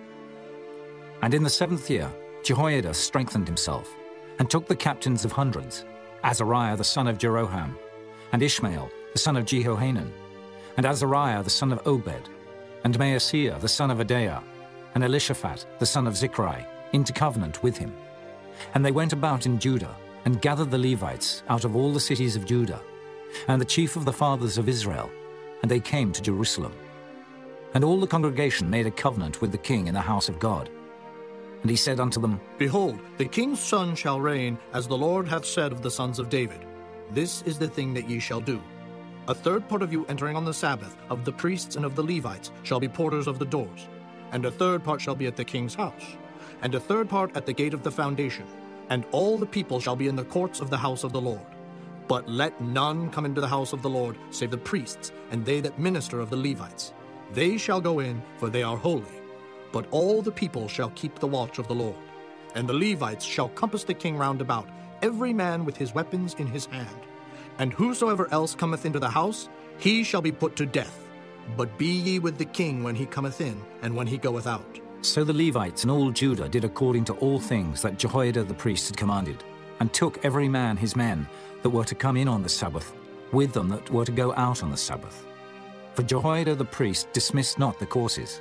[1.23, 2.11] And in the seventh year,
[2.43, 3.95] Jehoiada strengthened himself,
[4.39, 5.85] and took the captains of hundreds,
[6.25, 7.77] Azariah the son of Jeroham,
[8.33, 10.11] and Ishmael the son of Jehohanan,
[10.77, 12.29] and Azariah the son of Obed,
[12.85, 14.43] and Maaseiah the son of Adaiah,
[14.95, 17.93] and Elishaphat the son of Zichri, into covenant with him.
[18.75, 22.37] And they went about in Judah, and gathered the Levites out of all the cities
[22.37, 22.81] of Judah,
[23.49, 25.11] and the chief of the fathers of Israel,
[25.63, 26.75] and they came to Jerusalem.
[27.75, 30.69] And all the congregation made a covenant with the king in the house of God.
[31.63, 35.45] And he said unto them, Behold, the king's son shall reign, as the Lord hath
[35.45, 36.67] said of the sons of David.
[37.13, 38.61] This is the thing that ye shall do.
[39.29, 42.03] A third part of you entering on the Sabbath, of the priests and of the
[42.03, 43.89] Levites, shall be porters of the doors,
[44.33, 46.17] and a third part shall be at the king's house,
[46.63, 48.47] and a third part at the gate of the foundation,
[48.89, 51.47] and all the people shall be in the courts of the house of the Lord.
[52.09, 55.61] But let none come into the house of the Lord, save the priests, and they
[55.61, 56.93] that minister of the Levites.
[57.33, 59.05] They shall go in, for they are holy.
[59.73, 61.97] But all the people shall keep the watch of the Lord.
[62.55, 64.69] And the Levites shall compass the king round about,
[65.01, 67.01] every man with his weapons in his hand.
[67.59, 69.49] And whosoever else cometh into the house,
[69.79, 71.09] he shall be put to death.
[71.57, 74.82] But be ye with the king when he cometh in, and when he goeth out.
[75.03, 78.87] So the Levites and all Judah did according to all things that Jehoiada the priest
[78.89, 79.43] had commanded,
[79.81, 81.27] and took every man his men
[81.63, 82.95] that were to come in on the Sabbath,
[83.33, 85.27] with them that were to go out on the Sabbath.
[85.95, 88.41] For Jehoiada the priest dismissed not the courses.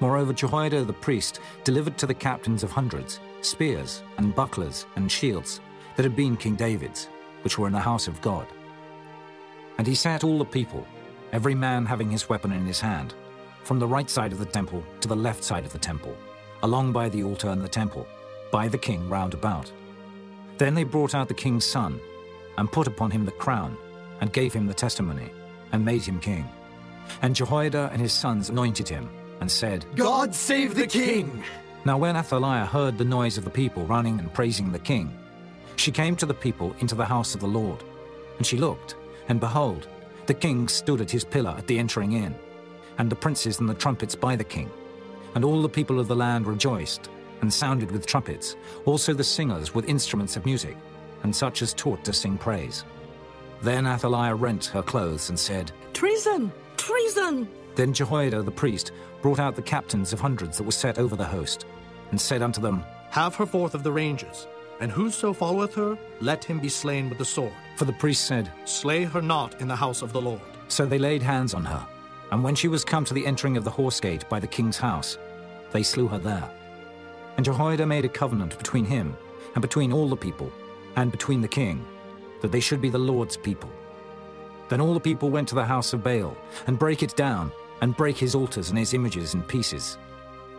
[0.00, 5.60] Moreover, Jehoiada the priest delivered to the captains of hundreds spears and bucklers and shields
[5.94, 7.08] that had been King David's,
[7.42, 8.48] which were in the house of God.
[9.78, 10.84] And he sat all the people,
[11.32, 13.14] every man having his weapon in his hand,
[13.66, 16.16] from the right side of the temple to the left side of the temple,
[16.62, 18.06] along by the altar and the temple,
[18.52, 19.70] by the king round about.
[20.56, 22.00] Then they brought out the king's son,
[22.58, 23.76] and put upon him the crown,
[24.20, 25.30] and gave him the testimony,
[25.72, 26.48] and made him king.
[27.22, 29.10] And Jehoiada and his sons anointed him,
[29.40, 31.42] and said, God save the king!
[31.84, 35.12] Now when Athaliah heard the noise of the people running and praising the king,
[35.74, 37.82] she came to the people into the house of the Lord.
[38.38, 38.94] And she looked,
[39.28, 39.88] and behold,
[40.26, 42.34] the king stood at his pillar at the entering in,
[42.98, 44.70] and the princes and the trumpets by the king.
[45.34, 47.10] And all the people of the land rejoiced,
[47.40, 50.76] and sounded with trumpets, also the singers with instruments of music,
[51.22, 52.84] and such as taught to sing praise.
[53.62, 56.52] Then Athaliah rent her clothes and said, Treason!
[56.76, 57.48] Treason!
[57.74, 58.92] Then Jehoiada the priest
[59.22, 61.66] brought out the captains of hundreds that were set over the host,
[62.10, 64.46] and said unto them, Have her forth of the ranges,
[64.80, 67.52] and whoso followeth her, let him be slain with the sword.
[67.76, 70.40] For the priest said, Slay her not in the house of the Lord.
[70.68, 71.86] So they laid hands on her,
[72.30, 74.78] and when she was come to the entering of the horse gate by the king's
[74.78, 75.18] house,
[75.72, 76.50] they slew her there.
[77.36, 79.16] And Jehoiada made a covenant between him,
[79.54, 80.50] and between all the people,
[80.96, 81.84] and between the king,
[82.40, 83.70] that they should be the Lord's people.
[84.68, 86.36] Then all the people went to the house of Baal,
[86.66, 89.98] and brake it down, and brake his altars and his images in pieces,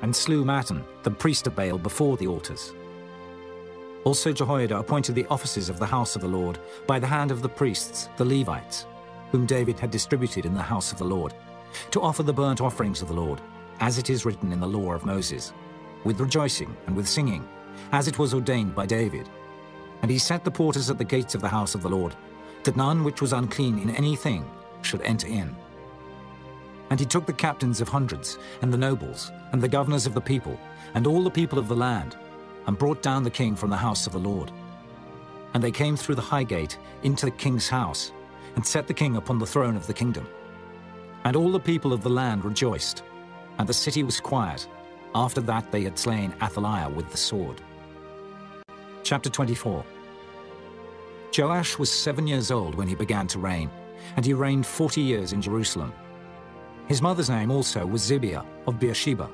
[0.01, 2.73] and slew Mattan, the priest of Baal, before the altars.
[4.03, 7.41] Also Jehoiada appointed the offices of the house of the Lord by the hand of
[7.41, 8.85] the priests, the Levites,
[9.31, 11.33] whom David had distributed in the house of the Lord,
[11.91, 13.41] to offer the burnt offerings of the Lord,
[13.79, 15.53] as it is written in the law of Moses,
[16.03, 17.47] with rejoicing and with singing,
[17.91, 19.29] as it was ordained by David.
[20.01, 22.15] And he set the porters at the gates of the house of the Lord,
[22.63, 24.45] that none which was unclean in anything
[24.81, 25.55] should enter in.
[26.89, 30.21] And he took the captains of hundreds, and the nobles, and the governors of the
[30.21, 30.59] people,
[30.93, 32.15] and all the people of the land,
[32.65, 34.51] and brought down the king from the house of the Lord.
[35.53, 38.11] And they came through the high gate into the king's house,
[38.55, 40.27] and set the king upon the throne of the kingdom.
[41.23, 43.03] And all the people of the land rejoiced,
[43.57, 44.67] and the city was quiet,
[45.15, 47.61] after that they had slain Athaliah with the sword.
[49.03, 49.83] Chapter 24
[51.37, 53.69] Joash was seven years old when he began to reign,
[54.15, 55.93] and he reigned forty years in Jerusalem.
[56.87, 59.29] His mother's name also was Zibiah of Beersheba.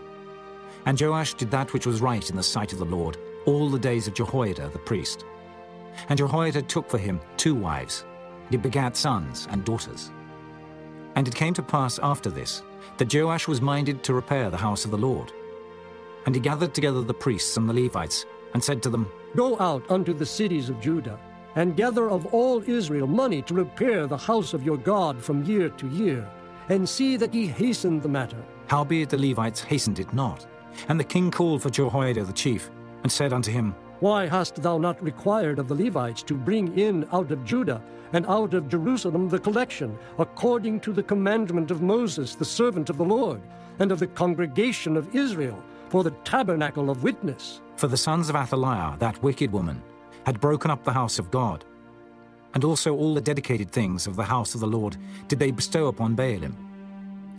[0.86, 3.80] And Joash did that which was right in the sight of the Lord all the
[3.80, 5.26] days of Jehoiada the priest.
[6.10, 8.06] And Jehoiada took for him two wives,
[8.44, 10.12] and he begat sons and daughters.
[11.16, 12.64] And it came to pass after this
[12.98, 15.32] that Joash was minded to repair the house of the Lord.
[16.26, 19.90] And he gathered together the priests and the Levites, and said to them, Go out
[19.90, 21.20] unto the cities of Judah,
[21.56, 25.70] and gather of all Israel money to repair the house of your God from year
[25.70, 26.30] to year,
[26.70, 28.44] and see that ye hasten the matter.
[28.68, 30.46] Howbeit the Levites hastened it not.
[30.88, 32.70] And the king called for Jehoiada the chief,
[33.04, 37.08] and said unto him, Why hast thou not required of the Levites to bring in
[37.14, 37.82] out of Judah
[38.12, 42.98] and out of Jerusalem the collection, according to the commandment of Moses, the servant of
[42.98, 43.42] the Lord,
[43.80, 45.58] and of the congregation of Israel,
[45.88, 47.62] for the tabernacle of witness?
[47.78, 49.82] For the sons of Athaliah, that wicked woman,
[50.26, 51.64] had broken up the house of God.
[52.56, 54.98] And also all the dedicated things of the house of the Lord
[55.30, 56.56] did they bestow upon Baalim.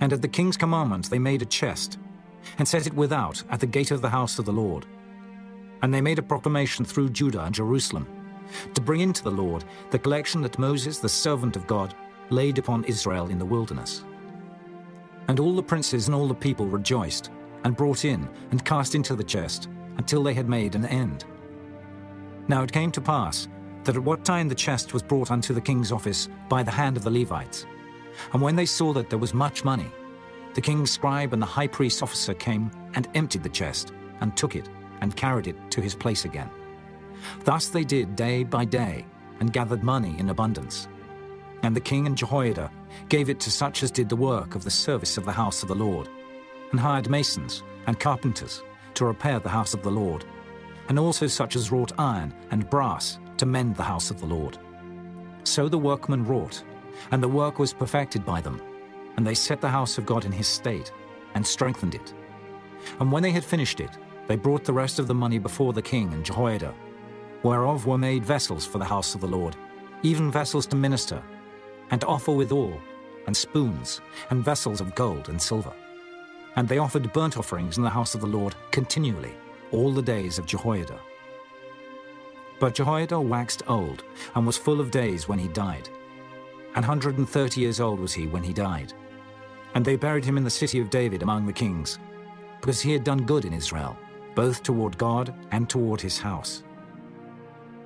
[0.01, 1.99] And at the king's commandment they made a chest,
[2.57, 4.87] and set it without at the gate of the house of the Lord.
[5.85, 8.09] And they made a proclamation through Judah and Jerusalem,
[8.73, 11.95] to bring into the Lord the collection that Moses, the servant of God,
[12.31, 14.03] laid upon Israel in the wilderness.
[15.29, 17.31] And all the princes and all the people rejoiced,
[17.65, 21.27] and brought in, and cast into the chest, until they had made an end.
[22.49, 23.47] Now it came to pass
[23.83, 26.97] that at what time the chest was brought unto the king's office by the hand
[26.97, 27.67] of the Levites,
[28.33, 29.91] and when they saw that there was much money,
[30.55, 33.93] the king's scribe and the high priest's officer came and emptied the chest,
[34.23, 34.67] and took it,
[35.01, 36.51] and carried it to his place again.
[37.45, 39.07] Thus they did day by day,
[39.41, 40.89] and gathered money in abundance.
[41.63, 42.71] And the king and Jehoiada
[43.09, 45.69] gave it to such as did the work of the service of the house of
[45.69, 46.09] the Lord,
[46.71, 48.63] and hired masons and carpenters
[48.95, 50.25] to repair the house of the Lord,
[50.89, 54.59] and also such as wrought iron and brass to mend the house of the Lord.
[55.45, 56.63] So the workmen wrought,
[57.11, 58.61] and the work was perfected by them,
[59.17, 60.93] and they set the house of God in his state,
[61.35, 62.15] and strengthened it.
[63.01, 63.91] And when they had finished it,
[64.27, 66.75] they brought the rest of the money before the king and Jehoiada,
[67.43, 69.57] whereof were made vessels for the house of the Lord,
[70.03, 71.23] even vessels to minister,
[71.91, 72.81] and to offer withal,
[73.27, 75.73] and spoons, and vessels of gold and silver.
[76.57, 79.35] And they offered burnt offerings in the house of the Lord continually,
[79.73, 80.99] all the days of Jehoiada.
[82.61, 85.89] But Jehoiada waxed old, and was full of days when he died.
[86.77, 88.93] An hundred and thirty years old was he when he died.
[89.75, 91.99] And they buried him in the city of David among the kings,
[92.61, 93.99] because he had done good in Israel,
[94.35, 96.65] both toward God and toward his house.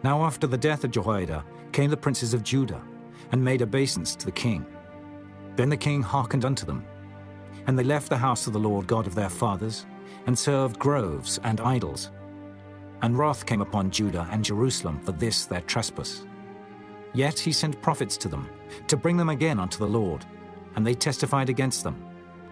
[0.03, 2.83] Now after the death of Jehoiada came the princes of Judah,
[3.33, 4.65] and made obeisance to the king.
[5.57, 6.85] Then the king hearkened unto them.
[7.67, 9.87] And they left the house of the Lord God of their fathers,
[10.27, 12.11] and served groves and idols.
[13.03, 16.25] And wrath came upon Judah and Jerusalem for this their trespass.
[17.13, 18.49] Yet he sent prophets to them,
[18.87, 20.25] to bring them again unto the Lord,
[20.77, 22.03] and they testified against them,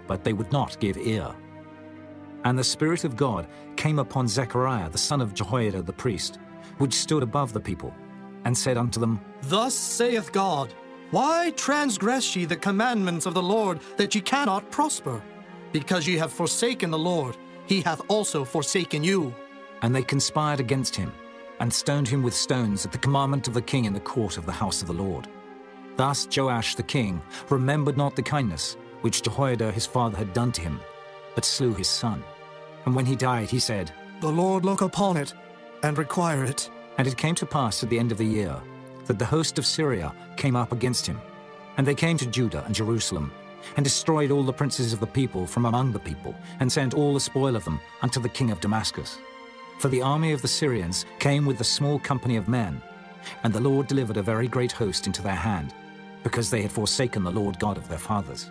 [0.07, 1.35] but they would not give ear.
[2.47, 6.39] And the Spirit of God came upon Zechariah the son of Jehoiada the priest,
[6.79, 7.93] which stood above the people,
[8.45, 10.73] and said unto them, Thus saith God,
[11.11, 15.21] Why transgress ye the commandments of the Lord, that ye cannot prosper?
[15.73, 17.37] Because ye have forsaken the Lord,
[17.67, 19.35] he hath also forsaken you.
[19.83, 21.13] And they conspired against him,
[21.59, 24.47] and stoned him with stones at the commandment of the king in the court of
[24.47, 25.27] the house of the Lord.
[25.97, 27.21] Thus Joash the king
[27.51, 30.79] remembered not the kindness which Jehoiada his father had done to him,
[31.35, 32.23] but slew his son.
[32.87, 35.35] And when he died, he said, The Lord look upon it,
[35.83, 36.71] and require it.
[36.99, 38.57] And it came to pass at the end of the year
[39.05, 41.21] that the host of Syria came up against him.
[41.77, 43.33] And they came to Judah and Jerusalem,
[43.77, 47.13] and destroyed all the princes of the people from among the people, and sent all
[47.13, 49.19] the spoil of them unto the king of Damascus.
[49.79, 52.81] For the army of the Syrians came with a small company of men,
[53.43, 55.75] and the Lord delivered a very great host into their hand,
[56.23, 58.51] because they had forsaken the Lord God of their fathers.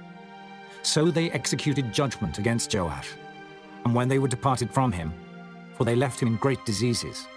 [0.83, 3.09] So they executed judgment against Joash.
[3.85, 5.13] And when they were departed from him,
[5.75, 7.27] for they left him in great diseases,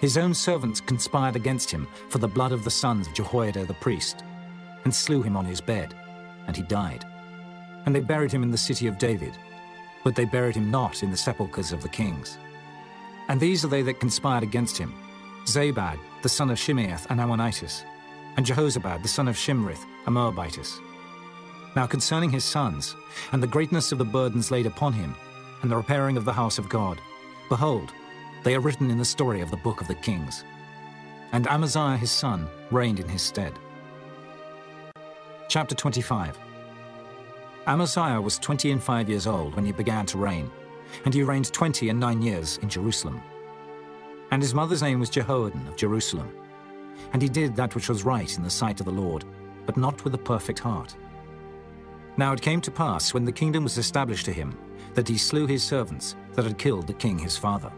[0.00, 3.74] his own servants conspired against him for the blood of the sons of Jehoiada the
[3.74, 4.22] priest,
[4.84, 5.94] and slew him on his bed,
[6.46, 7.04] and he died.
[7.86, 9.32] And they buried him in the city of David,
[10.02, 12.36] but they buried him not in the sepulchres of the kings.
[13.28, 14.94] And these are they that conspired against him
[15.46, 17.84] Zabad, the son of Shimeath, an Ammonitess,
[18.36, 20.78] and Jehozabad, the son of Shimrith, a Moabitess.
[21.76, 22.94] Now concerning his sons,
[23.32, 25.14] and the greatness of the burdens laid upon him,
[25.64, 27.00] and the repairing of the house of God,
[27.48, 27.90] behold,
[28.42, 30.44] they are written in the story of the book of the kings.
[31.32, 33.54] And Amaziah his son reigned in his stead.
[35.48, 36.38] Chapter 25
[37.66, 40.50] Amaziah was twenty and five years old when he began to reign,
[41.06, 43.22] and he reigned twenty and nine years in Jerusalem.
[44.32, 46.30] And his mother's name was Jehoaddan of Jerusalem.
[47.14, 49.24] And he did that which was right in the sight of the Lord,
[49.64, 50.94] but not with a perfect heart.
[52.18, 54.58] Now it came to pass, when the kingdom was established to him,
[54.92, 57.72] that he slew his servants that had killed the king his father.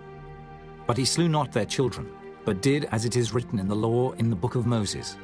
[0.86, 2.10] But he slew not their children,
[2.44, 5.16] but did as it is written in the law in the book of Moses,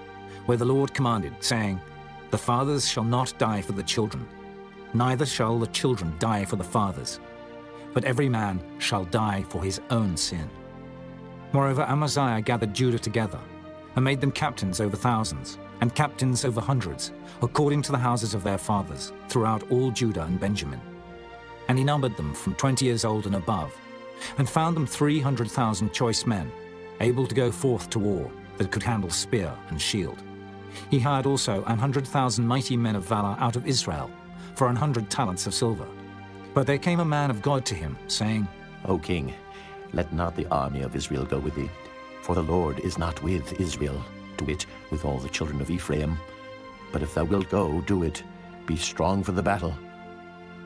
[0.47, 1.81] where the Lord commanded, saying,
[2.31, 4.27] The fathers shall not die for the children,
[4.95, 7.21] neither shall the children die for the fathers,
[7.95, 10.49] but every man shall die for his own sin.
[11.53, 13.39] Moreover, Amaziah gathered Judah together,
[13.95, 18.43] and made them captains over thousands, and captains over hundreds, according to the houses of
[18.43, 20.81] their fathers, throughout all Judah and Benjamin.
[21.73, 23.75] And he numbered them from twenty years old and above,
[24.37, 26.53] and found them three hundred thousand choice men,
[27.01, 30.23] able to go forth to war, that could handle spear and shield.
[30.91, 34.11] He hired also an hundred thousand mighty men of valor out of Israel,
[34.55, 35.89] for an hundred talents of silver.
[36.53, 38.47] But there came a man of God to him, saying,
[38.85, 39.33] O king,
[39.95, 41.71] let not the army of Israel go with thee,
[42.21, 44.05] for the Lord is not with Israel,
[44.37, 46.19] to wit, with all the children of Ephraim.
[46.93, 48.23] But if thou wilt go, do it.
[48.67, 49.75] Be strong for the battle.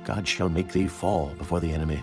[0.07, 2.01] God shall make thee fall before the enemy,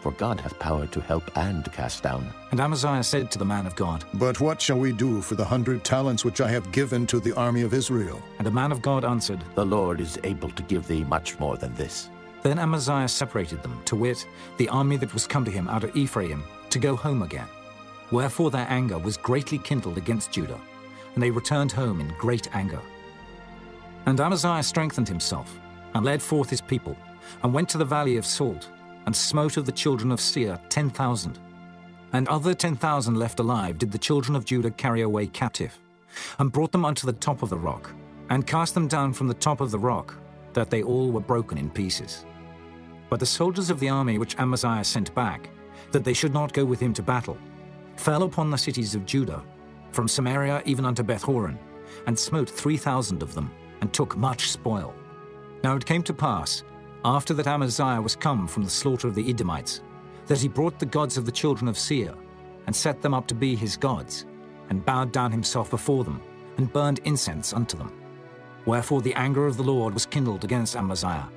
[0.00, 2.28] for God hath power to help and to cast down.
[2.50, 5.46] And Amaziah said to the man of God, But what shall we do for the
[5.46, 8.22] hundred talents which I have given to the army of Israel?
[8.36, 11.56] And the man of God answered, The Lord is able to give thee much more
[11.56, 12.10] than this.
[12.42, 15.96] Then Amaziah separated them, to wit, the army that was come to him out of
[15.96, 17.48] Ephraim, to go home again.
[18.10, 20.60] Wherefore their anger was greatly kindled against Judah,
[21.14, 22.80] and they returned home in great anger.
[24.04, 25.58] And Amaziah strengthened himself,
[25.94, 26.94] and led forth his people,
[27.42, 28.70] and went to the valley of Salt,
[29.06, 31.38] and smote of the children of Seir ten thousand.
[32.12, 35.78] And other ten thousand left alive did the children of Judah carry away captive,
[36.38, 37.90] and brought them unto the top of the rock,
[38.30, 40.14] and cast them down from the top of the rock,
[40.52, 42.24] that they all were broken in pieces.
[43.10, 45.50] But the soldiers of the army which Amaziah sent back,
[45.92, 47.38] that they should not go with him to battle,
[47.96, 49.42] fell upon the cities of Judah,
[49.92, 51.58] from Samaria even unto Bethhoron,
[52.06, 53.50] and smote three thousand of them,
[53.80, 54.94] and took much spoil.
[55.64, 56.64] Now it came to pass,
[57.04, 59.82] after that Amaziah was come from the slaughter of the Edomites,
[60.26, 62.14] that he brought the gods of the children of Seir,
[62.66, 64.26] and set them up to be his gods,
[64.68, 66.20] and bowed down himself before them,
[66.56, 67.92] and burned incense unto them.
[68.66, 71.30] Wherefore the anger of the Lord was kindled against Amaziah,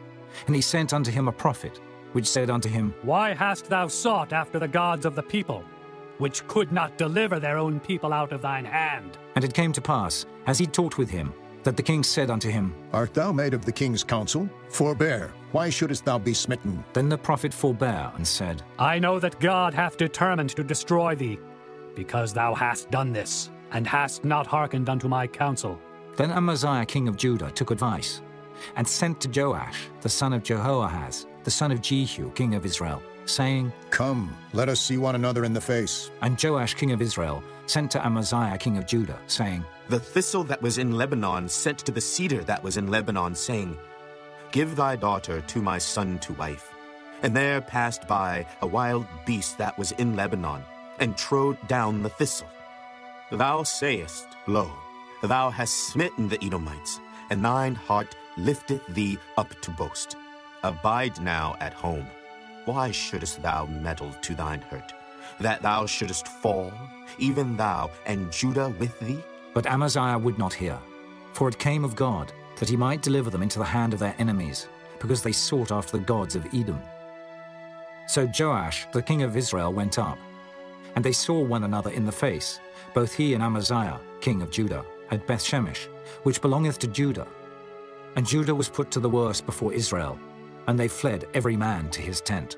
[0.47, 1.79] and he sent unto him a prophet,
[2.11, 5.63] which said unto him, Why hast thou sought after the gods of the people,
[6.17, 9.17] which could not deliver their own people out of thine hand?
[9.35, 11.33] And it came to pass, as he talked with him,
[11.63, 14.49] that the king said unto him, Art thou made of the king's counsel?
[14.69, 16.83] Forbear, why shouldest thou be smitten?
[16.93, 21.39] Then the prophet forbear and said, I know that God hath determined to destroy thee,
[21.95, 25.79] because thou hast done this, and hast not hearkened unto my counsel.
[26.17, 28.21] Then Amaziah king of Judah took advice,
[28.75, 33.01] and sent to Joash, the son of Jehoahaz, the son of Jehu, king of Israel,
[33.25, 36.11] saying, Come, let us see one another in the face.
[36.21, 40.61] And Joash king of Israel sent to Amaziah king of Judah, saying, The thistle that
[40.61, 43.77] was in Lebanon sent to the cedar that was in Lebanon, saying,
[44.51, 46.73] Give thy daughter to my son to wife.
[47.23, 50.61] And there passed by a wild beast that was in Lebanon,
[50.99, 52.49] and trode down the thistle.
[53.31, 54.69] Thou sayest, Lo,
[55.23, 56.99] thou hast smitten the Edomites,
[57.29, 60.17] and thine heart lifteth thee up to boast.
[60.63, 62.07] Abide now at home.
[62.65, 64.91] Why shouldest thou meddle to thine hurt,
[65.39, 66.73] that thou shouldest fall,
[67.17, 69.23] even thou and Judah with thee?
[69.53, 70.77] But Amaziah would not hear,
[71.33, 74.15] for it came of God, that he might deliver them into the hand of their
[74.19, 74.67] enemies,
[74.99, 76.79] because they sought after the gods of Edom.
[78.07, 80.17] So Joash, the king of Israel, went up,
[80.95, 82.59] and they saw one another in the face,
[82.93, 85.87] both he and Amaziah, king of Judah, at Bethshemesh,
[86.23, 87.27] which belongeth to Judah.
[88.15, 90.19] And Judah was put to the worse before Israel,
[90.67, 92.57] and they fled every man to his tent.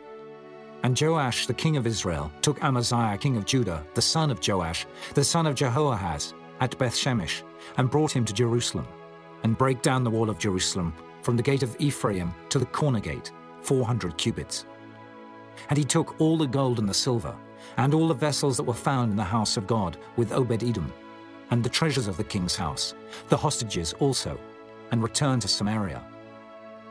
[0.83, 4.85] And Joash the king of Israel took Amaziah king of Judah, the son of Joash,
[5.13, 7.41] the son of Jehoahaz, at Bethshemesh,
[7.77, 8.85] and brought him to Jerusalem,
[9.43, 12.99] and brake down the wall of Jerusalem from the gate of Ephraim to the corner
[12.99, 13.31] gate,
[13.61, 14.65] four hundred cubits.
[15.69, 17.33] And he took all the gold and the silver,
[17.77, 20.91] and all the vessels that were found in the house of God with Obed Edom,
[21.51, 22.93] and the treasures of the king's house,
[23.29, 24.37] the hostages also,
[24.91, 26.03] and returned to Samaria.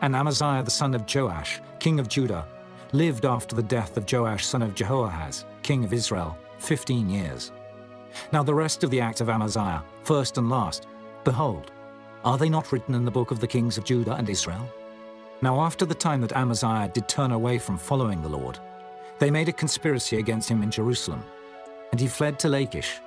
[0.01, 2.47] And Amaziah the son of Joash, king of Judah,
[2.93, 7.52] lived after the death of Joash son of Jehoahaz, king of Israel, fifteen years.
[8.32, 10.86] Now the rest of the acts of Amaziah, first and last,
[11.24, 11.73] behold,
[12.24, 14.69] are they not written in the book of the kings of Judah and Israel?
[15.40, 18.59] Now after the time that Amaziah did turn away from following the Lord,
[19.19, 21.24] they made a conspiracy against him in Jerusalem,
[21.90, 23.01] and he fled to Lachish.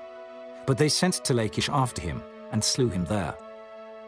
[0.65, 3.35] But they sent to Lachish after him, and slew him there.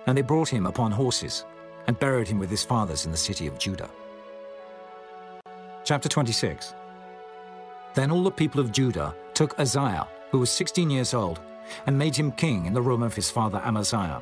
[0.07, 1.45] And they brought him upon horses,
[1.85, 3.89] and buried him with his fathers in the city of Judah.
[5.88, 6.73] Chapter 26
[7.93, 11.39] Then all the people of Judah took Uzziah, who was sixteen years old,
[11.85, 14.22] and made him king in the room of his father Amaziah.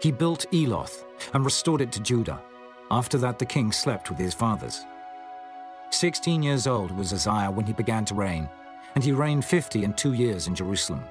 [0.00, 2.40] He built Eloth, and restored it to Judah.
[2.90, 4.86] After that the king slept with his fathers.
[5.90, 8.48] Sixteen years old was Uzziah when he began to reign,
[8.94, 11.04] and he reigned fifty and two years in Jerusalem.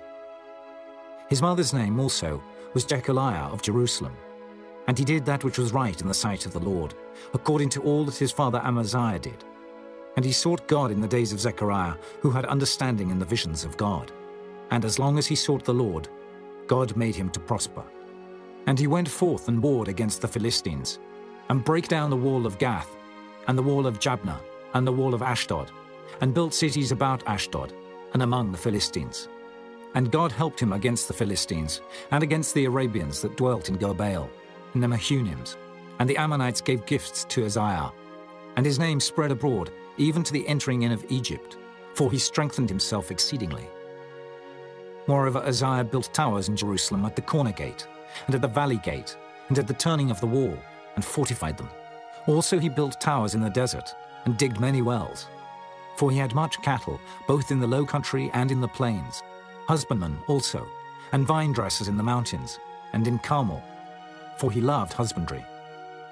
[1.29, 2.41] His mother's name also
[2.73, 4.17] was Jecoliah of Jerusalem.
[4.87, 6.95] And he did that which was right in the sight of the Lord,
[7.35, 9.45] according to all that his father Amaziah did.
[10.15, 13.63] And he sought God in the days of Zechariah, who had understanding in the visions
[13.63, 14.11] of God.
[14.69, 16.09] And as long as he sought the Lord,
[16.67, 17.83] God made him to prosper.
[18.67, 20.99] And he went forth and warred against the Philistines,
[21.49, 22.95] and brake down the wall of Gath,
[23.47, 24.39] and the wall of Jabneh,
[24.73, 25.71] and the wall of Ashdod,
[26.21, 27.73] and built cities about Ashdod,
[28.13, 29.27] and among the Philistines.
[29.95, 31.81] And God helped him against the Philistines,
[32.11, 34.29] and against the Arabians that dwelt in Gurbaal,
[34.73, 35.55] and the Mehunims.
[36.01, 37.91] and the Ammonites gave gifts to Uzziah.
[38.55, 41.57] And his name spread abroad, even to the entering in of Egypt,
[41.93, 43.67] for he strengthened himself exceedingly.
[45.07, 47.87] Moreover, Uzziah built towers in Jerusalem at the corner gate,
[48.25, 49.17] and at the valley gate,
[49.49, 50.57] and at the turning of the wall,
[50.95, 51.69] and fortified them.
[52.27, 53.93] Also he built towers in the desert,
[54.25, 55.27] and digged many wells.
[55.95, 59.23] For he had much cattle, both in the low country and in the plains,
[59.67, 60.67] husbandmen also,
[61.11, 62.59] and vine dressers in the mountains,
[62.93, 63.63] and in Carmel,
[64.37, 65.43] for he loved husbandry.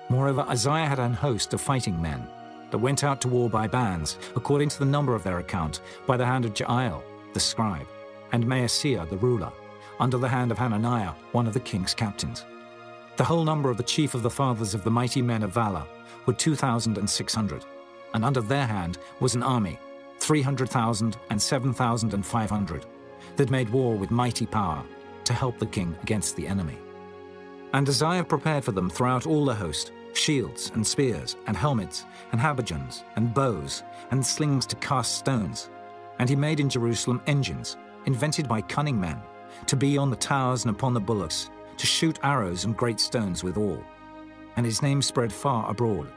[0.10, 2.28] Moreover, Uzziah had an host of fighting men
[2.72, 6.18] that went out to war by bands, according to the number of their account, by
[6.18, 7.02] the hand of Jeiel,
[7.34, 7.88] the scribe,
[8.32, 9.52] and Maaseiah, the ruler,
[10.00, 12.46] under the hand of Hananiah, one of the king's captains.
[13.18, 15.86] The whole number of the chief of the fathers of the mighty men of valor
[16.26, 17.66] were 2,600,
[18.14, 19.78] and under their hand was an army,
[20.20, 22.86] 300,000 and 7,500,
[23.36, 24.84] that made war with mighty power
[25.26, 26.78] to help the king against the enemy.
[27.74, 32.42] And Uzziah prepared for them throughout all the host shields and spears and helmets and
[32.42, 35.70] habergeons and bows and slings to cast stones.
[36.20, 39.22] And he made in Jerusalem engines, invented by cunning men,
[39.68, 43.44] to be on the towers and upon the bullocks, to shoot arrows and great stones
[43.44, 43.82] withal.
[44.58, 46.10] And his name spread far abroad,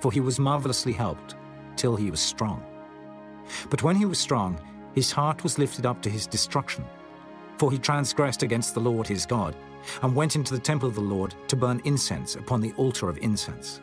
[0.00, 1.36] for he was marvelously helped,
[1.76, 2.62] till he was strong.
[3.70, 4.60] But when he was strong,
[4.94, 6.84] his heart was lifted up to his destruction,
[7.58, 9.56] for he transgressed against the Lord his God,
[10.02, 13.18] and went into the temple of the Lord to burn incense upon the altar of
[13.18, 13.80] incense.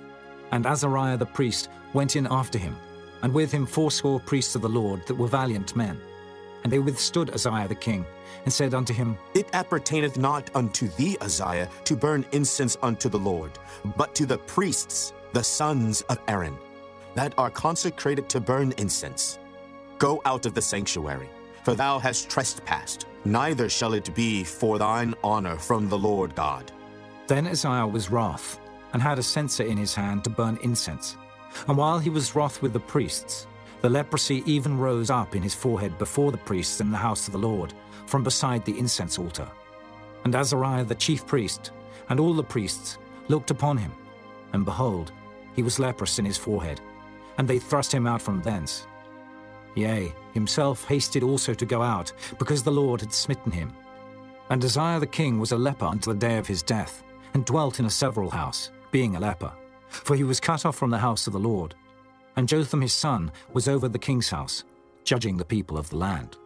[0.52, 2.76] And Azariah the priest went in after him,
[3.22, 6.00] and with him fourscore priests of the Lord that were valiant men.
[6.64, 8.06] And they withstood Uzziah the king,
[8.44, 13.20] and said unto him, It appertaineth not unto thee, Uzziah, to burn incense unto the
[13.20, 13.52] Lord,
[13.96, 16.58] but to the priests, the sons of Aaron,
[17.16, 19.40] that are consecrated to burn incense.
[19.98, 21.30] Go out of the sanctuary,
[21.64, 26.72] for thou hast trespassed, neither shall it be for thine honor from the Lord God.
[27.28, 28.60] Then Uzziah was wroth,
[28.94, 31.18] and had a censer in his hand to burn incense.
[31.68, 33.48] And while he was wroth with the priests,
[33.82, 37.34] the leprosy even rose up in his forehead before the priests in the house of
[37.34, 37.74] the Lord,
[38.06, 39.48] from beside the incense altar.
[40.24, 41.72] And Azariah the chief priest,
[42.10, 42.98] and all the priests,
[43.28, 43.92] looked upon him,
[44.54, 45.12] and behold,
[45.56, 46.80] he was leprous in his forehead,
[47.38, 48.88] and they thrust him out from thence.
[49.78, 53.72] Yea, himself hasted also to go out, because the Lord had smitten him.
[54.50, 57.80] And Uzziah the king was a leper until the day of his death, and dwelt
[57.80, 59.54] in a several house, being a leper.
[59.90, 61.76] For he was cut off from the house of the Lord.
[62.36, 64.64] And Jotham his son was over the king's house,
[65.04, 66.38] judging the people of the land.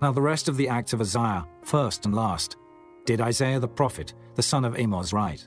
[0.00, 2.56] Now the rest of the acts of Uzziah, first and last,
[3.04, 5.46] did Isaiah the prophet, the son of Amos, write.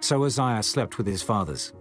[0.00, 1.72] So Uzziah slept with his fathers,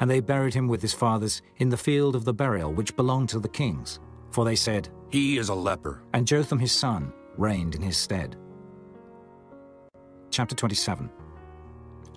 [0.00, 3.28] and they buried him with his fathers in the field of the burial which belonged
[3.30, 4.00] to the kings.
[4.30, 6.02] For they said, He is a leper.
[6.12, 8.36] And Jotham his son reigned in his stead.
[10.30, 11.10] Chapter 27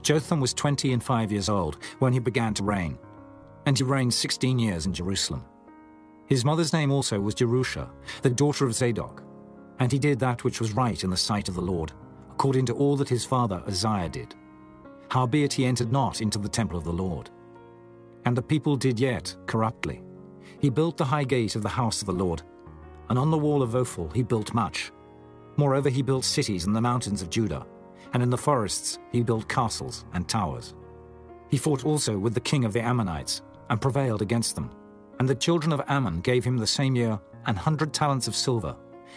[0.04, 3.00] Jotham was twenty and five years old when he began to reign,
[3.66, 5.46] and he reigned sixteen years in Jerusalem.
[6.26, 7.90] His mother's name also was Jerushah,
[8.22, 9.24] the daughter of Zadok,
[9.80, 11.94] and he did that which was right in the sight of the Lord,
[12.32, 14.36] according to all that his father Uzziah did.
[15.10, 17.30] Howbeit he entered not into the temple of the Lord.
[18.26, 20.02] And the people did yet corruptly.
[20.60, 22.42] He built the high gate of the house of the Lord,
[23.10, 24.92] and on the wall of Ophel he built much.
[25.58, 27.66] Moreover, he built cities in the mountains of Judah,
[28.14, 30.74] and in the forests he built castles and towers.
[31.50, 34.72] He fought also with the king of the Ammonites, and prevailed against them.
[35.20, 38.76] And the children of Ammon gave him the same year an hundred talents of silver,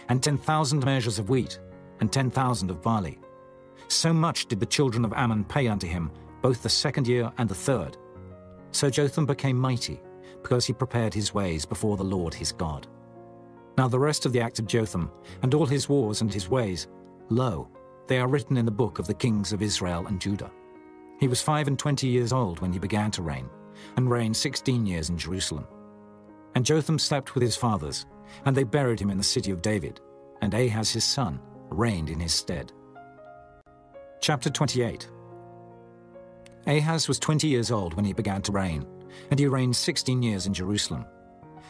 [0.09, 1.59] and ten thousand measures of wheat,
[1.99, 3.19] and ten thousand of barley.
[3.87, 6.11] So much did the children of Ammon pay unto him,
[6.41, 7.97] both the second year and the third.
[8.71, 9.99] So Jotham became mighty,
[10.41, 12.87] because he prepared his ways before the Lord his God.
[13.77, 15.11] Now the rest of the act of Jotham,
[15.41, 16.87] and all his wars and his ways,
[17.29, 17.69] lo,
[18.07, 20.51] they are written in the book of the kings of Israel and Judah.
[21.19, 23.49] He was five and twenty years old when he began to reign,
[23.95, 25.67] and reigned sixteen years in Jerusalem.
[26.55, 28.05] And Jotham slept with his fathers,
[28.45, 29.99] and they buried him in the city of David,
[30.41, 31.39] and Ahaz his son
[31.69, 32.71] reigned in his stead.
[34.21, 35.09] Chapter 28
[36.67, 38.85] Ahaz was twenty years old when he began to reign,
[39.31, 41.05] and he reigned sixteen years in Jerusalem.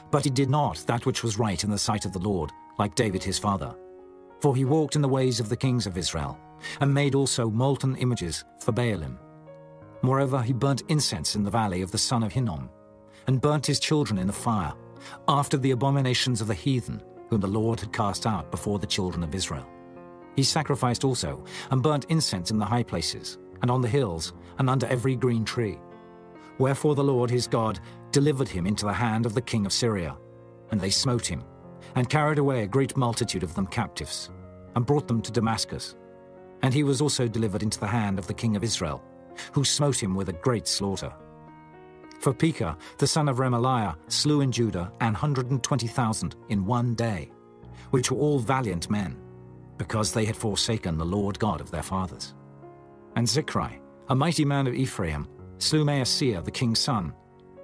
[0.10, 2.95] But he did not that which was right in the sight of the Lord, like
[2.95, 3.76] David his father.
[4.41, 6.40] For he walked in the ways of the kings of Israel,
[6.82, 9.18] and made also molten images for Baalim.
[10.02, 12.69] Moreover, he burnt incense in the valley of the son of Hinnom,
[13.28, 14.74] and burnt his children in the fire,
[15.28, 19.24] after the abominations of the heathen, whom the Lord had cast out before the children
[19.24, 19.68] of Israel.
[20.36, 24.70] He sacrificed also, and burnt incense in the high places, and on the hills, and
[24.70, 25.80] under every green tree.
[26.58, 27.80] Wherefore the Lord his God
[28.12, 30.18] delivered him into the hand of the king of Syria,
[30.72, 31.44] and they smote him,
[31.96, 34.32] and carried away a great multitude of them captives,
[34.76, 35.96] and brought them to Damascus.
[36.64, 39.04] And he was also delivered into the hand of the king of Israel,
[39.52, 41.14] who smote him with a great slaughter.
[42.20, 46.66] For Pekah, the son of Remaliah, slew in Judah an hundred and twenty thousand in
[46.66, 47.32] one day,
[47.92, 49.16] which were all valiant men,
[49.78, 52.34] because they had forsaken the Lord God of their fathers.
[53.18, 53.80] And Zichri,
[54.10, 55.27] a mighty man of Ephraim,
[55.57, 57.11] slew Maaseiah the king's son,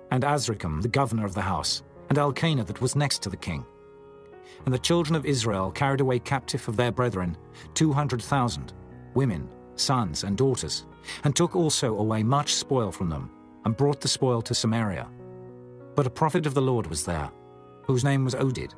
[0.10, 3.64] and Azrikam the governor of the house, and Elkanah that was next to the king.
[4.66, 7.38] And the children of Israel carried away captive of their brethren
[7.76, 8.74] two hundred thousand,
[9.14, 10.88] women, sons, and daughters,
[11.24, 13.30] and took also away much spoil from them,
[13.64, 15.08] and brought the spoil to Samaria.
[15.94, 17.30] But a prophet of the Lord was there,
[17.84, 18.72] whose name was Oded,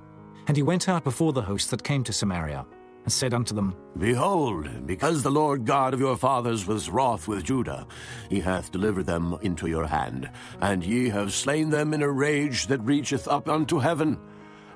[0.48, 2.66] and he went out before the host that came to Samaria,
[3.06, 7.44] and said unto them, Behold, because the Lord God of your fathers was wroth with
[7.44, 7.86] Judah,
[8.30, 10.30] he hath delivered them into your hand,
[10.60, 14.20] and ye have slain them in a rage that reacheth up unto heaven.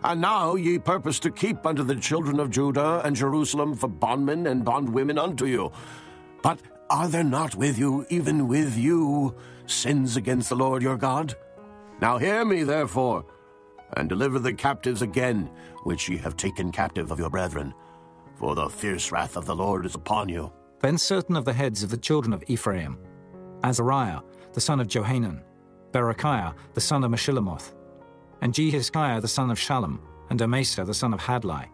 [0.03, 4.45] And now ye purpose to keep unto the children of Judah and Jerusalem for bondmen
[4.45, 5.71] and bondwomen unto you.
[6.43, 6.61] But
[6.91, 9.35] are there not with you, even with you,
[9.65, 11.35] sins against the Lord your God?
[11.99, 13.25] Now hear me, therefore,
[13.97, 15.49] and deliver the captives again,
[15.83, 17.73] which ye have taken captive of your brethren
[18.39, 20.49] for the fierce wrath of the Lord is upon you.
[20.79, 22.97] Then certain of the heads of the children of Ephraim,
[23.65, 24.21] Azariah,
[24.53, 25.41] the son of Johanan,
[25.91, 27.73] Berechiah, the son of Meshillemoth,
[28.39, 29.99] and Jehizkiah, the son of Shallum,
[30.29, 31.65] and Amasa, the son of Hadlai,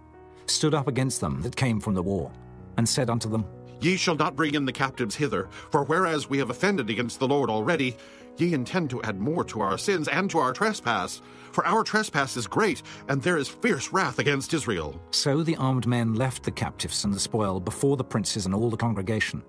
[0.48, 2.32] stood up against them that came from the war,
[2.78, 3.46] and said unto them,
[3.80, 7.28] Ye shall not bring in the captives hither, for whereas we have offended against the
[7.28, 7.96] Lord already,
[8.38, 11.22] ye intend to add more to our sins and to our trespass.
[11.56, 15.00] For our trespass is great, and there is fierce wrath against Israel.
[15.12, 18.70] So the armed men left the captives and the spoil before the princes and all
[18.70, 19.42] the congregation.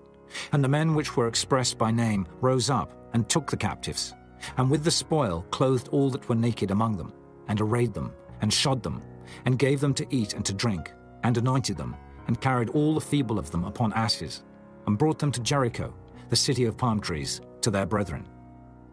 [0.52, 4.14] And the men which were expressed by name rose up and took the captives,
[4.56, 7.12] and with the spoil clothed all that were naked among them,
[7.48, 9.02] and arrayed them, and shod them,
[9.44, 10.92] and gave them to eat and to drink,
[11.24, 11.96] and anointed them,
[12.28, 14.44] and carried all the feeble of them upon asses,
[14.86, 15.92] and brought them to Jericho,
[16.28, 18.28] the city of palm trees, to their brethren.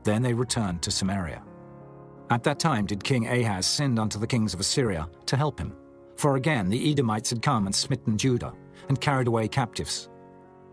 [0.03, 1.43] Then they returned to Samaria.
[2.29, 5.75] At that time did King Ahaz send unto the kings of Assyria to help him.
[6.17, 8.53] For again the Edomites had come and smitten Judah,
[8.89, 10.09] and carried away captives.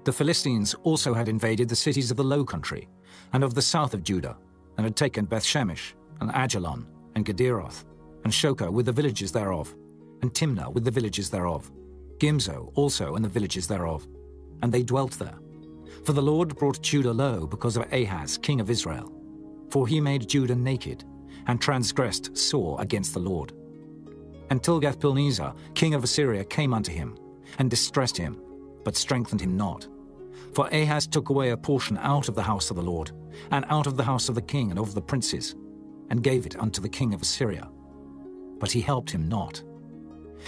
[0.04, 2.88] The Philistines also had invaded the cities of the low country,
[3.32, 4.36] and of the south of Judah,
[4.76, 7.84] and had taken Bethshemesh, and Ajalon, and Gederoth,
[8.24, 9.74] and Shocho with the villages thereof,
[10.22, 11.70] and Timnah with the villages thereof,
[12.18, 14.06] Gimzo also and the villages thereof,
[14.62, 15.38] and they dwelt there.
[16.04, 19.12] For the Lord brought Judah low because of Ahaz, king of Israel.
[19.70, 21.04] For he made Judah naked,
[21.46, 23.52] and transgressed sore against the Lord.
[24.50, 27.16] And Tilgath-Pilneser, king of Assyria, came unto him,
[27.58, 28.40] and distressed him,
[28.84, 29.86] but strengthened him not.
[30.54, 33.12] For Ahaz took away a portion out of the house of the Lord,
[33.52, 35.54] and out of the house of the king and of the princes,
[36.10, 37.68] and gave it unto the king of Assyria.
[38.58, 39.62] But he helped him not.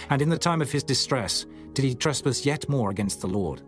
[0.09, 3.61] And in the time of his distress did he trespass yet more against the Lord.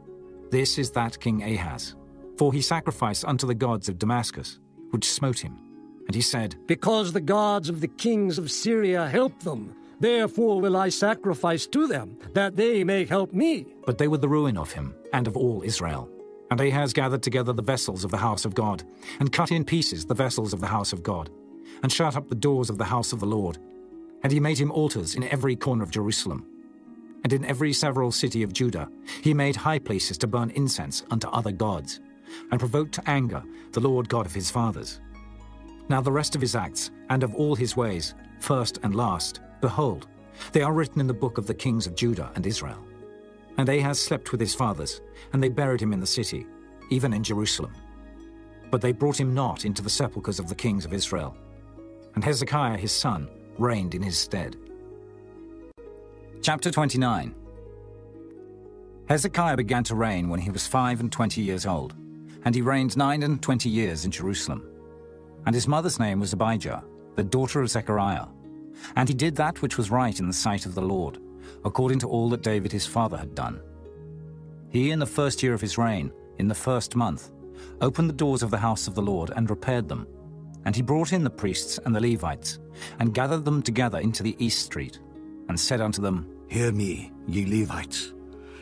[0.51, 1.95] This is that King Ahaz.
[2.37, 4.59] For he sacrificed unto the gods of Damascus,
[4.91, 5.64] which smote him.
[6.07, 10.77] And he said, Because the gods of the kings of Syria help them, therefore will
[10.77, 13.65] I sacrifice to them, that they may help me.
[13.85, 16.09] But they were the ruin of him, and of all Israel.
[16.51, 18.83] And Ahaz gathered together the vessels of the house of God,
[19.19, 21.29] and cut in pieces the vessels of the house of God,
[21.81, 23.57] and shut up the doors of the house of the Lord.
[24.23, 26.45] And he made him altars in every corner of Jerusalem.
[27.23, 28.87] And in every several city of Judah
[29.21, 31.99] he made high places to burn incense unto other gods,
[32.51, 34.99] and provoked to anger the Lord God of his fathers.
[35.87, 40.07] Now the rest of his acts, and of all his ways, first and last, behold,
[40.51, 42.83] they are written in the book of the kings of Judah and Israel.
[43.57, 45.01] And Ahaz slept with his fathers,
[45.31, 46.45] and they buried him in the city,
[46.89, 47.73] even in Jerusalem.
[48.71, 51.37] But they brought him not into the sepulchres of the kings of Israel.
[52.15, 54.57] And Hezekiah his son reigned in his stead.
[56.41, 57.33] Chapter 29
[59.07, 61.93] Hezekiah began to reign when he was five and twenty years old,
[62.43, 64.74] and he reigned nine and twenty years in Jerusalem.
[65.45, 66.83] And his mother's name was Abijah,
[67.15, 68.25] the daughter of Zechariah.
[68.95, 71.19] And he did that which was right in the sight of the Lord,
[71.63, 73.61] according to all that David his father had done.
[74.69, 77.31] He, in the first year of his reign, in the first month,
[77.81, 80.07] opened the doors of the house of the Lord and repaired them.
[80.65, 82.59] And he brought in the priests and the Levites,
[82.99, 84.99] and gathered them together into the east street,
[85.47, 88.13] and said unto them, Hear me, ye Levites.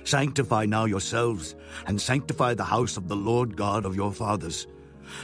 [0.04, 1.56] Sanctify now yourselves,
[1.88, 4.68] and sanctify the house of the Lord God of your fathers,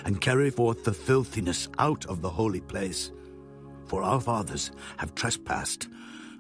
[0.06, 3.12] and carry forth the filthiness out of the holy place.
[3.86, 5.88] For our fathers have trespassed,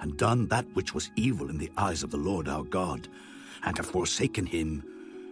[0.01, 3.07] and done that which was evil in the eyes of the Lord our God,
[3.63, 4.83] and have forsaken him,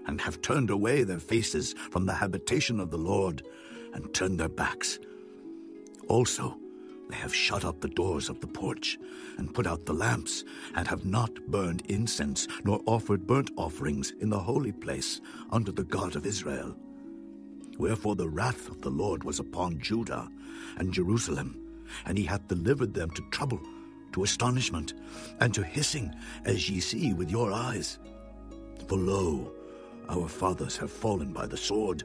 [0.07, 3.43] and have turned away their faces from the habitation of the Lord,
[3.93, 4.99] and turned their backs.
[6.07, 6.57] Also,
[7.09, 8.97] they have shut up the doors of the porch,
[9.37, 10.43] and put out the lamps,
[10.75, 15.21] and have not burned incense, nor offered burnt offerings in the holy place
[15.51, 16.75] unto the God of Israel.
[17.77, 20.29] Wherefore the wrath of the Lord was upon Judah
[20.77, 21.59] and Jerusalem,
[22.05, 23.61] and he hath delivered them to trouble,
[24.13, 24.93] to astonishment,
[25.39, 26.13] and to hissing,
[26.45, 27.99] as ye see with your eyes.
[28.87, 29.51] For lo,
[30.09, 32.03] our fathers have fallen by the sword,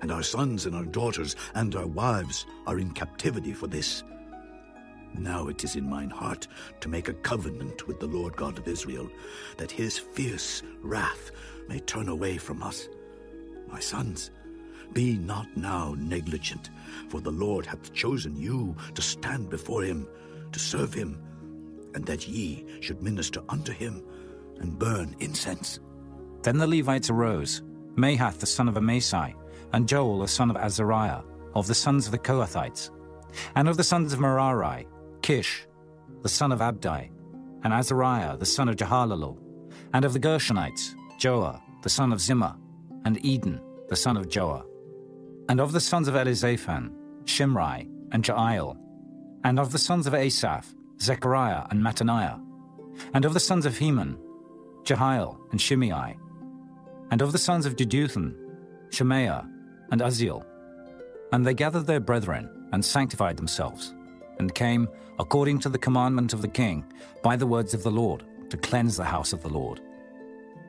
[0.00, 4.02] and our sons and our daughters and our wives are in captivity for this.
[5.14, 6.48] Now it is in mine heart
[6.80, 9.08] to make a covenant with the Lord God of Israel,
[9.58, 11.30] that his fierce wrath
[11.68, 12.88] may turn away from us.
[13.68, 14.30] My sons,
[14.92, 16.70] be not now negligent,
[17.08, 20.06] for the Lord hath chosen you to stand before him,
[20.52, 21.20] to serve him,
[21.94, 24.02] and that ye should minister unto him
[24.60, 25.80] and burn incense.
[26.42, 27.62] Then the Levites arose,
[27.94, 29.34] Mahath the son of Amasai,
[29.72, 31.22] and Joel the son of Azariah,
[31.54, 32.90] of the sons of the Kohathites,
[33.54, 34.86] and of the sons of Merari,
[35.22, 35.66] Kish,
[36.22, 37.10] the son of Abdi,
[37.64, 39.38] and Azariah the son of Jehalelel,
[39.92, 42.56] and of the Gershonites, Joah the son of Zimmah,
[43.04, 44.64] and Eden the son of Joah,
[45.48, 46.92] and of the sons of Elizaphan,
[47.24, 48.76] Shimri, and Jeiel,
[49.44, 52.40] and of the sons of Asaph, Zechariah and Mattaniah,
[53.14, 54.18] and of the sons of Heman,
[54.84, 56.16] Jehiel and Shimei,
[57.10, 58.34] and of the sons of Jeduthun,
[58.90, 59.48] Shemaiah
[59.90, 60.44] and Uzziel.
[61.32, 63.94] And they gathered their brethren and sanctified themselves,
[64.38, 64.88] and came,
[65.18, 66.84] according to the commandment of the king,
[67.22, 69.80] by the words of the Lord, to cleanse the house of the Lord.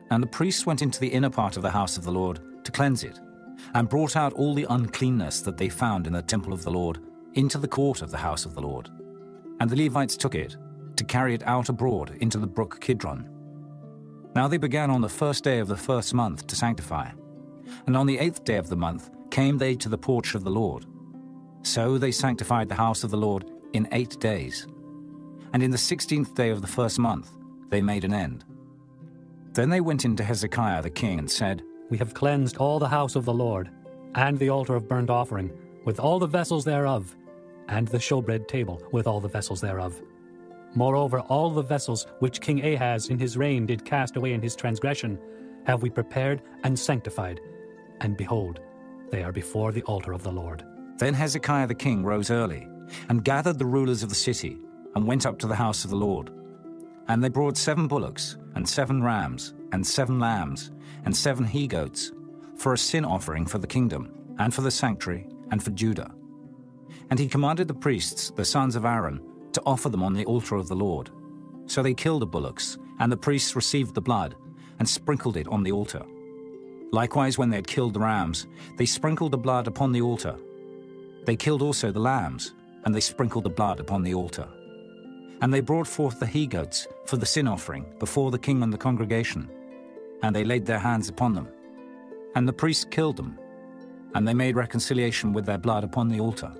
[0.09, 2.71] And the priests went into the inner part of the house of the Lord to
[2.71, 3.19] cleanse it,
[3.73, 6.99] and brought out all the uncleanness that they found in the temple of the Lord
[7.33, 8.89] into the court of the house of the Lord.
[9.59, 10.57] And the Levites took it,
[10.95, 13.29] to carry it out abroad into the brook Kidron.
[14.35, 17.09] Now they began on the first day of the first month to sanctify,
[17.87, 20.51] and on the eighth day of the month came they to the porch of the
[20.51, 20.85] Lord.
[21.63, 24.67] So they sanctified the house of the Lord in eight days.
[25.53, 27.29] And in the sixteenth day of the first month
[27.69, 28.43] they made an end.
[29.53, 31.63] Then they went into Hezekiah the king and said,
[31.93, 33.69] We have cleansed all the house of the Lord,
[34.15, 35.51] and the altar of burnt offering,
[35.85, 37.15] with all the vessels thereof,
[37.67, 40.01] and the showbread table, with all the vessels thereof.
[40.73, 44.55] Moreover, all the vessels which King Ahaz in his reign did cast away in his
[44.55, 45.19] transgression,
[45.67, 47.39] have we prepared and sanctified.
[48.01, 48.59] And behold,
[49.11, 50.65] they are before the altar of the Lord.
[50.97, 52.67] Then Hezekiah the king rose early,
[53.09, 54.57] and gathered the rulers of the city,
[54.95, 56.31] and went up to the house of the Lord.
[57.07, 60.71] And they brought seven bullocks, and seven rams, and seven lambs,
[61.05, 62.11] and seven he goats,
[62.55, 66.11] for a sin offering for the kingdom, and for the sanctuary, and for Judah.
[67.09, 69.21] And he commanded the priests, the sons of Aaron,
[69.51, 71.09] to offer them on the altar of the Lord.
[71.65, 74.35] So they killed the bullocks, and the priests received the blood,
[74.79, 76.03] and sprinkled it on the altar.
[76.91, 78.47] Likewise, when they had killed the rams,
[78.77, 80.35] they sprinkled the blood upon the altar.
[81.25, 82.53] They killed also the lambs,
[82.85, 84.47] and they sprinkled the blood upon the altar.
[85.41, 88.71] And they brought forth the he goats for the sin offering before the king and
[88.71, 89.49] the congregation,
[90.23, 91.47] and they laid their hands upon them.
[92.35, 93.37] And the priests killed them,
[94.15, 96.51] and they made reconciliation with their blood upon the altar,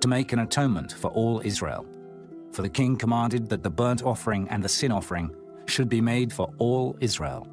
[0.00, 1.86] to make an atonement for all Israel.
[2.52, 5.34] For the king commanded that the burnt offering and the sin offering
[5.66, 7.46] should be made for all Israel.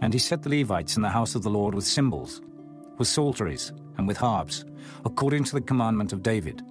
[0.00, 2.40] And he set the Levites in the house of the Lord with cymbals,
[2.98, 4.64] with psalteries, and with harps,
[5.04, 6.62] according to the commandment of David,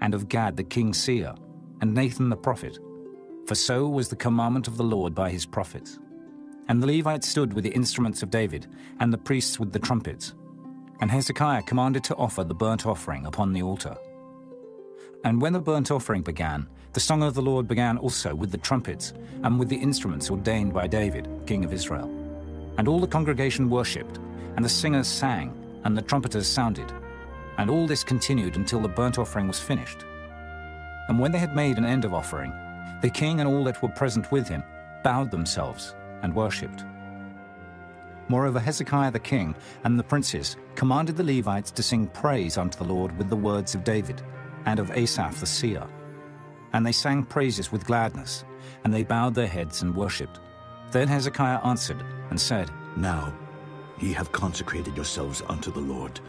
[0.00, 1.34] and of Gad the king's seer,
[1.80, 2.78] and Nathan the prophet.
[3.46, 5.98] For so was the commandment of the Lord by his prophets.
[6.68, 8.66] And the Levites stood with the instruments of David,
[8.98, 10.34] and the priests with the trumpets.
[11.00, 13.96] And Hezekiah commanded to offer the burnt offering upon the altar.
[15.24, 18.58] And when the burnt offering began, the song of the Lord began also with the
[18.58, 19.12] trumpets,
[19.42, 22.10] and with the instruments ordained by David, king of Israel.
[22.78, 24.18] And all the congregation worshipped,
[24.56, 25.52] and the singers sang,
[25.84, 26.90] and the trumpeters sounded.
[27.58, 30.04] And all this continued until the burnt offering was finished.
[31.08, 32.52] And when they had made an end of offering,
[33.02, 34.64] the king and all that were present with him
[35.04, 36.84] bowed themselves and worshipped.
[38.28, 42.92] Moreover, Hezekiah the king and the princes commanded the Levites to sing praise unto the
[42.92, 44.20] Lord with the words of David
[44.64, 45.86] and of Asaph the seer.
[46.72, 48.44] And they sang praises with gladness,
[48.84, 50.40] and they bowed their heads and worshipped.
[50.90, 53.32] Then Hezekiah answered and said, Now
[54.00, 56.20] ye have consecrated yourselves unto the Lord.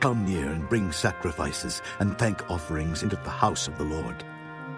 [0.00, 4.24] Come near and bring sacrifices and thank offerings into the house of the Lord.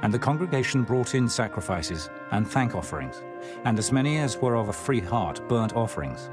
[0.02, 3.22] And the congregation brought in sacrifices and thank offerings,
[3.64, 6.30] and as many as were of a free heart burnt offerings.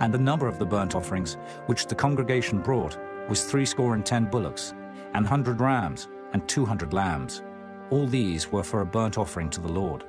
[0.00, 1.36] And the number of the burnt offerings
[1.66, 2.98] which the congregation brought
[3.28, 4.74] was threescore and ten bullocks,
[5.14, 7.42] and hundred rams, and two hundred lambs.
[7.90, 10.04] All these were for a burnt offering to the Lord.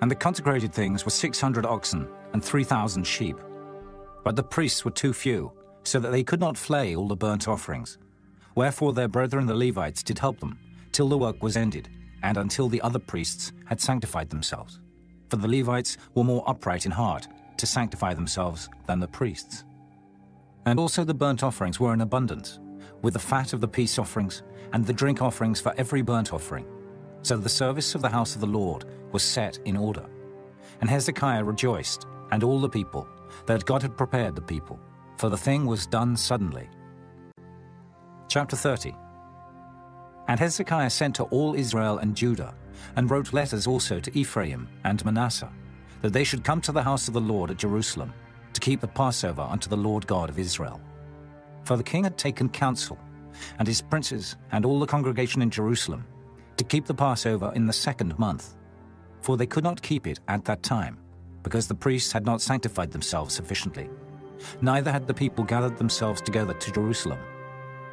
[0.00, 3.36] And the consecrated things were six hundred oxen, and three thousand sheep.
[4.24, 5.52] But the priests were too few,
[5.84, 7.98] so that they could not flay all the burnt offerings.
[8.54, 10.58] Wherefore their brethren the Levites did help them,
[10.92, 11.88] till the work was ended,
[12.22, 14.80] and until the other priests had sanctified themselves.
[15.28, 17.28] For the Levites were more upright in heart
[17.58, 19.64] to sanctify themselves than the priests.
[20.64, 22.60] And also the burnt offerings were in abundance,
[23.02, 24.42] with the fat of the peace offerings
[24.72, 26.66] and the drink offerings for every burnt offering.
[27.22, 30.06] So the service of the house of the Lord was set in order.
[30.80, 33.08] And Hezekiah rejoiced, and all the people,
[33.46, 34.78] that God had prepared the people,
[35.16, 36.68] for the thing was done suddenly.
[38.28, 38.94] Chapter 30
[40.28, 42.54] And Hezekiah sent to all Israel and Judah,
[42.96, 45.52] and wrote letters also to Ephraim and Manasseh,
[46.02, 48.12] that they should come to the house of the Lord at Jerusalem,
[48.52, 50.80] to keep the Passover unto the Lord God of Israel.
[51.64, 52.98] For the king had taken counsel,
[53.58, 56.06] and his princes and all the congregation in Jerusalem,
[56.56, 58.56] to keep the Passover in the second month.
[59.20, 60.98] For they could not keep it at that time,
[61.42, 63.88] because the priests had not sanctified themselves sufficiently.
[64.60, 67.18] Neither had the people gathered themselves together to Jerusalem.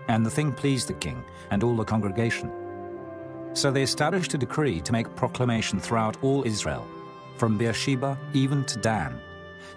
[0.08, 2.52] And the thing pleased the king and all the congregation.
[3.56, 6.86] So they established a decree to make proclamation throughout all Israel,
[7.38, 9.18] from Beersheba even to Dan,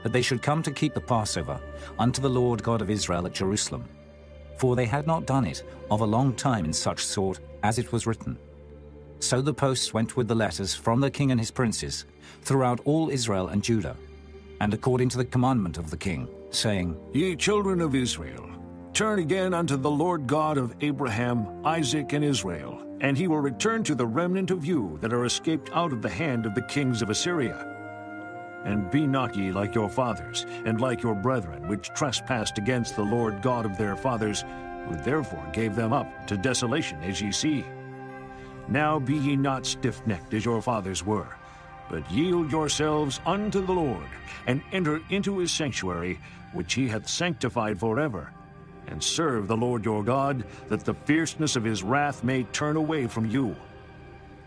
[0.02, 1.60] that they should come to keep the Passover
[1.96, 3.88] unto the Lord God of Israel at Jerusalem.
[4.56, 7.92] For they had not done it of a long time in such sort as it
[7.92, 8.36] was written.
[9.20, 12.04] So the posts went with the letters from the king and his princes
[12.42, 13.96] throughout all Israel and Judah,
[14.60, 18.50] and according to the commandment of the king, saying, Ye children of Israel,
[18.92, 23.82] turn again unto the Lord God of Abraham, Isaac, and Israel, and he will return
[23.84, 27.02] to the remnant of you that are escaped out of the hand of the kings
[27.02, 27.74] of Assyria.
[28.64, 33.02] And be not ye like your fathers, and like your brethren, which trespassed against the
[33.02, 34.44] Lord God of their fathers,
[34.88, 37.64] who therefore gave them up to desolation, as ye see.
[38.66, 41.36] Now be ye not stiff necked as your fathers were,
[41.88, 44.06] but yield yourselves unto the Lord,
[44.46, 46.18] and enter into his sanctuary,
[46.52, 48.32] which he hath sanctified forever,
[48.88, 53.06] and serve the Lord your God, that the fierceness of his wrath may turn away
[53.06, 53.54] from you.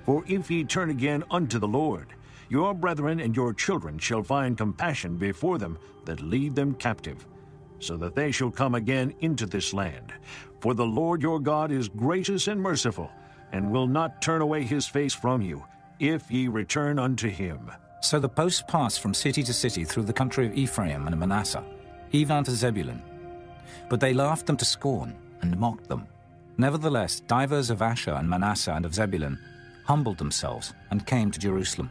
[0.05, 2.07] For if ye turn again unto the Lord,
[2.49, 7.25] your brethren and your children shall find compassion before them that lead them captive,
[7.79, 10.11] so that they shall come again into this land.
[10.59, 13.09] For the Lord your God is gracious and merciful,
[13.51, 15.63] and will not turn away his face from you,
[15.99, 17.71] if ye return unto him.
[18.01, 21.63] So the posts passed from city to city through the country of Ephraim and Manasseh,
[22.11, 23.01] even unto Zebulun.
[23.89, 26.07] But they laughed them to scorn, and mocked them.
[26.57, 29.39] Nevertheless, divers of Asher and Manasseh and of Zebulun
[29.85, 31.89] humbled themselves, and came to Jerusalem.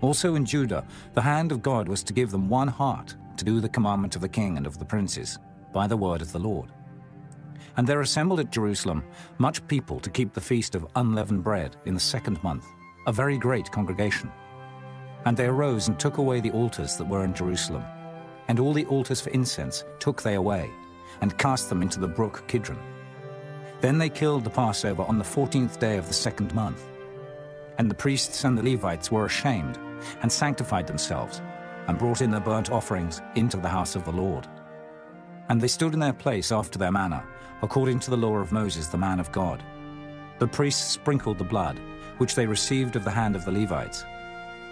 [0.00, 0.84] Also in Judah,
[1.14, 4.22] the hand of God was to give them one heart to do the commandment of
[4.22, 5.38] the king and of the princes,
[5.72, 6.70] by the word of the Lord.
[7.76, 9.04] And there assembled at Jerusalem
[9.38, 12.64] much people to keep the feast of unleavened bread in the second month,
[13.06, 14.30] a very great congregation.
[15.26, 17.84] And they arose and took away the altars that were in Jerusalem.
[18.48, 20.70] And all the altars for incense took they away,
[21.20, 22.78] and cast them into the brook Kidron.
[23.80, 26.82] Then they killed the Passover on the fourteenth day of the second month.
[27.78, 29.78] And the priests and the Levites were ashamed,
[30.22, 31.42] and sanctified themselves,
[31.86, 34.46] and brought in their burnt offerings into the house of the Lord.
[35.48, 37.22] And they stood in their place after their manner,
[37.62, 39.62] according to the law of Moses the man of God.
[40.38, 41.78] The priests sprinkled the blood,
[42.18, 44.04] which they received of the hand of the Levites.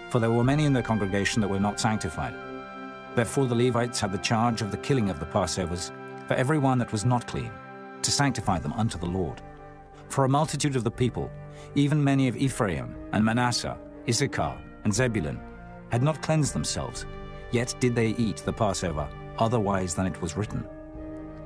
[0.09, 2.33] For there were many in the congregation that were not sanctified.
[3.15, 5.91] Therefore the Levites had the charge of the killing of the Passovers,
[6.27, 7.51] for every one that was not clean,
[8.01, 9.41] to sanctify them unto the Lord.
[10.09, 11.31] For a multitude of the people,
[11.75, 13.77] even many of Ephraim and Manasseh,
[14.07, 15.39] Issachar and Zebulun,
[15.91, 17.05] had not cleansed themselves,
[17.51, 19.07] yet did they eat the Passover
[19.37, 20.67] otherwise than it was written.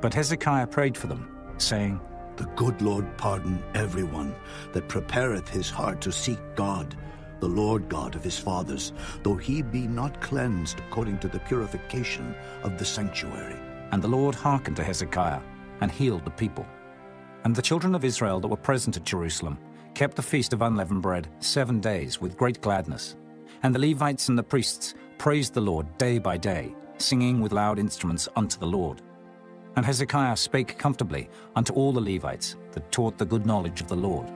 [0.02, 2.00] But Hezekiah prayed for them, saying,
[2.38, 4.36] The good Lord pardon everyone
[4.74, 6.96] that prepareth his heart to seek God,
[7.40, 8.94] the Lord God of his fathers,
[9.24, 13.60] though he be not cleansed according to the purification of the sanctuary.
[13.92, 15.42] And the Lord hearkened to Hezekiah,
[15.82, 16.66] and healed the people.
[17.44, 19.58] And the children of Israel that were present at Jerusalem
[19.94, 23.16] kept the feast of unleavened bread seven days with great gladness.
[23.64, 27.80] And the Levites and the priests praised the Lord day by day, singing with loud
[27.80, 29.02] instruments unto the Lord.
[29.76, 33.96] And Hezekiah spake comfortably unto all the Levites that taught the good knowledge of the
[33.96, 34.30] Lord.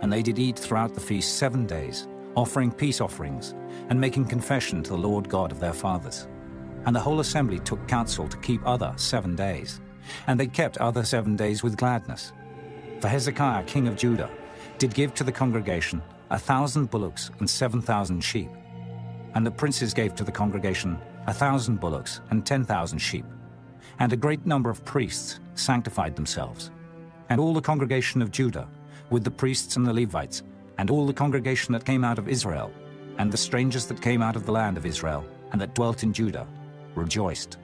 [0.00, 3.54] And they did eat throughout the feast seven days, offering peace offerings,
[3.88, 6.28] and making confession to the Lord God of their fathers.
[6.86, 9.80] And the whole assembly took counsel to keep other seven days.
[10.26, 12.32] And they kept other seven days with gladness.
[13.00, 14.30] For Hezekiah king of Judah
[14.78, 18.50] did give to the congregation a thousand bullocks and seven thousand sheep.
[19.34, 23.24] And the princes gave to the congregation a thousand bullocks and ten thousand sheep.
[23.98, 26.70] And a great number of priests sanctified themselves.
[27.30, 28.68] And all the congregation of Judah,
[29.10, 30.42] with the priests and the Levites,
[30.78, 32.72] and all the congregation that came out of Israel,
[33.18, 36.12] and the strangers that came out of the land of Israel, and that dwelt in
[36.12, 36.46] Judah,
[36.96, 37.58] rejoiced.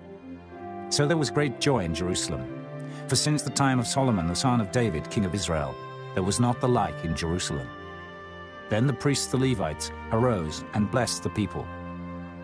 [0.88, 2.64] So there was great joy in Jerusalem.
[3.06, 5.74] For since the time of Solomon the son of David, king of Israel,
[6.14, 7.68] there was not the like in Jerusalem.
[8.68, 11.66] Then the priests the Levites arose and blessed the people.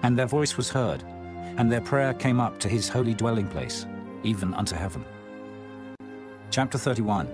[0.03, 1.03] And their voice was heard,
[1.57, 3.87] and their prayer came up to his holy dwelling place,
[4.23, 5.05] even unto heaven.
[6.51, 7.29] Chapter 31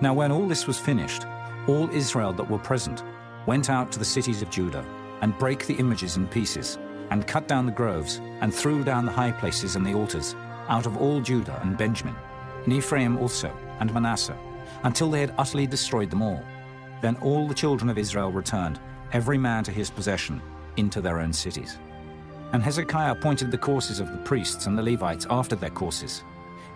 [0.00, 1.24] Now when all this was finished,
[1.66, 3.02] all Israel that were present
[3.46, 4.84] went out to the cities of Judah,
[5.22, 6.78] and brake the images in pieces,
[7.10, 10.34] and cut down the groves, and threw down the high places and the altars,
[10.68, 12.16] out of all Judah and Benjamin,
[12.64, 14.36] and Ephraim also, and Manasseh,
[14.82, 16.42] until they had utterly destroyed them all.
[17.02, 18.80] Then all the children of Israel returned,
[19.12, 20.40] every man to his possession,
[20.76, 21.78] into their own cities.
[22.52, 26.22] And Hezekiah appointed the courses of the priests and the Levites after their courses,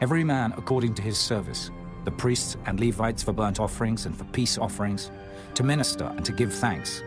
[0.01, 1.70] every man according to his service,
[2.05, 5.11] the priests and Levites for burnt offerings and for peace offerings,
[5.55, 7.02] to minister and to give thanks,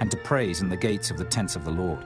[0.00, 1.98] and to praise in the gates of the tents of the Lord.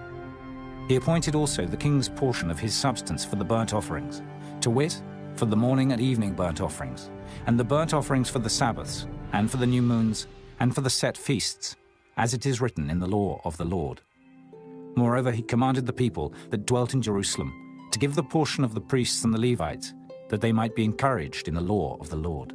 [0.91, 4.23] He appointed also the king's portion of his substance for the burnt offerings,
[4.61, 5.01] to wit,
[5.37, 7.13] for the morning and evening burnt offerings,
[7.47, 10.27] and the burnt offerings for the Sabbaths, and for the new moons,
[10.59, 11.77] and for the set feasts,
[12.17, 14.01] as it is written in the law of the Lord.
[14.97, 17.53] Moreover, he commanded the people that dwelt in Jerusalem
[17.93, 19.95] to give the portion of the priests and the Levites,
[20.29, 22.53] that they might be encouraged in the law of the Lord.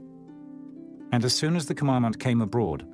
[1.14, 2.86] And as soon as the commandment came abroad,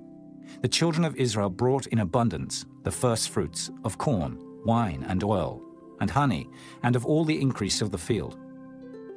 [0.62, 5.62] the children of Israel brought in abundance the first fruits of corn, wine, and oil,
[6.00, 6.50] and honey,
[6.84, 8.38] and of all the increase of the field.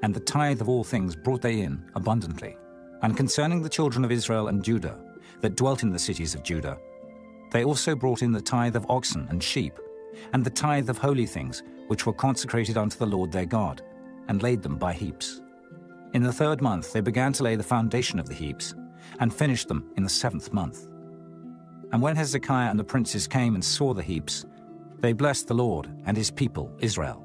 [0.03, 2.57] And the tithe of all things brought they in abundantly.
[3.03, 4.99] And concerning the children of Israel and Judah,
[5.41, 6.79] that dwelt in the cities of Judah,
[7.53, 9.79] they also brought in the tithe of oxen and sheep,
[10.33, 13.83] and the tithe of holy things, which were consecrated unto the Lord their God,
[14.29, 15.41] and laid them by heaps.
[16.15, 18.75] In the third month they began to lay the foundation of the heaps,
[19.21, 20.89] and finished them in the seventh month.
[21.93, 24.47] And when Hezekiah and the princes came and saw the heaps,
[25.05, 27.23] they blessed the Lord and his people, Israel.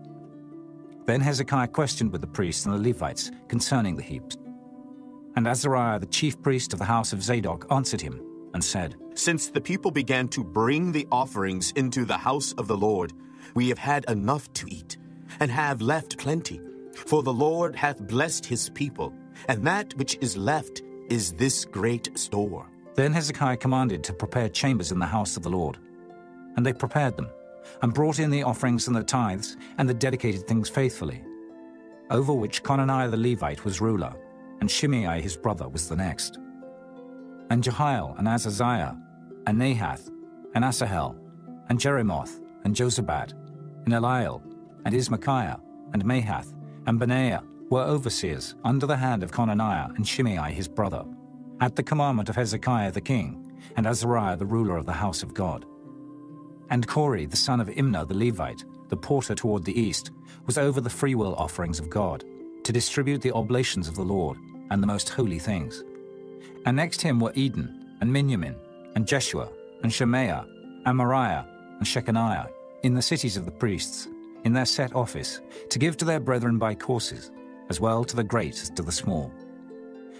[1.05, 4.35] Then Hezekiah questioned with the priests and the Levites concerning the heaps.
[5.37, 8.21] And Azariah, the chief priest of the house of Zadok, answered him
[8.53, 12.75] and said, Since the people began to bring the offerings into the house of the
[12.75, 13.13] Lord,
[13.55, 14.97] we have had enough to eat,
[15.39, 16.59] and have left plenty.
[16.93, 19.13] For the Lord hath blessed his people,
[19.47, 22.69] and that which is left is this great store.
[22.95, 25.77] Then Hezekiah commanded to prepare chambers in the house of the Lord.
[26.57, 27.29] And they prepared them,
[27.81, 31.23] and brought in the offerings and the tithes, and the dedicated things faithfully,
[32.09, 34.13] over which Conaniah the Levite was ruler,
[34.61, 36.37] and Shimei his brother was the next.
[37.49, 38.97] And Jehiel, and Azaziah,
[39.47, 40.09] and Nahath,
[40.53, 41.15] and Asahel,
[41.69, 43.33] and Jerimoth, and Jozabad,
[43.85, 44.41] and Eliel,
[44.85, 45.59] and Ismachiah,
[45.93, 46.53] and Mahath,
[46.87, 51.05] and Benaiah were overseers under the hand of Conaniah and Shimei his brother,
[51.61, 53.45] at the commandment of Hezekiah the king,
[53.75, 55.65] and Azariah the ruler of the house of God.
[56.69, 60.11] And Kore the son of Imnah the Levite, the porter toward the east,
[60.45, 62.23] was over the freewill offerings of God,
[62.63, 64.37] to distribute the oblations of the Lord
[64.69, 65.83] and the most holy things.
[66.65, 68.55] And next him were Eden, and Miniamin,
[68.95, 69.49] and Jeshua,
[69.83, 70.45] and Shemaiah,
[70.85, 71.45] Amariah,
[71.77, 72.49] and Shechaniah,
[72.83, 74.07] in the cities of the priests,
[74.43, 77.31] in their set office, to give to their brethren by courses,
[77.69, 79.31] as well to the great as to the small.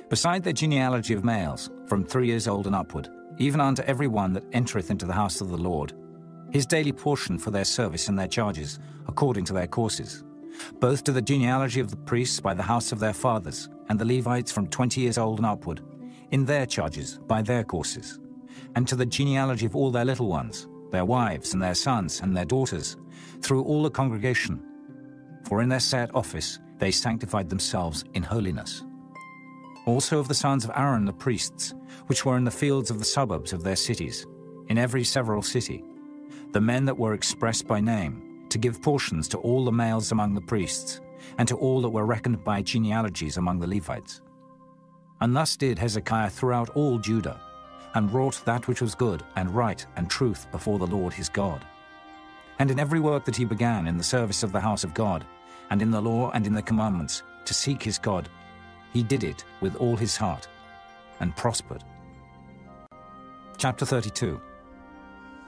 [0.09, 3.07] Beside their genealogy of males, from three years old and upward,
[3.38, 5.93] even unto every one that entereth into the house of the Lord,
[6.51, 10.23] his daily portion for their service and their charges, according to their courses,
[10.80, 14.05] both to the genealogy of the priests by the house of their fathers, and the
[14.05, 15.81] Levites from twenty years old and upward,
[16.31, 18.19] in their charges by their courses,
[18.76, 22.35] and to the genealogy of all their little ones, their wives and their sons and
[22.35, 22.97] their daughters,
[23.41, 24.61] through all the congregation.
[25.47, 28.84] For in their set office they sanctified themselves in holiness.
[29.85, 31.73] Also of the sons of Aaron the priests,
[32.07, 34.26] which were in the fields of the suburbs of their cities,
[34.67, 35.84] in every several city,
[36.51, 40.34] the men that were expressed by name, to give portions to all the males among
[40.34, 41.01] the priests,
[41.38, 44.21] and to all that were reckoned by genealogies among the Levites.
[45.21, 47.39] And thus did Hezekiah throughout all Judah,
[47.93, 51.65] and wrought that which was good and right and truth before the Lord his God.
[52.59, 55.26] And in every work that he began in the service of the house of God,
[55.69, 58.27] and in the law and in the commandments, to seek his God,
[58.93, 60.47] he did it with all his heart,
[61.19, 61.84] and prospered.
[63.57, 64.41] Chapter 32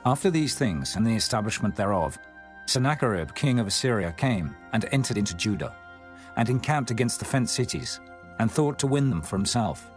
[0.03, 2.18] After these things and the establishment thereof,
[2.65, 5.76] Sennacherib king of Assyria came and entered into Judah,
[6.38, 7.99] and encamped against the fenced cities,
[8.40, 9.91] and thought to win them for himself.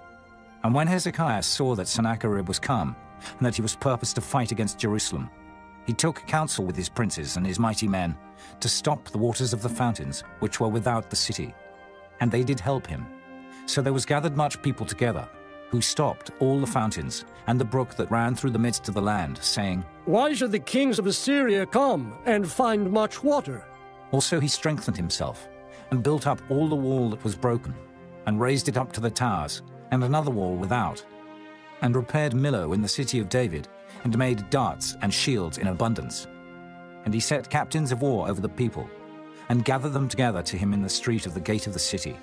[0.63, 2.95] And when Hezekiah saw that Sennacherib was come,
[3.39, 5.31] and that he was purposed to fight against Jerusalem,
[5.87, 8.15] he took counsel with his princes and his mighty men
[8.61, 11.55] to stop the waters of the fountains which were without the city.
[12.21, 13.07] And they did help him.
[13.65, 15.27] So there was gathered much people together,
[15.75, 19.03] who stopped all the fountains and the brook that ran through the midst of the
[19.03, 23.65] land, saying, Why should the kings of Assyria come and find much water?
[24.13, 25.49] Also he strengthened himself,
[25.91, 27.75] and built up all the wall that was broken,
[28.27, 31.05] and raised it up to the towers, and another wall without,
[31.83, 33.67] and repaired Millo in the city of David,
[34.05, 36.29] and made darts and shields in abundance.
[37.05, 38.89] And he set captains of war over the people,
[39.49, 42.17] and gathered them together to him in the street of the gate of the city,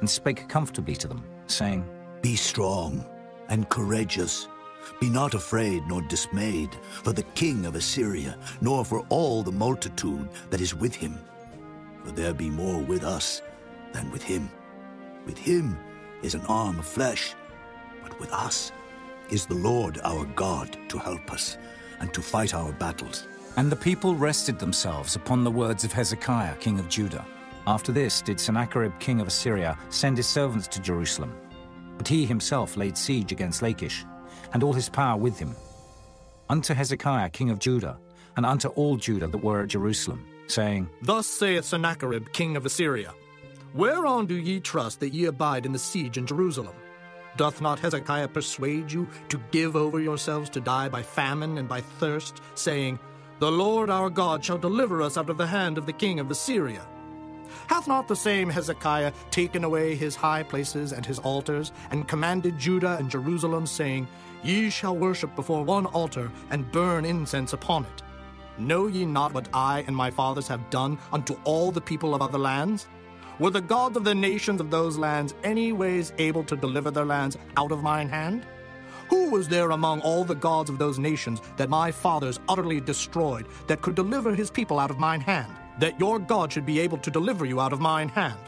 [0.00, 1.82] and spake comfortably to them, saying,
[2.22, 3.04] Be strong
[3.48, 4.46] and courageous.
[5.00, 10.28] Be not afraid nor dismayed for the king of Assyria, nor for all the multitude
[10.50, 11.18] that is with him.
[12.04, 13.40] For there be more with us
[13.92, 14.50] than with him.
[15.24, 15.78] With him
[16.22, 17.34] is an arm of flesh,
[18.02, 18.72] But with us
[19.30, 21.56] is the Lord our God to help us
[22.00, 23.26] and to fight our battles.
[23.56, 27.24] And the people rested themselves upon the words of Hezekiah, king of Judah.
[27.66, 31.34] After this did Sennacherib, king of Assyria, send his servants to Jerusalem.
[32.00, 34.06] But he himself laid siege against Lachish,
[34.54, 35.54] and all his power with him.
[36.48, 37.98] Unto Hezekiah, king of Judah,
[38.38, 43.12] and unto all Judah that were at Jerusalem, saying, Thus saith Sennacherib, king of Assyria
[43.74, 46.74] Whereon do ye trust that ye abide in the siege in Jerusalem?
[47.36, 51.82] Doth not Hezekiah persuade you to give over yourselves to die by famine and by
[51.82, 52.98] thirst, saying,
[53.40, 56.30] The Lord our God shall deliver us out of the hand of the king of
[56.30, 56.80] Assyria?
[57.66, 62.58] Hath not the same Hezekiah taken away his high places and his altars, and commanded
[62.58, 64.08] Judah and Jerusalem, saying,
[64.42, 68.02] Ye shall worship before one altar, and burn incense upon it?
[68.58, 72.22] Know ye not what I and my fathers have done unto all the people of
[72.22, 72.88] other lands?
[73.38, 77.06] Were the gods of the nations of those lands any ways able to deliver their
[77.06, 78.46] lands out of mine hand?
[79.08, 83.46] Who was there among all the gods of those nations that my fathers utterly destroyed
[83.66, 85.52] that could deliver his people out of mine hand?
[85.80, 88.38] That your God should be able to deliver you out of mine hand?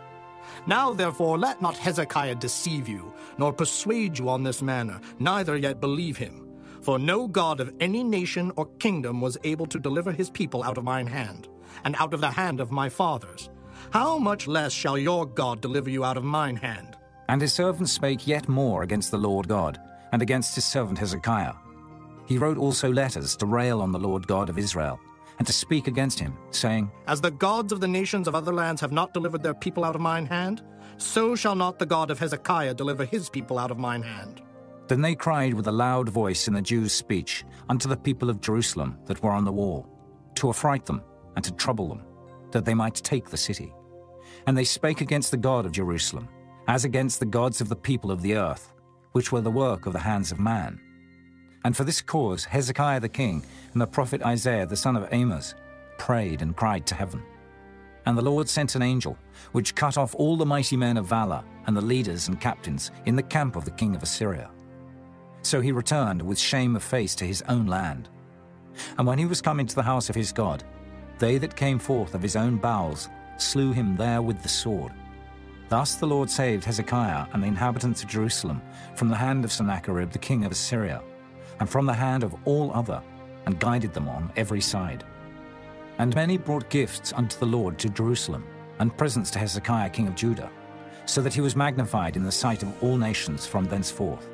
[0.66, 5.80] Now therefore let not Hezekiah deceive you, nor persuade you on this manner, neither yet
[5.80, 6.46] believe him.
[6.82, 10.78] For no God of any nation or kingdom was able to deliver his people out
[10.78, 11.48] of mine hand,
[11.84, 13.50] and out of the hand of my fathers.
[13.90, 16.96] How much less shall your God deliver you out of mine hand?
[17.28, 19.80] And his servant spake yet more against the Lord God,
[20.12, 21.54] and against his servant Hezekiah.
[22.26, 25.00] He wrote also letters to rail on the Lord God of Israel,
[25.42, 28.80] and to speak against him, saying, As the gods of the nations of other lands
[28.80, 30.62] have not delivered their people out of mine hand,
[30.98, 34.40] so shall not the God of Hezekiah deliver his people out of mine hand.
[34.86, 38.40] Then they cried with a loud voice in the Jews' speech unto the people of
[38.40, 39.88] Jerusalem that were on the wall,
[40.36, 41.02] to affright them
[41.34, 42.04] and to trouble them,
[42.52, 43.74] that they might take the city.
[44.46, 46.28] And they spake against the God of Jerusalem,
[46.68, 48.72] as against the gods of the people of the earth,
[49.10, 50.78] which were the work of the hands of man.
[51.64, 55.54] And for this cause Hezekiah the king and the prophet Isaiah the son of Amoz
[55.98, 57.22] prayed and cried to heaven.
[58.04, 59.16] And the Lord sent an angel,
[59.52, 63.14] which cut off all the mighty men of valor and the leaders and captains in
[63.14, 64.50] the camp of the king of Assyria.
[65.42, 68.08] So he returned with shame of face to his own land.
[68.98, 70.64] And when he was come into the house of his God,
[71.18, 74.92] they that came forth of his own bowels slew him there with the sword.
[75.68, 78.60] Thus the Lord saved Hezekiah and the inhabitants of Jerusalem
[78.94, 81.02] from the hand of Sennacherib the king of Assyria,
[81.60, 83.02] and from the hand of all other,
[83.46, 85.04] and guided them on every side.
[85.98, 88.44] And many brought gifts unto the Lord to Jerusalem,
[88.78, 90.50] and presents to Hezekiah king of Judah,
[91.06, 94.28] so that he was magnified in the sight of all nations from thenceforth.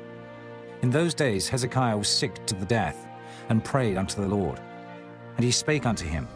[0.81, 3.07] In those days Hezekiah was sick to the death,
[3.49, 4.59] and prayed unto the Lord.
[5.35, 6.27] And he spake unto him,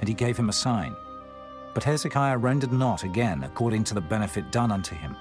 [0.00, 0.94] and he gave him a sign.
[1.74, 5.16] But Hezekiah rendered not again according to the benefit done unto him,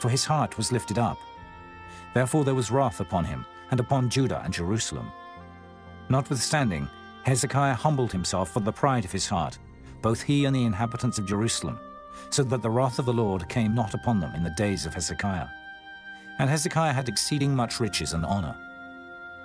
[0.00, 1.18] for his heart was lifted up.
[2.14, 5.10] Therefore there was wrath upon him, and upon Judah and Jerusalem.
[6.08, 6.88] Notwithstanding,
[7.24, 9.58] Hezekiah humbled himself for the pride of his heart,
[10.02, 11.78] both he and the inhabitants of Jerusalem,
[12.30, 14.94] so that the wrath of the Lord came not upon them in the days of
[14.94, 15.48] Hezekiah.
[16.38, 18.56] And Hezekiah had exceeding much riches and honor.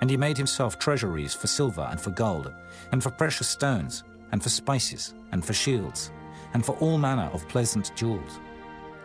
[0.00, 2.52] And he made himself treasuries for silver and for gold,
[2.92, 6.10] and for precious stones, and for spices, and for shields,
[6.54, 8.40] and for all manner of pleasant jewels.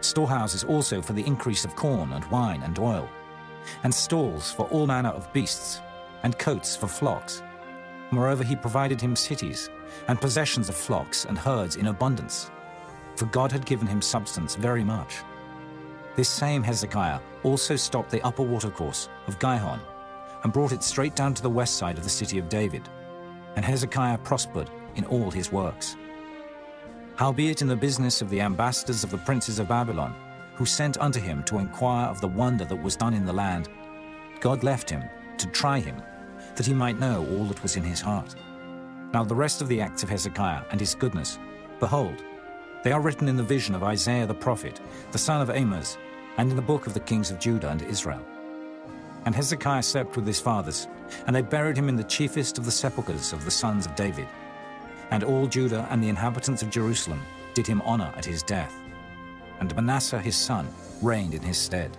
[0.02, 3.08] Storehouses also for the increase of corn and wine and oil,
[3.84, 5.82] and stalls for all manner of beasts,
[6.24, 7.42] and coats for flocks.
[8.12, 9.70] Moreover, he provided him cities,
[10.08, 12.52] and possessions of flocks and herds in abundance,
[13.16, 15.18] for God had given him substance very much.
[16.16, 19.80] This same Hezekiah also stopped the upper watercourse of Gihon,
[20.44, 22.88] and brought it straight down to the west side of the city of David.
[23.56, 25.96] And Hezekiah prospered in all his works.
[27.16, 30.16] Howbeit in the business of the ambassadors of the princes of Babylon,
[30.62, 33.68] who sent unto him to inquire of the wonder that was done in the land,
[34.42, 35.04] God left him
[35.40, 36.00] to try him,
[36.56, 38.36] that he might know all that was in his heart.
[39.12, 41.40] Now the rest of the acts of Hezekiah and his goodness,
[41.80, 42.24] behold,
[42.84, 44.80] they are written in the vision of Isaiah the prophet,
[45.12, 45.98] the son of Amoz,
[46.38, 48.24] and in the book of the kings of Judah and Israel.
[49.26, 50.88] And Hezekiah slept with his fathers,
[51.26, 54.28] and they buried him in the chiefest of the sepulchres of the sons of David.
[55.10, 57.22] And all Judah and the inhabitants of Jerusalem
[57.56, 58.76] did him honor at his death.
[59.62, 60.68] And Manasseh his son
[61.02, 61.96] reigned in his stead.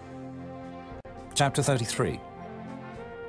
[1.34, 2.20] Chapter 33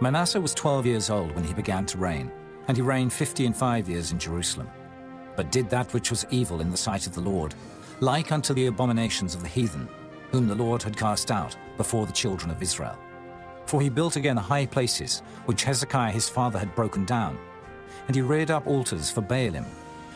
[0.02, 2.32] Manasseh was twelve years old when he began to reign,
[2.68, 4.70] and he reigned fifty and five years in Jerusalem,
[5.36, 7.54] but did that which was evil in the sight of the Lord,
[8.00, 9.88] like unto the abominations of the heathen,
[10.32, 12.98] whom the Lord had cast out before the children of Israel.
[13.68, 17.38] For he built again high places, which Hezekiah his father had broken down,
[18.08, 19.68] and he reared up altars for Baalim,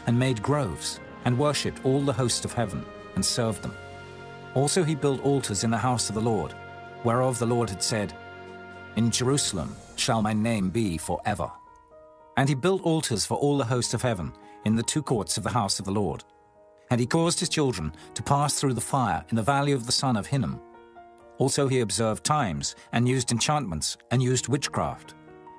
[0.08, 2.84] and made groves, and worshipped all the host of heaven,
[3.14, 3.76] and served them.
[4.58, 6.56] Also he built altars in the house of the Lord,
[7.04, 8.12] whereof the Lord had said,
[8.96, 11.52] In Jerusalem shall my name be for ever.
[12.38, 14.34] And he built altars for all the host of heaven
[14.66, 16.24] in the two courts of the house of the Lord.
[16.90, 19.92] And he caused his children to pass through the fire in the valley of the
[19.92, 20.60] son of Hinnom.
[21.38, 25.14] Also he observed times, and used enchantments, and used witchcraft,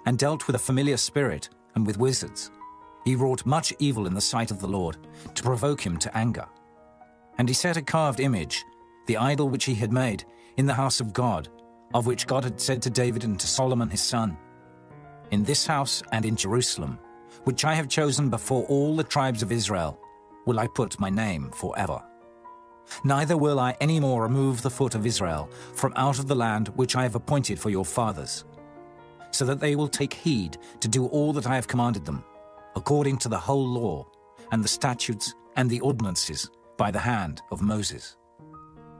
[0.07, 2.51] and dealt with a familiar spirit, and with wizards.
[3.05, 4.97] He wrought much evil in the sight of the Lord,
[5.37, 6.49] to provoke him to anger.
[7.39, 8.65] And he set a carved image,
[9.09, 10.25] the idol which he had made,
[10.59, 11.49] in the house of God,
[11.95, 14.37] of which God had said to David and to Solomon his son,
[15.31, 16.99] In this house and in Jerusalem,
[17.45, 19.99] which I have chosen before all the tribes of Israel,
[20.45, 22.03] will I put my name forever.
[23.03, 26.69] Neither will I any more remove the foot of Israel from out of the land
[26.77, 28.45] which I have appointed for your fathers,
[29.31, 32.25] so that they will take heed to do all that I have commanded them,
[32.77, 34.07] according to the whole law,
[34.53, 38.18] and the statutes and the ordinances by the hand of Moses.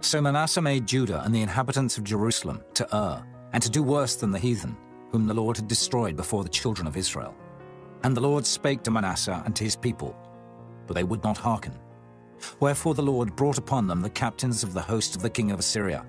[0.01, 4.17] So Manasseh made Judah and the inhabitants of Jerusalem to err, and to do worse
[4.17, 4.77] than the heathen,
[5.11, 7.35] whom the Lord had destroyed before the children of Israel.
[8.05, 10.17] And the Lord spake to Manasseh and to his people,
[10.87, 11.75] but they would not hearken.
[12.61, 15.59] Wherefore the Lord brought upon them the captains of the host of the king of
[15.59, 16.07] Assyria,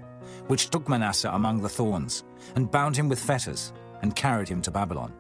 [0.48, 2.24] which took Manasseh among the thorns,
[2.56, 5.14] and bound him with fetters, and carried him to Babylon.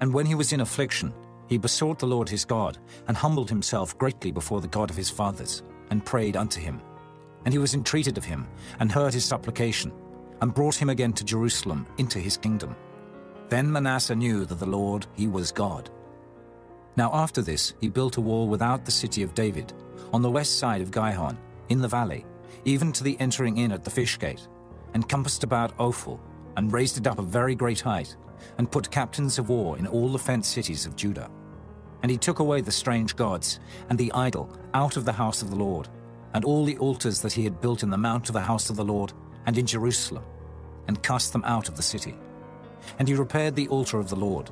[0.00, 1.14] And when he was in affliction,
[1.48, 2.78] he besought the Lord his God,
[3.08, 6.82] and humbled himself greatly before the God of his fathers, and prayed unto him.
[7.48, 8.46] And he was entreated of him,
[8.78, 9.90] and heard his supplication,
[10.42, 12.76] and brought him again to Jerusalem into his kingdom.
[13.48, 15.88] Then Manasseh knew that the Lord, he was God.
[16.94, 19.72] Now after this he built a wall without the city of David,
[20.12, 21.38] on the west side of Gihon,
[21.70, 22.26] in the valley,
[22.66, 24.46] even to the entering in at the fish gate,
[24.92, 26.20] and compassed about Ophel,
[26.58, 28.14] and raised it up a very great height,
[28.58, 31.30] and put captains of war in all the fenced cities of Judah.
[32.02, 33.58] And he took away the strange gods
[33.88, 35.88] and the idol out of the house of the Lord,
[36.34, 38.76] and all the altars that he had built in the mount of the house of
[38.76, 39.12] the Lord
[39.46, 40.24] and in Jerusalem,
[40.86, 42.14] and cast them out of the city.
[42.98, 44.50] And he repaired the altar of the Lord,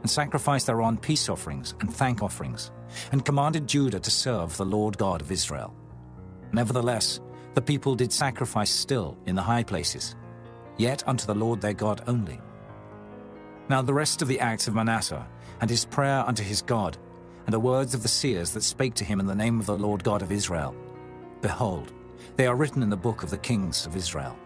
[0.00, 2.70] and sacrificed thereon peace offerings and thank offerings,
[3.12, 5.74] and commanded Judah to serve the Lord God of Israel.
[6.52, 7.20] Nevertheless,
[7.54, 10.16] the people did sacrifice still in the high places,
[10.76, 12.40] yet unto the Lord their God only.
[13.68, 15.26] Now the rest of the acts of Manasseh,
[15.60, 16.98] and his prayer unto his God,
[17.46, 19.76] and the words of the seers that spake to him in the name of the
[19.76, 20.74] Lord God of Israel,
[21.40, 21.92] behold,
[22.36, 24.36] they are written in the book of the kings of Israel.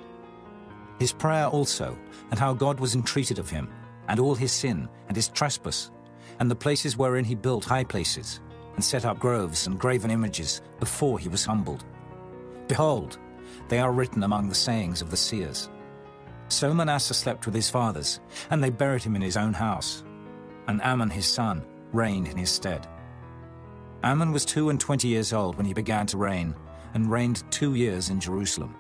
[0.99, 1.97] His prayer also,
[2.31, 3.69] and how God was entreated of him,
[4.09, 5.91] and all his sin, and his trespass,
[6.39, 8.41] and the places wherein he built high places,
[8.75, 11.85] and set up groves and graven images before he was humbled.
[12.69, 13.19] Behold,
[13.69, 15.69] they are written among the sayings of the seers.
[16.49, 18.21] So Manasseh slept with his fathers,
[18.51, 20.05] and they buried him in his own house.
[20.69, 22.87] And Amon his son reigned in his stead.
[24.05, 26.55] Amon was two and twenty years old when he began to reign,
[26.95, 28.75] and reigned two years in Jerusalem.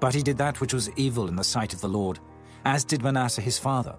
[0.00, 2.20] But he did that which was evil in the sight of the Lord,
[2.64, 3.96] as did Manasseh his father.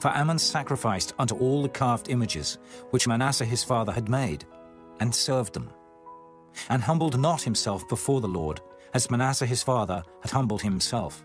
[0.00, 2.58] For Amon sacrificed unto all the carved images
[2.90, 4.44] which Manasseh his father had made,
[5.00, 5.70] and served them,
[6.68, 8.60] and humbled not himself before the Lord,
[8.94, 11.22] as Manasseh his father had humbled himself.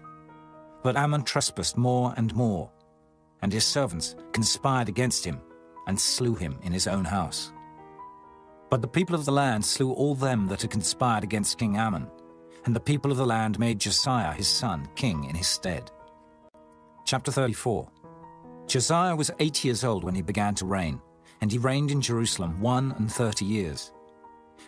[0.83, 2.69] But Amon trespassed more and more,
[3.41, 5.41] and his servants conspired against him,
[5.87, 7.51] and slew him in his own house.
[8.69, 12.09] But the people of the land slew all them that had conspired against King Amon,
[12.65, 15.91] and the people of the land made Josiah his son king in his stead.
[17.05, 17.89] Chapter 34
[18.67, 21.01] Josiah was eight years old when he began to reign,
[21.41, 23.91] and he reigned in Jerusalem one and thirty years.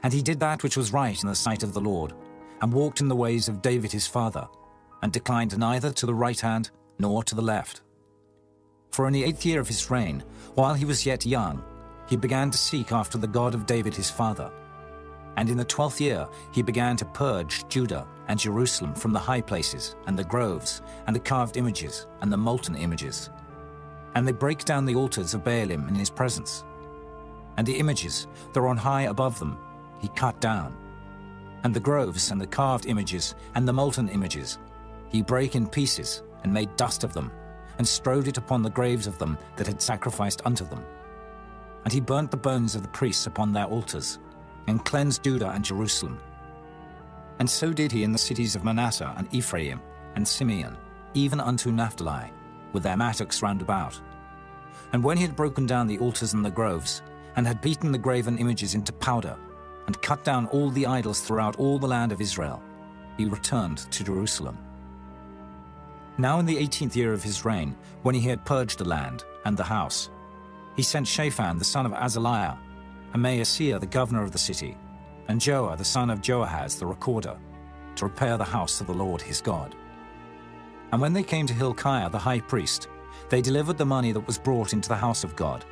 [0.03, 2.13] And he did that which was right in the sight of the Lord,
[2.61, 4.47] and walked in the ways of David his father,
[5.01, 7.81] and declined neither to the right hand nor to the left.
[8.95, 10.23] For in the eighth year of his reign,
[10.53, 11.61] while he was yet young,
[12.07, 14.49] he began to seek after the God of David his father.
[15.35, 19.41] And in the twelfth year he began to purge Judah and Jerusalem from the high
[19.41, 23.31] places, and the groves, and the carved images, and the molten images.
[24.15, 26.63] And they brake down the altars of Baalim in his presence.
[27.57, 29.57] And the images that were on high above them
[29.99, 30.73] he cut down.
[31.65, 34.57] And the groves, and the carved images, and the molten images
[35.09, 37.29] he brake in pieces, and made dust of them,
[37.77, 40.83] and strode it upon the graves of them that had sacrificed unto them.
[41.83, 44.19] And he burnt the bones of the priests upon their altars,
[44.67, 46.19] and cleansed Judah and Jerusalem.
[47.39, 49.81] And so did he in the cities of Manasseh and Ephraim
[50.15, 50.77] and Simeon,
[51.13, 52.31] even unto Naphtali,
[52.73, 53.99] with their mattocks round about.
[54.93, 57.01] And when he had broken down the altars and the groves,
[57.35, 59.37] and had beaten the graven images into powder,
[59.87, 62.63] and cut down all the idols throughout all the land of Israel,
[63.17, 64.57] he returned to Jerusalem.
[66.17, 69.57] Now in the eighteenth year of his reign, when he had purged the land and
[69.57, 70.09] the house,
[70.75, 72.57] he sent Shaphan the son of Azaliah,
[73.13, 74.77] and the governor of the city,
[75.27, 77.37] and Joah the son of Joahaz the recorder,
[77.95, 79.75] to repair the house of the Lord his God.
[80.91, 82.87] And when they came to Hilkiah the high priest,
[83.29, 85.65] they delivered the money that was brought into the house of God,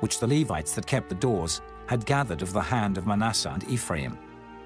[0.00, 3.68] which the Levites that kept the doors had gathered of the hand of Manasseh and
[3.68, 4.18] Ephraim,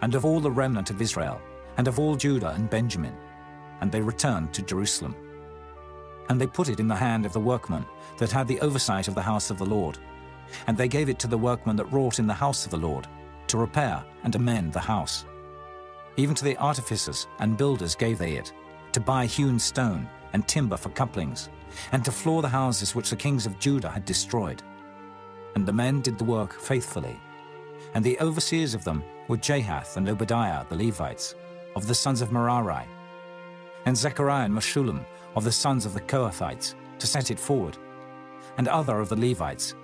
[0.02, 1.40] and of all the remnant of Israel,
[1.76, 3.16] and of all Judah and Benjamin.
[3.80, 5.16] And they returned to Jerusalem.
[6.28, 7.84] And they put it in the hand of the workman
[8.18, 9.98] that had the oversight of the house of the Lord.
[10.66, 13.06] And they gave it to the workman that wrought in the house of the Lord,
[13.48, 15.24] to repair and amend the house.
[16.16, 18.52] Even to the artificers and builders gave they it,
[18.92, 21.48] to buy hewn stone and timber for couplings,
[21.92, 24.62] and to floor the houses which the kings of Judah had destroyed.
[25.56, 27.18] And the men did the work faithfully.
[27.94, 31.34] And the overseers of them were Jahath and Obadiah the Levites,
[31.76, 32.86] of the sons of Merari,
[33.86, 35.04] and Zechariah and Meshullam
[35.36, 37.76] of the sons of the Kohathites, to set it forward,
[38.56, 39.74] and other of the Levites,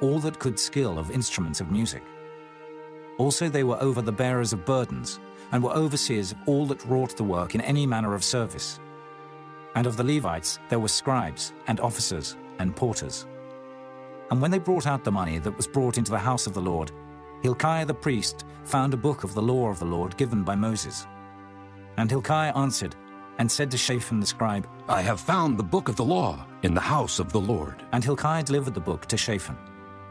[0.00, 2.02] all that could skill of instruments of music.
[3.18, 5.18] Also they were over the bearers of burdens,
[5.52, 8.78] and were overseers of all that wrought the work in any manner of service.
[9.74, 13.26] And of the Levites there were scribes, and officers, and porters.
[14.30, 16.60] And when they brought out the money that was brought into the house of the
[16.60, 16.92] Lord,
[17.42, 21.06] Hilkiah the priest found a book of the law of the Lord given by Moses.
[21.96, 22.94] And Hilkiah answered,
[23.38, 26.74] and said to Shaphan the scribe, I have found the book of the law in
[26.74, 27.82] the house of the Lord.
[27.92, 29.56] And Hilkiah delivered the book to Shaphan.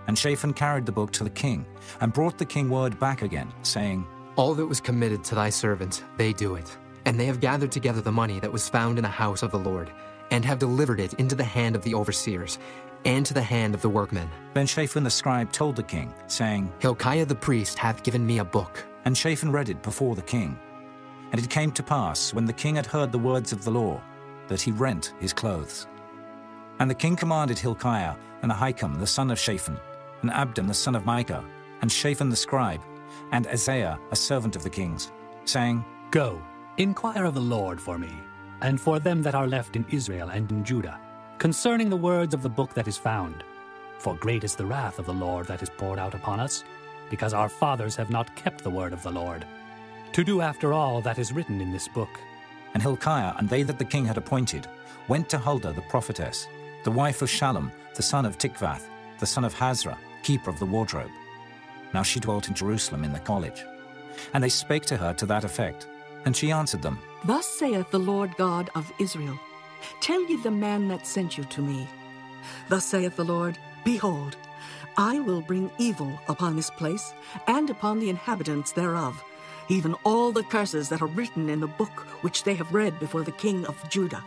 [0.08, 1.66] And Shaphan carried the book to the king,
[2.00, 6.04] and brought the king word back again, saying, All that was committed to thy servant,
[6.16, 6.78] they do it.
[7.06, 9.60] And they have gathered together the money that was found in the house of the
[9.60, 9.92] Lord,
[10.32, 12.58] and have delivered it into the hand of the overseers,
[13.04, 14.30] and to the hand of the workmen.
[14.54, 18.46] Then Shaphan the scribe told the king, saying, Hilkiah the priest hath given me a
[18.46, 18.86] book.
[19.06, 20.58] And Shaphan read it before the king.
[21.32, 24.02] And it came to pass, when the king had heard the words of the law,
[24.48, 25.88] that he rent his clothes.
[26.80, 29.78] And the king commanded Hilkiah, and Ahikam the son of Shaphan,
[30.22, 31.44] and Abdon the son of Micah,
[31.82, 32.82] and Shaphan the scribe,
[33.32, 35.12] and Asaiah a servant of the king's,
[35.46, 36.42] saying, Go,
[36.78, 38.14] inquire of the Lord for me,
[38.62, 41.00] and for them that are left in Israel and in Judah,
[41.38, 43.44] concerning the words of the book that is found.
[44.00, 46.64] For great is the wrath of the Lord that is poured out upon us,
[47.10, 49.46] because our fathers have not kept the word of the Lord,
[50.18, 52.10] to do after all that is written in this book.
[52.74, 54.66] And Hilkiah and they that the king had appointed
[55.08, 56.48] went to Huldah the prophetess,
[56.84, 58.88] the wife of Shallum, the son of Tikvath,
[59.20, 61.12] the son of Hasrah, keeper of the wardrobe.
[61.94, 63.64] Now she dwelt in Jerusalem in the college.
[64.34, 65.86] And they spake to her to that effect.
[66.26, 69.40] And she answered them, Thus saith the Lord God of Israel
[70.02, 71.88] Tell ye the man that sent you to me.
[72.70, 74.36] Thus saith the Lord Behold,
[74.98, 77.14] I will bring evil upon this place
[77.46, 79.24] and upon the inhabitants thereof,
[79.70, 83.24] even all the curses that are written in the book which they have read before
[83.24, 84.24] the king of Judah.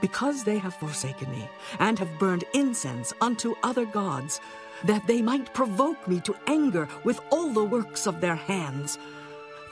[0.00, 4.40] Because they have forsaken me, and have burned incense unto other gods,
[4.84, 8.98] that they might provoke me to anger with all the works of their hands.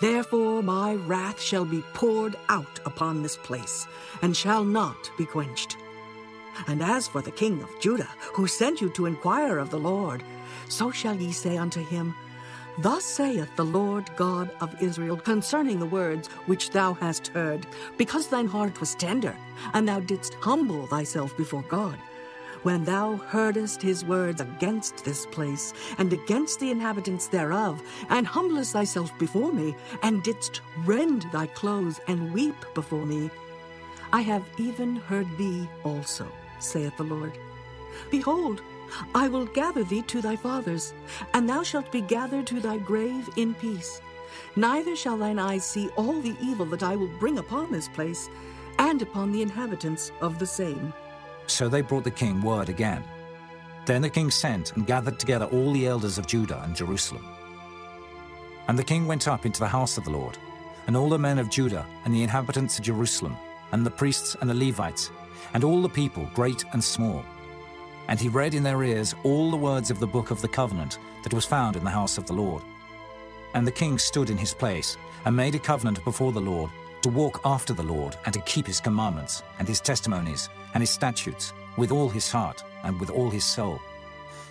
[0.01, 3.87] Therefore my wrath shall be poured out upon this place,
[4.23, 5.77] and shall not be quenched.
[6.67, 10.23] And as for the king of Judah, who sent you to inquire of the Lord,
[10.69, 12.15] so shall ye say unto him,
[12.79, 18.27] Thus saith the Lord God of Israel concerning the words which thou hast heard, because
[18.27, 19.35] thine heart was tender,
[19.73, 21.99] and thou didst humble thyself before God.
[22.65, 27.81] When thou heardest his words against this place, and against the inhabitants thereof,
[28.11, 33.31] and humblest thyself before me, and didst rend thy clothes, and weep before me,
[34.13, 36.27] I have even heard thee also,
[36.59, 37.39] saith the Lord.
[38.11, 38.61] Behold,
[39.15, 40.95] I will gather thee to thy fathers,
[41.35, 44.01] and thou shalt be gathered to thy grave in peace.
[44.57, 48.29] Neither shall thine eyes see all the evil that I will bring upon this place,
[48.79, 50.93] and upon the inhabitants of the same.
[51.47, 53.05] So they brought the king word again.
[53.87, 57.25] Then the king sent and gathered together all the elders of Judah and Jerusalem.
[58.69, 60.37] And the king went up into the house of the Lord,
[60.87, 63.37] and all the men of Judah and the inhabitants of Jerusalem,
[63.73, 65.11] and the priests and the Levites,
[65.55, 67.25] and all the people, great and small.
[68.09, 70.99] And he read in their ears all the words of the book of the covenant
[71.23, 72.63] that was found in the house of the Lord.
[73.55, 76.71] And the king stood in his place, and made a covenant before the Lord,
[77.03, 80.91] to walk after the Lord, and to keep his commandments, and his testimonies, and his
[80.91, 83.81] statutes, with all his heart, and with all his soul,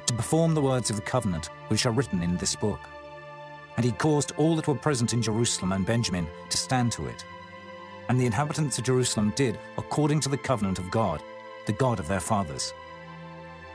[0.06, 2.80] to perform the words of the covenant which are written in this book.
[3.78, 7.26] And he caused all that were present in Jerusalem and Benjamin to stand to it.
[8.08, 11.22] And the inhabitants of Jerusalem did according to the covenant of God,
[11.66, 12.74] the God of their fathers.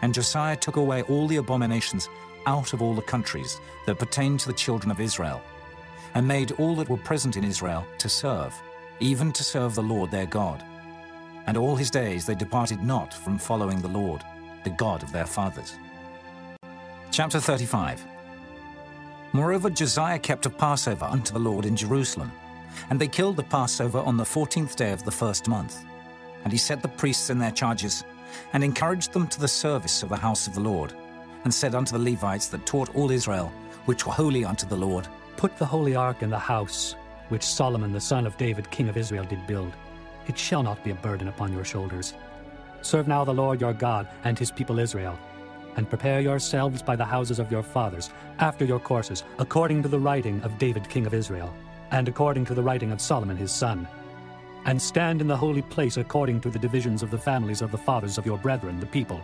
[0.02, 2.08] And Josiah took away all the abominations
[2.46, 5.42] out of all the countries that pertained to the children of Israel,
[6.14, 8.54] and made all that were present in Israel to serve,
[8.98, 10.64] even to serve the Lord their God.
[11.46, 14.22] And all his days they departed not from following the Lord,
[14.64, 15.76] the God of their fathers.
[17.10, 18.04] Chapter 35
[19.32, 22.32] Moreover, Josiah kept a Passover unto the Lord in Jerusalem,
[22.88, 25.84] and they killed the Passover on the fourteenth day of the first month.
[26.42, 28.02] And he set the priests in their charges,
[28.52, 30.92] and encouraged them to the service of the house of the Lord,
[31.44, 33.52] and said unto the Levites that taught all Israel,
[33.86, 36.94] which were holy unto the Lord, Put the holy ark in the house
[37.30, 39.72] which Solomon the son of David king of Israel did build.
[40.26, 42.14] It shall not be a burden upon your shoulders.
[42.82, 45.18] Serve now the Lord your God and his people Israel,
[45.76, 49.98] and prepare yourselves by the houses of your fathers, after your courses, according to the
[49.98, 51.54] writing of David king of Israel,
[51.90, 53.86] and according to the writing of Solomon his son.
[54.66, 57.78] And stand in the holy place according to the divisions of the families of the
[57.78, 59.20] fathers of your brethren, the people,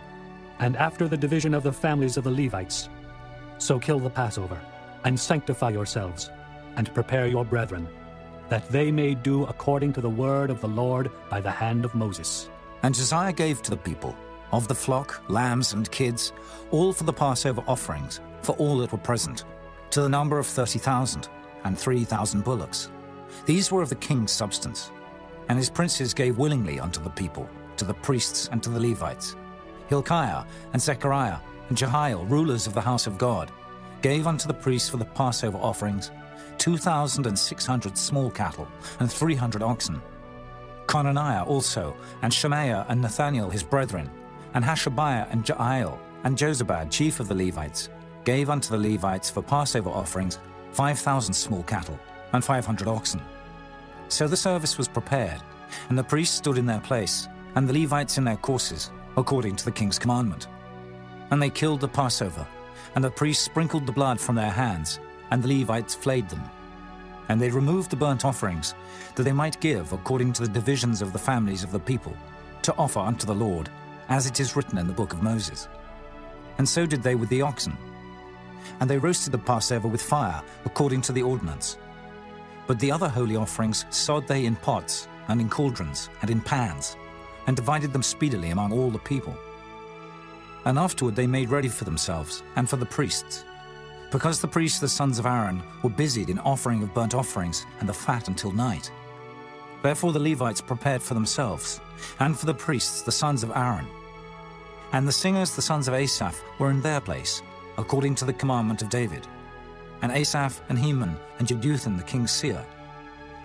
[0.59, 2.89] and after the division of the families of the Levites.
[3.59, 4.59] So kill the Passover,
[5.03, 6.31] and sanctify yourselves,
[6.75, 7.87] and prepare your brethren,
[8.49, 11.93] that they may do according to the word of the Lord by the hand of
[11.93, 12.49] Moses.
[12.83, 14.15] And Josiah gave to the people
[14.51, 16.33] of the flock, lambs, and kids,
[16.71, 19.43] all for the Passover offerings, for all that were present,
[19.91, 21.29] to the number of thirty thousand,
[21.63, 22.89] and three thousand bullocks.
[23.45, 24.91] These were of the king's substance.
[25.49, 29.35] And his princes gave willingly unto the people, to the priests and to the Levites.
[29.87, 30.43] Hilkiah
[30.73, 31.37] and Zechariah
[31.69, 33.51] and Jehiel, rulers of the house of God,
[34.01, 36.11] gave unto the priests for the Passover offerings
[36.57, 38.67] 2,600 small cattle
[38.99, 40.01] and 300 oxen.
[40.87, 44.09] Conaniah also, and Shemaiah and Nethaneel his brethren,
[44.53, 47.89] and Hashabiah and Jeiel, and Jozabad, chief of the Levites,
[48.23, 50.39] gave unto the Levites for Passover offerings
[50.71, 51.99] 5,000 small cattle
[52.33, 53.21] and 500 oxen.
[54.09, 55.41] So the service was prepared,
[55.89, 59.65] and the priests stood in their place, and the Levites in their courses, according to
[59.65, 60.47] the king's commandment.
[61.31, 62.47] And they killed the Passover,
[62.95, 64.99] and the priests sprinkled the blood from their hands,
[65.31, 66.43] and the Levites flayed them.
[67.29, 68.75] And they removed the burnt offerings,
[69.15, 72.15] that they might give according to the divisions of the families of the people,
[72.61, 73.69] to offer unto the Lord,
[74.07, 75.67] as it is written in the book of Moses.
[76.57, 77.77] And so did they with the oxen.
[78.79, 81.77] And they roasted the Passover with fire, according to the ordinance.
[82.67, 86.97] But the other holy offerings sod they in pots, and in cauldrons, and in pans,
[87.47, 89.35] and divided them speedily among all the people.
[90.65, 93.45] And afterward they made ready for themselves, and for the priests,
[94.11, 97.89] because the priests, the sons of Aaron, were busied in offering of burnt offerings and
[97.89, 98.89] the fat until night.
[99.83, 101.81] Therefore the Levites prepared for themselves,
[102.19, 103.87] and for the priests, the sons of Aaron.
[104.93, 107.41] And the singers, the sons of Asaph, were in their place,
[107.77, 109.27] according to the commandment of David.
[110.01, 112.63] And Asaph and Heman and Jeduthun the king's seer.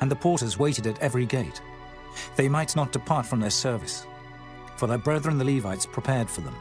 [0.00, 1.62] And the porters waited at every gate.
[2.36, 4.06] They might not depart from their service,
[4.76, 6.56] for their brethren the Levites prepared for them.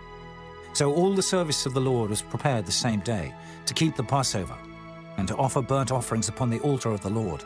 [0.74, 3.34] So all the service of the Lord was prepared the same day,
[3.66, 4.56] to keep the Passover,
[5.18, 7.44] and to offer burnt offerings upon the altar of the Lord,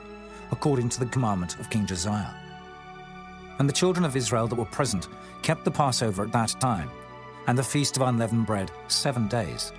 [0.52, 2.34] according to the commandment of King Josiah.
[3.58, 5.08] And the children of Israel that were present
[5.42, 6.92] kept the Passover at that time,
[7.48, 9.72] and the feast of unleavened bread seven days.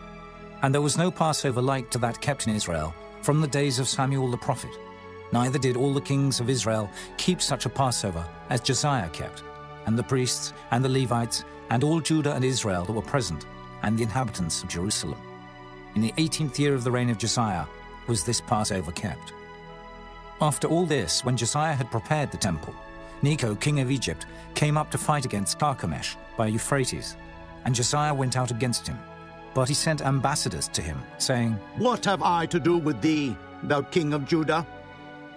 [0.63, 3.89] And there was no Passover like to that kept in Israel from the days of
[3.89, 4.71] Samuel the prophet.
[5.33, 9.43] Neither did all the kings of Israel keep such a Passover as Josiah kept,
[9.87, 13.45] and the priests, and the Levites, and all Judah and Israel that were present,
[13.83, 15.21] and the inhabitants of Jerusalem.
[15.95, 17.67] In the eighteenth year of the reign of Josiah
[18.07, 19.33] was this Passover kept.
[20.41, 22.75] After all this, when Josiah had prepared the temple,
[23.23, 27.17] Necho, king of Egypt, came up to fight against Carchemish by Euphrates,
[27.65, 28.99] and Josiah went out against him.
[29.57, 33.81] But he sent ambassadors to him, saying, What have I to do with thee, thou
[33.81, 34.67] king of Judah?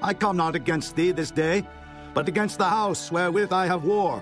[0.01, 1.65] I come not against thee this day,
[2.13, 4.21] but against the house wherewith I have war.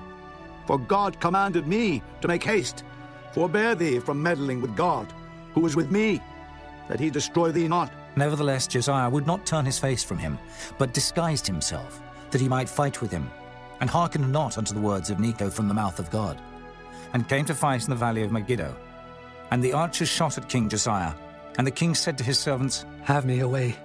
[0.68, 2.84] For God commanded me to make haste,
[3.32, 5.12] forbear thee from meddling with God,
[5.56, 6.22] who is with me,
[6.90, 7.92] that he destroy thee not.
[8.16, 10.38] Nevertheless, Josiah would not turn his face from him,
[10.78, 13.32] but disguised himself, that he might fight with him,
[13.82, 16.40] and hearkened not unto the words of Necho from the mouth of God,
[17.14, 18.76] and came to fight in the valley of Megiddo.
[19.52, 21.14] And the archers shot at King Josiah,
[21.58, 23.76] and the king said to his servants, Have me away,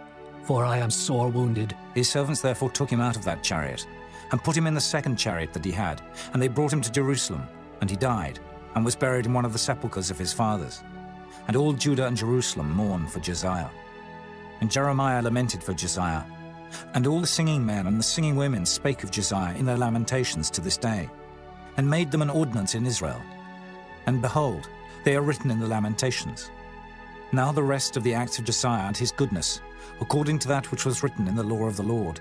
[0.44, 1.74] for I am sore wounded.
[1.94, 3.86] His servants therefore took him out of that chariot,
[4.31, 6.92] and put him in the second chariot that he had, and they brought him to
[6.92, 7.47] Jerusalem,
[7.81, 8.41] and he died,
[8.74, 10.82] and was buried in one of the sepulchres of his fathers.
[11.47, 13.68] And all Judah and Jerusalem mourned for Josiah.
[14.60, 16.23] And Jeremiah lamented for Josiah.
[16.94, 20.50] And all the singing men and the singing women spake of Josiah in their lamentations
[20.50, 21.08] to this day,
[21.76, 23.20] and made them an ordinance in Israel.
[24.07, 24.68] And behold,
[25.05, 26.50] they are written in the lamentations.
[27.32, 29.60] Now the rest of the acts of Josiah and his goodness,
[30.00, 32.20] according to that which was written in the law of the Lord,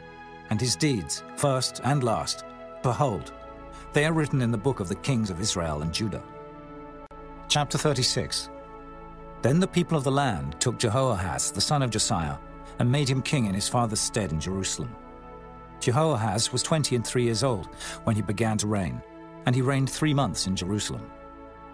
[0.49, 2.45] and his deeds, first and last,
[2.81, 3.33] behold,
[3.93, 6.23] they are written in the book of the kings of Israel and Judah.
[7.49, 8.49] Chapter 36
[9.41, 12.37] Then the people of the land took Jehoahaz, the son of Josiah,
[12.79, 14.95] and made him king in his father's stead in Jerusalem.
[15.81, 17.67] Jehoahaz was twenty and three years old
[18.05, 19.01] when he began to reign,
[19.45, 21.09] and he reigned three months in Jerusalem.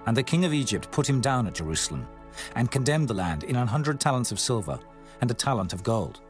[0.07, 2.07] And the king of Egypt put him down at Jerusalem,
[2.55, 4.79] and condemned the land in an hundred talents of silver
[5.21, 6.21] and a talent of gold.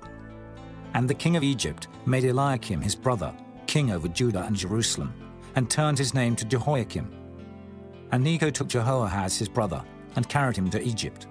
[0.93, 3.33] And the king of Egypt made Eliakim his brother
[3.67, 5.13] king over Judah and Jerusalem,
[5.55, 7.13] and turned his name to Jehoiakim.
[8.11, 9.83] And Necho took Jehoahaz his brother
[10.15, 11.27] and carried him to Egypt.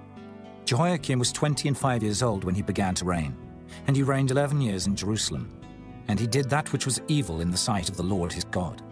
[0.67, 3.35] Jehoiakim was twenty and five years old when he began to reign,
[3.87, 5.51] and he reigned eleven years in Jerusalem.
[6.09, 8.83] And he did that which was evil in the sight of the Lord his God.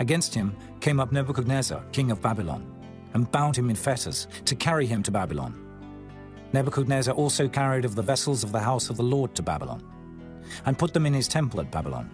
[0.00, 2.73] Against him came up Nebuchadnezzar, king of Babylon,
[3.14, 5.60] and bound him in fetters to carry him to Babylon.
[6.52, 9.82] Nebuchadnezzar also carried of the vessels of the house of the Lord to Babylon,
[10.66, 12.10] and put them in his temple at Babylon.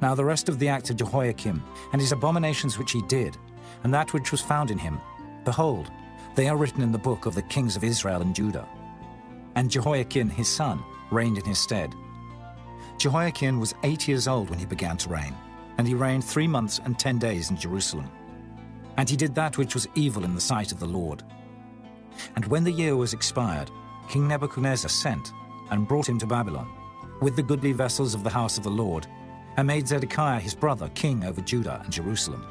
[0.00, 1.62] Now the rest of the act of Jehoiakim,
[1.92, 3.36] and his abominations which he did,
[3.84, 5.00] and that which was found in him,
[5.44, 5.90] behold,
[6.34, 8.66] they are written in the book of the kings of Israel and Judah.
[9.56, 11.94] And Jehoiachin his son reigned in his stead.
[12.98, 15.34] Jehoiachin was eight years old when he began to reign,
[15.78, 18.10] and he reigned three months and ten days in Jerusalem.
[18.98, 21.22] And he did that which was evil in the sight of the Lord.
[22.36, 23.70] And when the year was expired,
[24.10, 25.32] King Nebuchadnezzar sent
[25.70, 26.68] and brought him to Babylon,
[27.22, 29.06] with the goodly vessels of the house of the Lord,
[29.56, 32.44] and made Zedekiah his brother king over Judah and Jerusalem.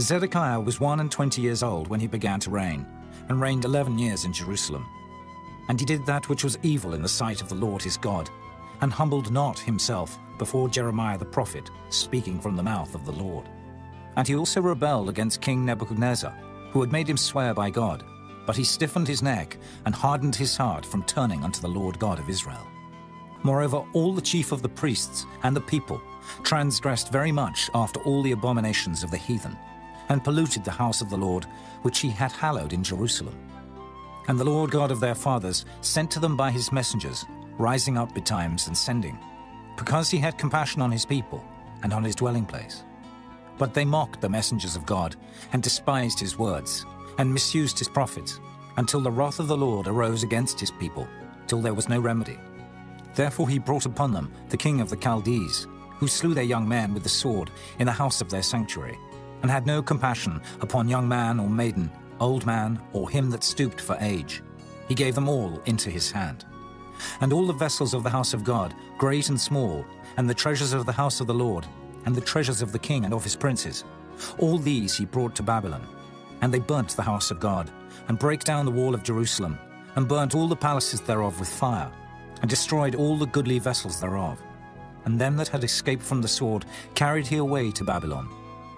[0.00, 2.86] Zedekiah was one and twenty years old when he began to reign,
[3.28, 4.86] and reigned eleven years in Jerusalem.
[5.68, 8.28] And he did that which was evil in the sight of the Lord his God,
[8.80, 13.48] and humbled not himself before Jeremiah the prophet, speaking from the mouth of the Lord.
[14.20, 16.30] And he also rebelled against King Nebuchadnezzar,
[16.72, 18.04] who had made him swear by God,
[18.44, 22.18] but he stiffened his neck and hardened his heart from turning unto the Lord God
[22.18, 22.66] of Israel.
[23.44, 26.02] Moreover, all the chief of the priests and the people
[26.42, 29.56] transgressed very much after all the abominations of the heathen,
[30.10, 31.46] and polluted the house of the Lord,
[31.80, 33.38] which he had hallowed in Jerusalem.
[34.28, 37.24] And the Lord God of their fathers sent to them by his messengers,
[37.56, 39.18] rising up betimes and sending,
[39.78, 41.42] because he had compassion on his people
[41.82, 42.84] and on his dwelling place.
[43.60, 45.16] But they mocked the messengers of God,
[45.52, 46.86] and despised his words,
[47.18, 48.40] and misused his prophets,
[48.78, 51.06] until the wrath of the Lord arose against his people,
[51.46, 52.38] till there was no remedy.
[53.14, 55.66] Therefore he brought upon them the king of the Chaldees,
[55.98, 58.98] who slew their young men with the sword in the house of their sanctuary,
[59.42, 63.78] and had no compassion upon young man or maiden, old man, or him that stooped
[63.80, 64.42] for age.
[64.88, 66.46] He gave them all into his hand.
[67.20, 69.84] And all the vessels of the house of God, great and small,
[70.16, 71.66] and the treasures of the house of the Lord,
[72.06, 73.84] and the treasures of the king and of his princes,
[74.38, 75.86] all these he brought to Babylon.
[76.42, 77.70] And they burnt the house of God,
[78.08, 79.58] and brake down the wall of Jerusalem,
[79.96, 81.90] and burnt all the palaces thereof with fire,
[82.40, 84.40] and destroyed all the goodly vessels thereof
[85.04, 86.64] and them that had escaped from the sword
[86.94, 88.26] carried he away to Babylon,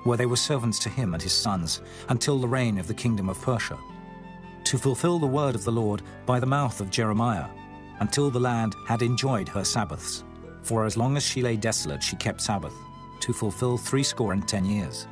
[0.04, 3.28] where they were servants to him and his sons, until the reign of the kingdom
[3.28, 3.78] of Persia,
[4.64, 7.46] to fulfill the word of the Lord by the mouth of Jeremiah,
[8.00, 10.24] until the land had enjoyed her Sabbaths.
[10.62, 12.74] For as long as she lay desolate, she kept Sabbath,
[13.22, 15.08] to fulfill threescore and ten years.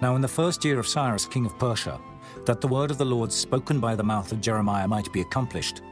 [0.00, 2.00] Now in the first year of Cyrus king of Persia,
[2.46, 5.82] that the word of the Lord spoken by the mouth of Jeremiah might be accomplished,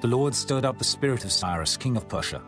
[0.00, 2.42] the Lord stirred up the spirit of Cyrus king of Persia,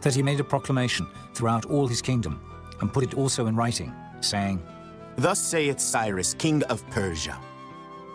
[0.00, 2.40] that he made a proclamation throughout all his kingdom,
[2.80, 4.62] and put it also in writing, saying,
[5.16, 7.38] Thus saith Cyrus, king of Persia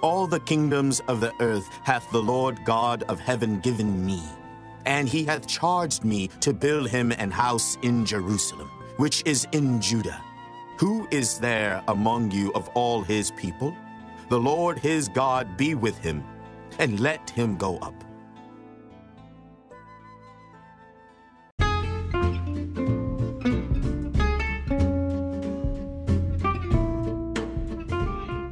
[0.02, 4.22] All the kingdoms of the earth hath the Lord God of heaven given me,
[4.86, 9.80] and he hath charged me to build him an house in Jerusalem, which is in
[9.80, 10.22] Judah.
[10.78, 13.74] Who is there among you of all his people?
[14.28, 16.22] The Lord his God be with him,
[16.80, 17.94] and let him go up.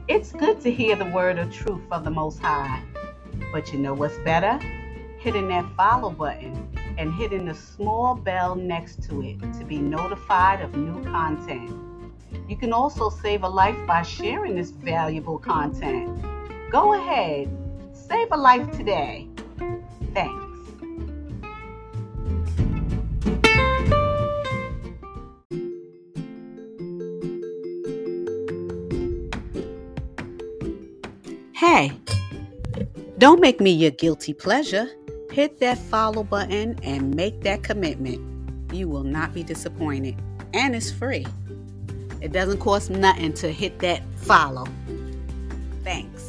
[0.07, 2.81] It's good to hear the word of truth from the Most High.
[3.51, 4.57] But you know what's better?
[5.19, 10.61] Hitting that follow button and hitting the small bell next to it to be notified
[10.61, 11.71] of new content.
[12.47, 16.21] You can also save a life by sharing this valuable content.
[16.71, 17.49] Go ahead,
[17.93, 19.27] save a life today.
[20.13, 20.45] Thanks.
[31.53, 31.91] Hey,
[33.17, 34.87] don't make me your guilty pleasure.
[35.37, 38.19] Hit that follow button and make that commitment.
[38.73, 40.15] You will not be disappointed.
[40.55, 41.27] And it's free.
[42.21, 44.65] It doesn't cost nothing to hit that follow.
[45.83, 46.26] Thanks.